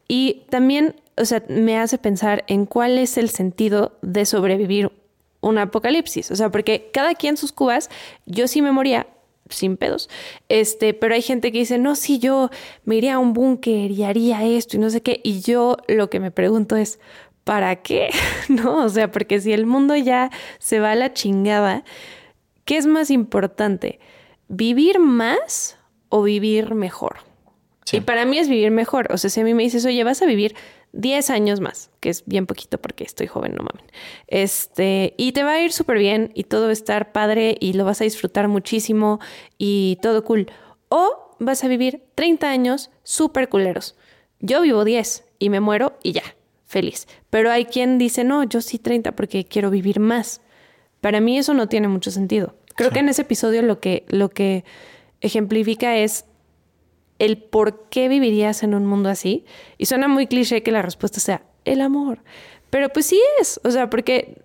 y 0.08 0.42
también, 0.48 0.96
o 1.16 1.24
sea, 1.24 1.42
me 1.48 1.78
hace 1.78 1.98
pensar 1.98 2.44
en 2.46 2.66
cuál 2.66 2.98
es 2.98 3.18
el 3.18 3.30
sentido 3.30 3.98
de 4.02 4.24
sobrevivir 4.24 4.90
un 5.40 5.58
apocalipsis. 5.58 6.30
O 6.30 6.36
sea, 6.36 6.50
porque 6.50 6.90
cada 6.92 7.14
quien 7.14 7.36
sus 7.36 7.52
cubas, 7.52 7.90
yo 8.26 8.48
sí 8.48 8.62
me 8.62 8.72
moría, 8.72 9.06
sin 9.50 9.76
pedos. 9.76 10.08
Este, 10.48 10.94
pero 10.94 11.14
hay 11.14 11.22
gente 11.22 11.52
que 11.52 11.58
dice, 11.58 11.78
no, 11.78 11.96
si 11.96 12.18
yo 12.18 12.50
me 12.84 12.96
iría 12.96 13.14
a 13.14 13.18
un 13.18 13.32
búnker 13.32 13.90
y 13.90 14.04
haría 14.04 14.44
esto 14.44 14.76
y 14.76 14.80
no 14.80 14.90
sé 14.90 15.02
qué. 15.02 15.20
Y 15.22 15.40
yo 15.40 15.76
lo 15.88 16.10
que 16.10 16.20
me 16.20 16.30
pregunto 16.30 16.76
es, 16.76 16.98
¿para 17.44 17.76
qué? 17.76 18.10
no, 18.48 18.84
o 18.84 18.88
sea, 18.88 19.10
porque 19.10 19.40
si 19.40 19.52
el 19.52 19.66
mundo 19.66 19.96
ya 19.96 20.30
se 20.58 20.80
va 20.80 20.92
a 20.92 20.96
la 20.96 21.12
chingada, 21.12 21.84
¿qué 22.64 22.76
es 22.76 22.86
más 22.86 23.10
importante? 23.10 24.00
¿Vivir 24.48 24.98
más 24.98 25.78
o 26.08 26.22
vivir 26.22 26.74
mejor? 26.74 27.18
Y 27.92 28.00
para 28.02 28.24
mí 28.24 28.38
es 28.38 28.48
vivir 28.48 28.70
mejor. 28.70 29.12
O 29.12 29.18
sea, 29.18 29.30
si 29.30 29.40
a 29.40 29.44
mí 29.44 29.54
me 29.54 29.62
dices, 29.62 29.84
oye, 29.84 30.04
vas 30.04 30.22
a 30.22 30.26
vivir 30.26 30.54
10 30.92 31.30
años 31.30 31.60
más, 31.60 31.90
que 32.00 32.10
es 32.10 32.24
bien 32.26 32.46
poquito 32.46 32.78
porque 32.78 33.04
estoy 33.04 33.26
joven, 33.26 33.54
no 33.54 33.62
mames. 33.62 33.84
Este, 34.26 35.14
y 35.16 35.32
te 35.32 35.44
va 35.44 35.52
a 35.52 35.60
ir 35.60 35.72
súper 35.72 35.98
bien 35.98 36.32
y 36.34 36.44
todo 36.44 36.64
va 36.64 36.70
a 36.70 36.72
estar 36.72 37.12
padre 37.12 37.56
y 37.60 37.74
lo 37.74 37.84
vas 37.84 38.00
a 38.00 38.04
disfrutar 38.04 38.48
muchísimo 38.48 39.20
y 39.58 39.98
todo 40.02 40.24
cool. 40.24 40.50
O 40.88 41.36
vas 41.38 41.62
a 41.64 41.68
vivir 41.68 42.02
30 42.14 42.50
años 42.50 42.90
súper 43.02 43.48
culeros. 43.48 43.96
Yo 44.40 44.62
vivo 44.62 44.84
10 44.84 45.24
y 45.38 45.50
me 45.50 45.60
muero 45.60 45.98
y 46.02 46.12
ya, 46.12 46.24
feliz. 46.64 47.06
Pero 47.30 47.50
hay 47.50 47.66
quien 47.66 47.98
dice, 47.98 48.24
no, 48.24 48.42
yo 48.42 48.60
sí 48.60 48.78
30 48.78 49.12
porque 49.12 49.44
quiero 49.44 49.70
vivir 49.70 50.00
más. 50.00 50.40
Para 51.00 51.20
mí 51.20 51.38
eso 51.38 51.54
no 51.54 51.68
tiene 51.68 51.88
mucho 51.88 52.10
sentido. 52.10 52.54
Creo 52.74 52.90
que 52.90 53.00
en 53.00 53.08
ese 53.08 53.22
episodio 53.22 53.62
lo 53.62 53.80
que, 53.80 54.04
lo 54.08 54.30
que 54.30 54.64
ejemplifica 55.20 55.96
es 55.96 56.24
el 57.20 57.38
por 57.38 57.88
qué 57.90 58.08
vivirías 58.08 58.64
en 58.64 58.74
un 58.74 58.86
mundo 58.86 59.08
así. 59.08 59.44
Y 59.78 59.86
suena 59.86 60.08
muy 60.08 60.26
cliché 60.26 60.64
que 60.64 60.72
la 60.72 60.82
respuesta 60.82 61.20
sea 61.20 61.42
el 61.64 61.82
amor. 61.82 62.18
Pero 62.70 62.88
pues 62.88 63.06
sí 63.06 63.20
es. 63.40 63.60
O 63.62 63.70
sea, 63.70 63.88
porque 63.88 64.42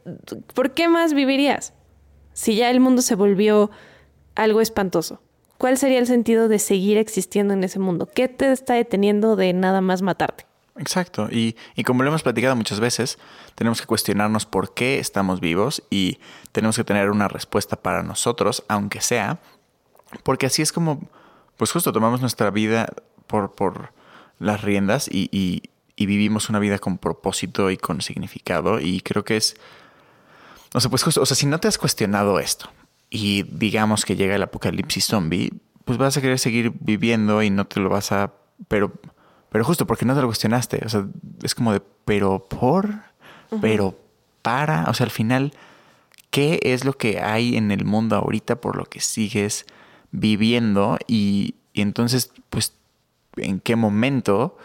¿por 0.54 0.74
qué 0.74 0.88
más 0.88 1.14
vivirías? 1.14 1.74
Si 2.34 2.56
ya 2.56 2.70
el 2.70 2.80
mundo 2.80 3.02
se 3.02 3.16
volvió 3.16 3.72
algo 4.36 4.62
espantoso. 4.62 5.22
¿Cuál 5.58 5.78
sería 5.78 6.00
el 6.00 6.06
sentido 6.06 6.50
de 6.50 6.60
seguir 6.60 6.98
existiendo 6.98 7.54
en 7.54 7.64
ese 7.64 7.80
mundo? 7.80 8.10
¿Qué 8.14 8.28
te 8.28 8.52
está 8.52 8.74
deteniendo 8.74 9.38
de 9.38 9.54
nada 9.54 9.80
más 9.80 10.02
matarte? 10.02 10.46
Exacto. 10.78 11.30
Y, 11.32 11.56
y, 11.76 11.84
como 11.84 12.04
lo 12.04 12.10
hemos 12.10 12.24
platicado 12.24 12.58
muchas 12.58 12.82
veces, 12.82 13.18
tenemos 13.56 13.80
que 13.80 13.88
cuestionarnos 13.88 14.46
por 14.46 14.74
qué 14.74 15.00
estamos 15.00 15.40
vivos 15.40 15.82
y 15.90 16.20
tenemos 16.52 16.76
que 16.76 16.84
tener 16.84 17.10
una 17.10 17.30
respuesta 17.30 17.78
para 17.78 18.04
nosotros, 18.04 18.66
aunque 18.68 19.00
sea, 19.00 19.40
porque 20.24 20.48
así 20.48 20.62
es 20.62 20.74
como 20.74 21.08
pues 21.58 21.72
justo 21.72 21.92
tomamos 21.92 22.22
nuestra 22.22 22.50
vida 22.52 22.88
por, 23.28 23.54
por 23.56 23.92
las 24.40 24.62
riendas 24.62 25.08
y, 25.12 25.30
y, 25.32 26.06
vivimos 26.06 26.50
una 26.50 26.60
vida 26.60 26.80
con 26.80 26.98
propósito 26.98 27.72
y 27.72 27.78
con 27.78 28.02
significado. 28.02 28.80
Y 28.80 29.02
creo 29.02 29.24
que 29.24 29.38
es. 29.38 29.56
O 30.74 30.80
sea, 30.80 30.90
pues 30.90 31.04
justo, 31.04 31.22
o 31.22 31.26
sea, 31.26 31.36
si 31.36 31.46
no 31.46 31.60
te 31.60 31.68
has 31.68 31.78
cuestionado 31.78 32.40
esto 32.40 32.70
y 33.10 33.44
digamos 33.44 34.04
que 34.04 34.16
llega 34.16 34.36
el 34.36 34.44
apocalipsis 34.44 35.06
zombie, 35.06 35.54
pues 35.86 35.98
vas 35.98 36.18
a 36.18 36.22
querer 36.22 36.38
seguir 36.38 36.74
viviendo 36.80 37.42
y 37.42 37.50
no 37.50 37.66
te 37.66 37.80
lo 37.80 37.90
vas 37.90 38.12
a. 38.12 38.34
Pero, 38.68 38.92
pero 39.50 39.64
justo 39.64 39.88
porque 39.88 40.06
no 40.06 40.16
te 40.16 40.22
lo 40.22 40.28
cuestionaste. 40.28 40.82
O 40.86 40.90
sea, 40.90 41.08
es 41.44 41.56
como 41.56 41.72
de, 41.72 41.82
pero 42.04 42.46
por, 42.48 42.90
pero 43.62 43.98
para. 44.42 44.86
O 44.90 44.94
sea, 44.94 45.06
al 45.06 45.12
final 45.12 45.54
qué 46.36 46.60
es 46.64 46.84
lo 46.84 46.98
que 46.98 47.22
hay 47.22 47.56
en 47.56 47.72
el 47.72 47.86
mundo 47.86 48.18
ahorita 48.18 48.60
por 48.60 48.76
lo 48.76 48.84
que 48.84 49.00
sigues 49.00 49.66
viviendo 50.16 50.98
y, 51.08 51.56
y 51.74 51.82
entonces, 51.82 52.32
pues, 52.50 52.74
en 53.38 53.60
qué 53.60 53.76
momento 53.76 54.58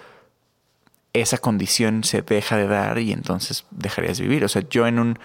esa 1.12 1.38
condición 1.38 2.04
se 2.04 2.22
deja 2.22 2.56
de 2.56 2.68
dar 2.68 2.98
y 2.98 3.12
entonces 3.12 3.66
dejarías 3.70 4.20
vivir. 4.20 4.44
O 4.44 4.48
sea, 4.48 4.62
yo 4.68 4.86
en 4.86 4.98
un... 4.98 5.18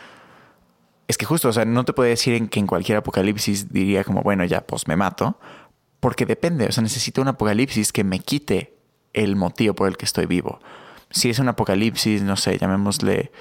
Es 1.08 1.18
que 1.18 1.26
justo, 1.26 1.50
o 1.50 1.54
sea, 1.54 1.66
no 1.66 1.86
te 1.86 1.94
puedo 1.94 2.10
decir 2.10 2.34
en 2.34 2.48
que 2.48 2.60
en 2.60 2.66
cualquier 2.66 2.98
apocalipsis 2.98 3.72
diría 3.72 4.04
como, 4.04 4.24
bueno, 4.24 4.44
ya, 4.46 4.62
pues 4.62 4.88
me 4.88 4.96
mato, 4.96 5.40
porque 6.00 6.26
depende, 6.26 6.66
o 6.66 6.72
sea, 6.72 6.82
necesito 6.82 7.22
un 7.22 7.28
apocalipsis 7.28 7.94
que 7.94 8.04
me 8.04 8.20
quite 8.20 8.74
el 9.14 9.36
motivo 9.36 9.76
por 9.76 9.88
el 9.88 9.98
que 9.98 10.06
estoy 10.06 10.26
vivo. 10.26 10.60
Si 11.12 11.30
es 11.30 11.38
un 11.38 11.48
apocalipsis, 11.48 12.22
no 12.24 12.36
sé, 12.36 12.58
llamémosle... 12.58 13.32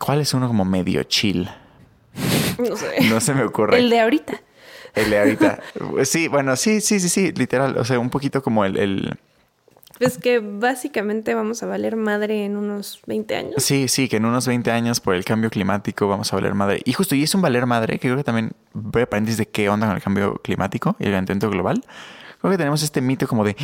¿Cuál 0.00 0.20
es 0.20 0.34
uno 0.34 0.48
como 0.48 0.64
medio 0.64 1.04
chill? 1.04 1.48
No 2.58 2.76
sé. 2.76 2.96
No 3.08 3.20
se 3.20 3.34
me 3.34 3.44
ocurre. 3.44 3.78
El 3.78 3.90
de 3.90 4.00
ahorita. 4.00 4.40
El 4.94 5.10
de 5.10 5.18
ahorita. 5.18 5.60
Sí, 6.04 6.28
bueno, 6.28 6.56
sí, 6.56 6.80
sí, 6.80 7.00
sí, 7.00 7.08
sí, 7.08 7.32
literal. 7.32 7.76
O 7.78 7.84
sea, 7.84 7.98
un 7.98 8.10
poquito 8.10 8.42
como 8.42 8.64
el, 8.64 8.76
el... 8.76 9.18
Pues 9.98 10.18
que 10.18 10.40
básicamente 10.40 11.34
vamos 11.34 11.62
a 11.62 11.66
valer 11.66 11.96
madre 11.96 12.44
en 12.44 12.56
unos 12.56 13.00
20 13.06 13.36
años. 13.36 13.54
Sí, 13.62 13.88
sí, 13.88 14.08
que 14.08 14.16
en 14.16 14.24
unos 14.24 14.46
20 14.46 14.70
años 14.70 15.00
por 15.00 15.14
el 15.14 15.24
cambio 15.24 15.50
climático 15.50 16.08
vamos 16.08 16.32
a 16.32 16.36
valer 16.36 16.54
madre. 16.54 16.80
Y 16.84 16.92
justo, 16.92 17.14
y 17.14 17.22
es 17.22 17.34
un 17.34 17.42
valer 17.42 17.66
madre, 17.66 17.98
que 17.98 18.08
creo 18.08 18.16
que 18.16 18.24
también 18.24 18.52
voy 18.72 19.02
a 19.02 19.06
paréntesis 19.06 19.38
de 19.38 19.46
qué 19.46 19.68
onda 19.68 19.86
con 19.86 19.96
el 19.96 20.02
cambio 20.02 20.34
climático 20.42 20.96
y 20.98 21.04
el 21.04 21.10
calentamiento 21.10 21.50
global. 21.50 21.84
Creo 22.40 22.52
que 22.52 22.58
tenemos 22.58 22.82
este 22.82 23.00
mito 23.00 23.26
como 23.26 23.42
de 23.42 23.56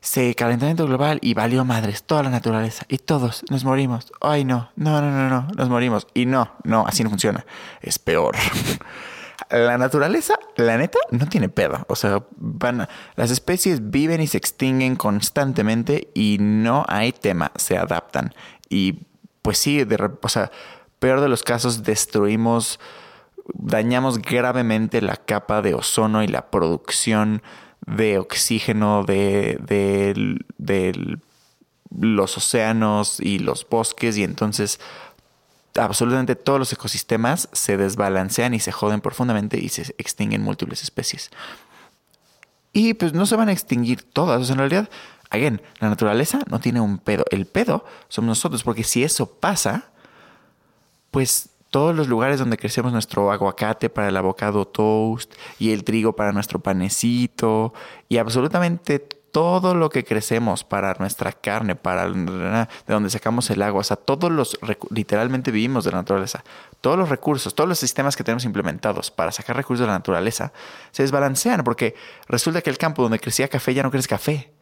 se 0.00 0.32
calentamiento 0.36 0.86
global 0.86 1.18
y 1.22 1.34
valió 1.34 1.64
madres 1.64 2.04
toda 2.04 2.22
la 2.22 2.30
naturaleza 2.30 2.84
y 2.88 2.98
todos 2.98 3.44
nos 3.50 3.64
morimos. 3.64 4.12
Ay, 4.20 4.44
no, 4.44 4.70
no, 4.76 5.00
no, 5.00 5.10
no, 5.10 5.28
no, 5.28 5.48
nos 5.56 5.68
morimos. 5.68 6.06
Y 6.14 6.24
no, 6.26 6.52
no, 6.62 6.86
así 6.86 7.02
no 7.02 7.10
funciona. 7.10 7.44
Es 7.82 7.98
peor. 7.98 8.36
La 9.50 9.78
naturaleza, 9.78 10.38
la 10.56 10.76
neta, 10.76 10.98
no 11.10 11.26
tiene 11.28 11.48
pedo. 11.48 11.84
O 11.88 11.96
sea, 11.96 12.24
van, 12.36 12.88
las 13.16 13.30
especies 13.30 13.90
viven 13.90 14.20
y 14.20 14.26
se 14.26 14.38
extinguen 14.38 14.96
constantemente 14.96 16.10
y 16.14 16.38
no 16.40 16.84
hay 16.88 17.12
tema, 17.12 17.52
se 17.56 17.78
adaptan. 17.78 18.34
Y 18.68 19.00
pues 19.42 19.58
sí, 19.58 19.84
de, 19.84 20.10
o 20.20 20.28
sea, 20.28 20.50
peor 20.98 21.20
de 21.20 21.28
los 21.28 21.42
casos, 21.42 21.82
destruimos, 21.82 22.80
dañamos 23.54 24.18
gravemente 24.20 25.00
la 25.00 25.16
capa 25.16 25.62
de 25.62 25.74
ozono 25.74 26.22
y 26.22 26.28
la 26.28 26.50
producción 26.50 27.42
de 27.86 28.18
oxígeno 28.18 29.04
de, 29.04 29.58
de, 29.62 30.38
de 30.58 31.18
los 31.96 32.36
océanos 32.36 33.20
y 33.20 33.38
los 33.38 33.66
bosques 33.66 34.18
y 34.18 34.24
entonces 34.24 34.80
absolutamente 35.78 36.36
todos 36.36 36.58
los 36.58 36.72
ecosistemas 36.72 37.48
se 37.52 37.76
desbalancean 37.76 38.54
y 38.54 38.60
se 38.60 38.72
joden 38.72 39.00
profundamente 39.00 39.58
y 39.58 39.68
se 39.68 39.94
extinguen 39.98 40.42
múltiples 40.42 40.82
especies. 40.82 41.30
Y 42.72 42.94
pues 42.94 43.12
no 43.12 43.26
se 43.26 43.36
van 43.36 43.48
a 43.48 43.52
extinguir 43.52 44.02
todas. 44.02 44.40
O 44.40 44.44
sea, 44.44 44.54
en 44.54 44.58
realidad, 44.58 44.90
again, 45.30 45.62
la 45.80 45.88
naturaleza 45.88 46.40
no 46.50 46.60
tiene 46.60 46.80
un 46.80 46.98
pedo. 46.98 47.24
El 47.30 47.46
pedo 47.46 47.84
somos 48.08 48.28
nosotros, 48.28 48.62
porque 48.62 48.84
si 48.84 49.02
eso 49.02 49.26
pasa, 49.26 49.90
pues 51.10 51.50
todos 51.70 51.94
los 51.94 52.08
lugares 52.08 52.38
donde 52.38 52.56
crecemos 52.56 52.92
nuestro 52.92 53.30
aguacate 53.30 53.90
para 53.90 54.08
el 54.08 54.16
avocado 54.16 54.66
toast 54.66 55.34
y 55.58 55.72
el 55.72 55.84
trigo 55.84 56.14
para 56.14 56.32
nuestro 56.32 56.60
panecito 56.60 57.74
y 58.08 58.16
absolutamente 58.16 59.06
todo 59.30 59.74
lo 59.74 59.90
que 59.90 60.04
crecemos 60.04 60.64
para 60.64 60.94
nuestra 60.98 61.32
carne, 61.32 61.74
para 61.74 62.10
de 62.10 62.66
donde 62.86 63.10
sacamos 63.10 63.50
el 63.50 63.62
agua, 63.62 63.80
o 63.80 63.84
sea, 63.84 63.96
todos 63.96 64.30
los, 64.30 64.58
literalmente 64.90 65.50
vivimos 65.50 65.84
de 65.84 65.90
la 65.90 65.98
naturaleza, 65.98 66.44
todos 66.80 66.98
los 66.98 67.08
recursos, 67.08 67.54
todos 67.54 67.68
los 67.68 67.78
sistemas 67.78 68.16
que 68.16 68.24
tenemos 68.24 68.44
implementados 68.44 69.10
para 69.10 69.32
sacar 69.32 69.56
recursos 69.56 69.80
de 69.80 69.86
la 69.88 69.94
naturaleza, 69.94 70.52
se 70.90 71.02
desbalancean 71.02 71.64
porque 71.64 71.94
resulta 72.26 72.62
que 72.62 72.70
el 72.70 72.78
campo 72.78 73.02
donde 73.02 73.18
crecía 73.18 73.48
café 73.48 73.74
ya 73.74 73.82
no 73.82 73.90
crece 73.90 74.08
café. 74.08 74.52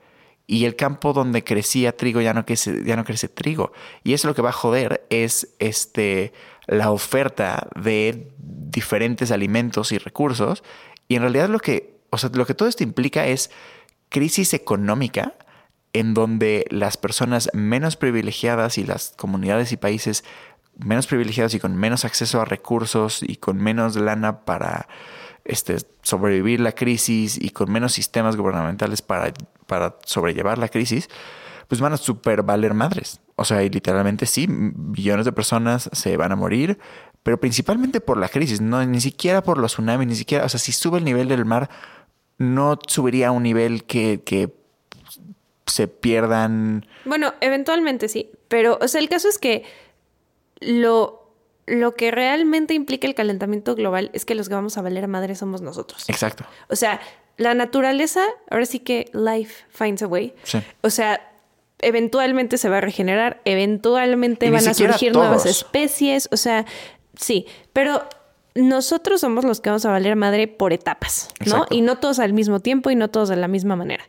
Y 0.49 0.65
el 0.65 0.77
campo 0.77 1.13
donde 1.13 1.43
crecía 1.43 1.97
trigo 1.97 2.21
ya 2.21 2.33
no 2.33 2.47
crece, 2.47 2.85
ya 2.85 2.95
no 2.95 3.05
crece 3.05 3.29
trigo. 3.29 3.73
Y 4.05 4.13
eso 4.13 4.29
lo 4.29 4.35
que 4.37 4.43
va 4.43 4.51
a 4.51 4.53
joder 4.53 5.05
es 5.11 5.57
este, 5.59 6.33
la 6.69 6.93
oferta 6.93 7.67
de 7.75 8.29
diferentes 8.39 9.33
alimentos 9.33 9.91
y 9.91 9.99
recursos. 9.99 10.63
Y 11.09 11.17
en 11.17 11.23
realidad 11.23 11.49
lo 11.49 11.59
que, 11.59 11.99
o 12.11 12.19
sea, 12.19 12.31
lo 12.33 12.47
que 12.47 12.55
todo 12.55 12.69
esto 12.69 12.85
implica 12.85 13.27
es 13.27 13.51
crisis 14.17 14.55
económica 14.55 15.35
en 15.93 16.15
donde 16.15 16.65
las 16.71 16.97
personas 16.97 17.51
menos 17.53 17.99
privilegiadas 17.99 18.79
y 18.79 18.85
las 18.87 19.13
comunidades 19.15 19.73
y 19.73 19.77
países 19.77 20.25
menos 20.79 21.07
privilegiados 21.07 21.53
y 21.53 21.61
con 21.61 21.77
menos 21.77 22.07
acceso 22.07 22.41
a 22.41 22.47
recursos 22.47 23.23
y 23.23 23.37
con 23.37 23.59
menos 23.59 23.95
lana 23.97 24.47
para 24.47 24.89
este, 25.45 25.77
sobrevivir 26.01 26.61
la 26.61 26.73
crisis 26.73 27.37
y 27.39 27.51
con 27.51 27.71
menos 27.71 27.93
sistemas 27.93 28.37
gubernamentales 28.37 29.03
para, 29.03 29.35
para 29.67 29.97
sobrellevar 30.07 30.57
la 30.57 30.71
crisis, 30.71 31.11
pues 31.69 31.83
van 31.83 31.93
a 31.93 31.99
super 31.99 32.43
valer 32.43 32.73
madres. 32.73 33.21
O 33.35 33.45
sea, 33.45 33.63
y 33.65 33.69
literalmente 33.69 34.25
sí, 34.25 34.49
millones 34.49 35.27
de 35.27 35.33
personas 35.33 35.91
se 35.93 36.17
van 36.17 36.33
a 36.33 36.37
morir, 36.37 36.79
pero 37.23 37.39
principalmente 37.39 38.01
por 38.01 38.17
la 38.17 38.31
crisis, 38.31 38.63
no 38.63 38.83
ni 38.87 39.03
siquiera 39.03 39.43
por 39.43 39.59
los 39.59 39.73
tsunamis, 39.73 40.09
ni 40.09 40.15
siquiera, 40.15 40.47
o 40.47 40.49
sea, 40.49 40.59
si 40.59 40.73
sube 40.73 40.97
el 40.97 41.05
nivel 41.05 41.29
del 41.29 41.45
mar, 41.45 41.69
no 42.39 42.79
subiría 42.87 43.29
a 43.29 43.31
un 43.31 43.43
nivel 43.43 43.85
que, 43.85 44.23
que 44.25 44.53
se 45.67 45.89
pierdan. 45.89 46.87
Bueno, 47.05 47.35
eventualmente 47.41 48.09
sí, 48.09 48.31
pero 48.49 48.79
o 48.81 48.89
sea, 48.89 49.01
el 49.01 49.09
caso 49.09 49.29
es 49.29 49.39
que 49.39 49.65
lo, 50.61 51.33
lo 51.67 51.95
que 51.95 52.11
realmente 52.11 52.75
implica 52.75 53.07
el 53.07 53.15
calentamiento 53.15 53.75
global 53.75 54.11
es 54.13 54.25
que 54.25 54.35
los 54.35 54.49
que 54.49 54.55
vamos 54.55 54.79
a 54.79 54.83
valer 54.83 55.09
madre 55.09 55.35
somos 55.35 55.63
nosotros. 55.63 56.09
Exacto. 56.09 56.45
O 56.69 56.77
sea, 56.77 57.01
la 57.37 57.55
naturaleza, 57.55 58.25
ahora 58.51 58.67
sí 58.67 58.79
que 58.79 59.11
life 59.13 59.65
finds 59.69 60.03
a 60.03 60.07
way. 60.07 60.35
Sí. 60.45 60.59
O 60.81 60.91
sea, 60.91 61.33
eventualmente 61.81 62.59
se 62.59 62.69
va 62.69 62.79
a 62.79 62.81
regenerar, 62.81 63.41
eventualmente 63.45 64.47
Y 64.47 64.51
van 64.51 64.67
a 64.67 64.75
surgir 64.75 65.13
nuevas 65.13 65.45
especies, 65.47 66.29
o 66.33 66.37
sea, 66.37 66.65
sí, 67.17 67.47
pero 67.73 68.09
nosotros 68.57 69.21
somos 69.21 69.45
los 69.45 69.61
que 69.61 69.71
vamos 69.71 69.85
a 69.85 69.91
valer 69.91 70.17
madre 70.17 70.49
por 70.49 70.73
etapas, 70.73 71.29
¿no? 71.41 71.47
Exacto. 71.47 71.75
Y 71.75 71.81
no 71.83 71.99
todos 71.99 72.19
al 72.19 72.33
mismo 72.33 72.61
tiempo 72.61 72.91
y 72.91 72.97
no 72.97 73.09
todos 73.09 73.29
de 73.29 73.37
la 73.37 73.49
misma 73.49 73.77
manera. 73.77 74.05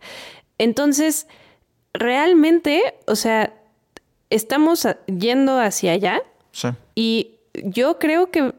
Entonces, 0.57 1.27
realmente, 1.93 2.95
o 3.05 3.15
sea, 3.15 3.53
estamos 4.29 4.87
yendo 5.07 5.59
hacia 5.59 5.93
allá 5.93 6.21
Sí. 6.51 6.69
y 6.95 7.35
yo 7.63 7.99
creo 7.99 8.31
que 8.31 8.53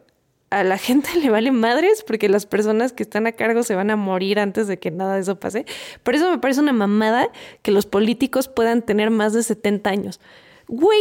a 0.50 0.64
la 0.64 0.78
gente 0.78 1.10
le 1.20 1.30
vale 1.30 1.52
madres 1.52 2.04
porque 2.06 2.28
las 2.28 2.46
personas 2.46 2.92
que 2.92 3.02
están 3.02 3.26
a 3.26 3.32
cargo 3.32 3.62
se 3.62 3.74
van 3.74 3.90
a 3.90 3.96
morir 3.96 4.38
antes 4.38 4.66
de 4.66 4.78
que 4.78 4.90
nada 4.90 5.14
de 5.14 5.20
eso 5.20 5.38
pase. 5.40 5.66
Por 6.02 6.14
eso 6.14 6.30
me 6.30 6.38
parece 6.38 6.60
una 6.60 6.72
mamada 6.72 7.28
que 7.62 7.70
los 7.70 7.86
políticos 7.86 8.48
puedan 8.48 8.82
tener 8.82 9.10
más 9.10 9.32
de 9.32 9.42
70 9.42 9.90
años. 9.90 10.20
Güey, 10.68 11.00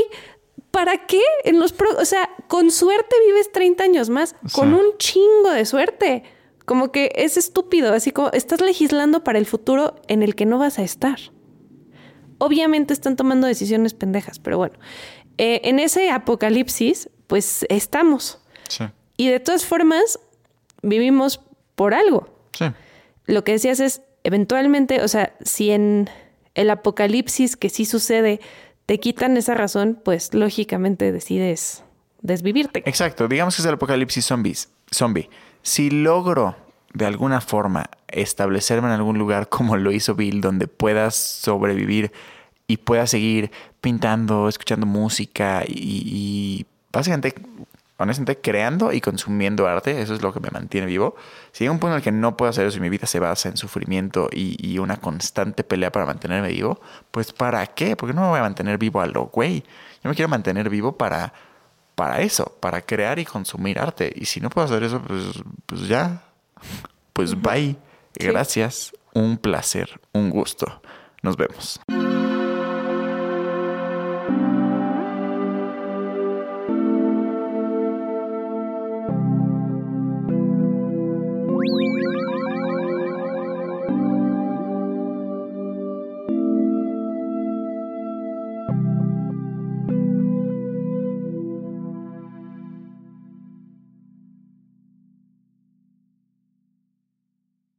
¿para 0.72 1.06
qué? 1.08 1.22
En 1.44 1.60
los 1.60 1.74
pro- 1.74 1.98
o 2.00 2.06
sea, 2.06 2.30
con 2.48 2.72
suerte 2.72 3.16
vives 3.26 3.52
30 3.52 3.84
años 3.84 4.10
más, 4.10 4.36
con 4.54 4.74
un 4.74 4.98
chingo 4.98 5.50
de 5.52 5.66
suerte. 5.66 6.24
Como 6.66 6.92
que 6.92 7.12
es 7.16 7.38
estúpido, 7.38 7.94
así 7.94 8.12
como 8.12 8.30
estás 8.34 8.60
legislando 8.62 9.24
para 9.24 9.40
el 9.40 9.46
futuro 9.46 9.96
en 10.08 10.22
el 10.22 10.36
que 10.36 10.46
no 10.46 10.58
vas 10.58 10.80
a 10.80 10.84
estar. 10.84 11.18
Obviamente 12.40 12.94
están 12.94 13.16
tomando 13.16 13.48
decisiones 13.48 13.94
pendejas, 13.94 14.40
pero 14.40 14.58
bueno, 14.58 14.76
Eh, 15.40 15.62
en 15.70 15.78
ese 15.80 16.10
apocalipsis, 16.10 17.10
pues 17.28 17.64
estamos. 17.70 18.40
Sí. 18.70 18.86
Y 19.18 19.28
de 19.30 19.40
todas 19.40 19.66
formas, 19.68 20.20
vivimos 20.82 21.42
por 21.76 21.94
algo. 21.94 22.28
Sí. 22.54 22.66
Lo 23.28 23.44
que 23.44 23.52
decías 23.52 23.80
es, 23.80 24.02
eventualmente, 24.24 25.04
o 25.04 25.08
sea, 25.08 25.36
si 25.44 25.70
en 25.70 26.10
el 26.56 26.72
apocalipsis 26.72 27.56
que 27.56 27.70
sí 27.70 27.86
sucede 27.86 28.40
te 28.88 29.00
quitan 29.00 29.36
esa 29.36 29.54
razón, 29.54 30.00
pues 30.04 30.34
lógicamente 30.34 31.12
decides 31.12 31.84
desvivirte. 32.22 32.84
Exacto. 32.86 33.28
Digamos 33.28 33.56
que 33.56 33.62
es 33.62 33.66
el 33.68 33.74
apocalipsis 33.76 34.26
zombies. 34.26 34.70
Zombie. 34.92 35.30
Si 35.62 35.90
logro 35.92 36.56
de 36.94 37.06
alguna 37.06 37.42
forma 37.42 37.90
establecerme 38.08 38.88
en 38.88 38.94
algún 38.94 39.20
lugar 39.20 39.50
como 39.50 39.76
lo 39.76 39.92
hizo 39.92 40.16
Bill, 40.16 40.40
donde 40.40 40.68
puedas 40.68 41.16
sobrevivir 41.16 42.14
y 42.66 42.78
puedas 42.78 43.12
seguir 43.12 43.52
pintando, 43.82 44.48
escuchando 44.48 44.86
música 44.86 45.64
y, 45.68 45.76
y 45.76 46.66
básicamente, 46.92 47.36
honestamente, 47.98 48.40
creando 48.40 48.94
y 48.94 49.02
consumiendo 49.02 49.68
arte, 49.68 50.02
eso 50.02 50.14
es 50.14 50.22
lo 50.22 50.34
que 50.34 50.40
me 50.40 50.50
mantiene 50.52 50.88
vivo. 50.88 51.16
Si 51.52 51.64
llega 51.64 51.72
un 51.72 51.80
punto 51.80 51.94
en 51.94 51.98
el 51.98 52.04
que 52.04 52.12
no 52.12 52.38
puedo 52.38 52.50
hacer 52.50 52.68
eso 52.68 52.78
y 52.78 52.82
mi 52.82 52.90
vida 52.90 53.08
se 53.08 53.20
basa 53.20 53.50
en 53.50 53.58
sufrimiento 53.58 54.30
y, 54.32 54.56
y 54.60 54.80
una 54.80 54.98
constante 54.98 55.64
pelea 55.64 55.92
para 55.92 56.06
mantenerme 56.06 56.50
vivo, 56.50 56.80
pues 57.12 57.34
¿para 57.34 57.66
qué? 57.68 57.96
Porque 57.96 58.14
no 58.14 58.22
me 58.22 58.28
voy 58.30 58.40
a 58.40 58.44
mantener 58.44 58.78
vivo 58.78 59.02
a 59.02 59.08
lo 59.08 59.26
güey. 59.26 59.64
Yo 60.04 60.10
me 60.10 60.16
quiero 60.16 60.30
mantener 60.30 60.70
vivo 60.70 60.98
para 60.98 61.34
para 61.98 62.22
eso, 62.22 62.56
para 62.60 62.82
crear 62.82 63.18
y 63.18 63.26
consumir 63.26 63.80
arte. 63.80 64.14
Y 64.16 64.26
si 64.26 64.40
no 64.40 64.52
puedo 64.52 64.66
hacer 64.66 64.84
eso, 64.84 65.02
pues, 65.02 65.24
pues 65.66 65.88
ya. 65.88 66.22
Pues 67.12 67.42
bye. 67.42 67.76
Sí. 68.20 68.28
Gracias. 68.28 68.94
Un 69.16 69.40
placer. 69.40 70.00
Un 70.14 70.30
gusto. 70.30 70.80
Nos 71.24 71.36
vemos. 71.38 71.82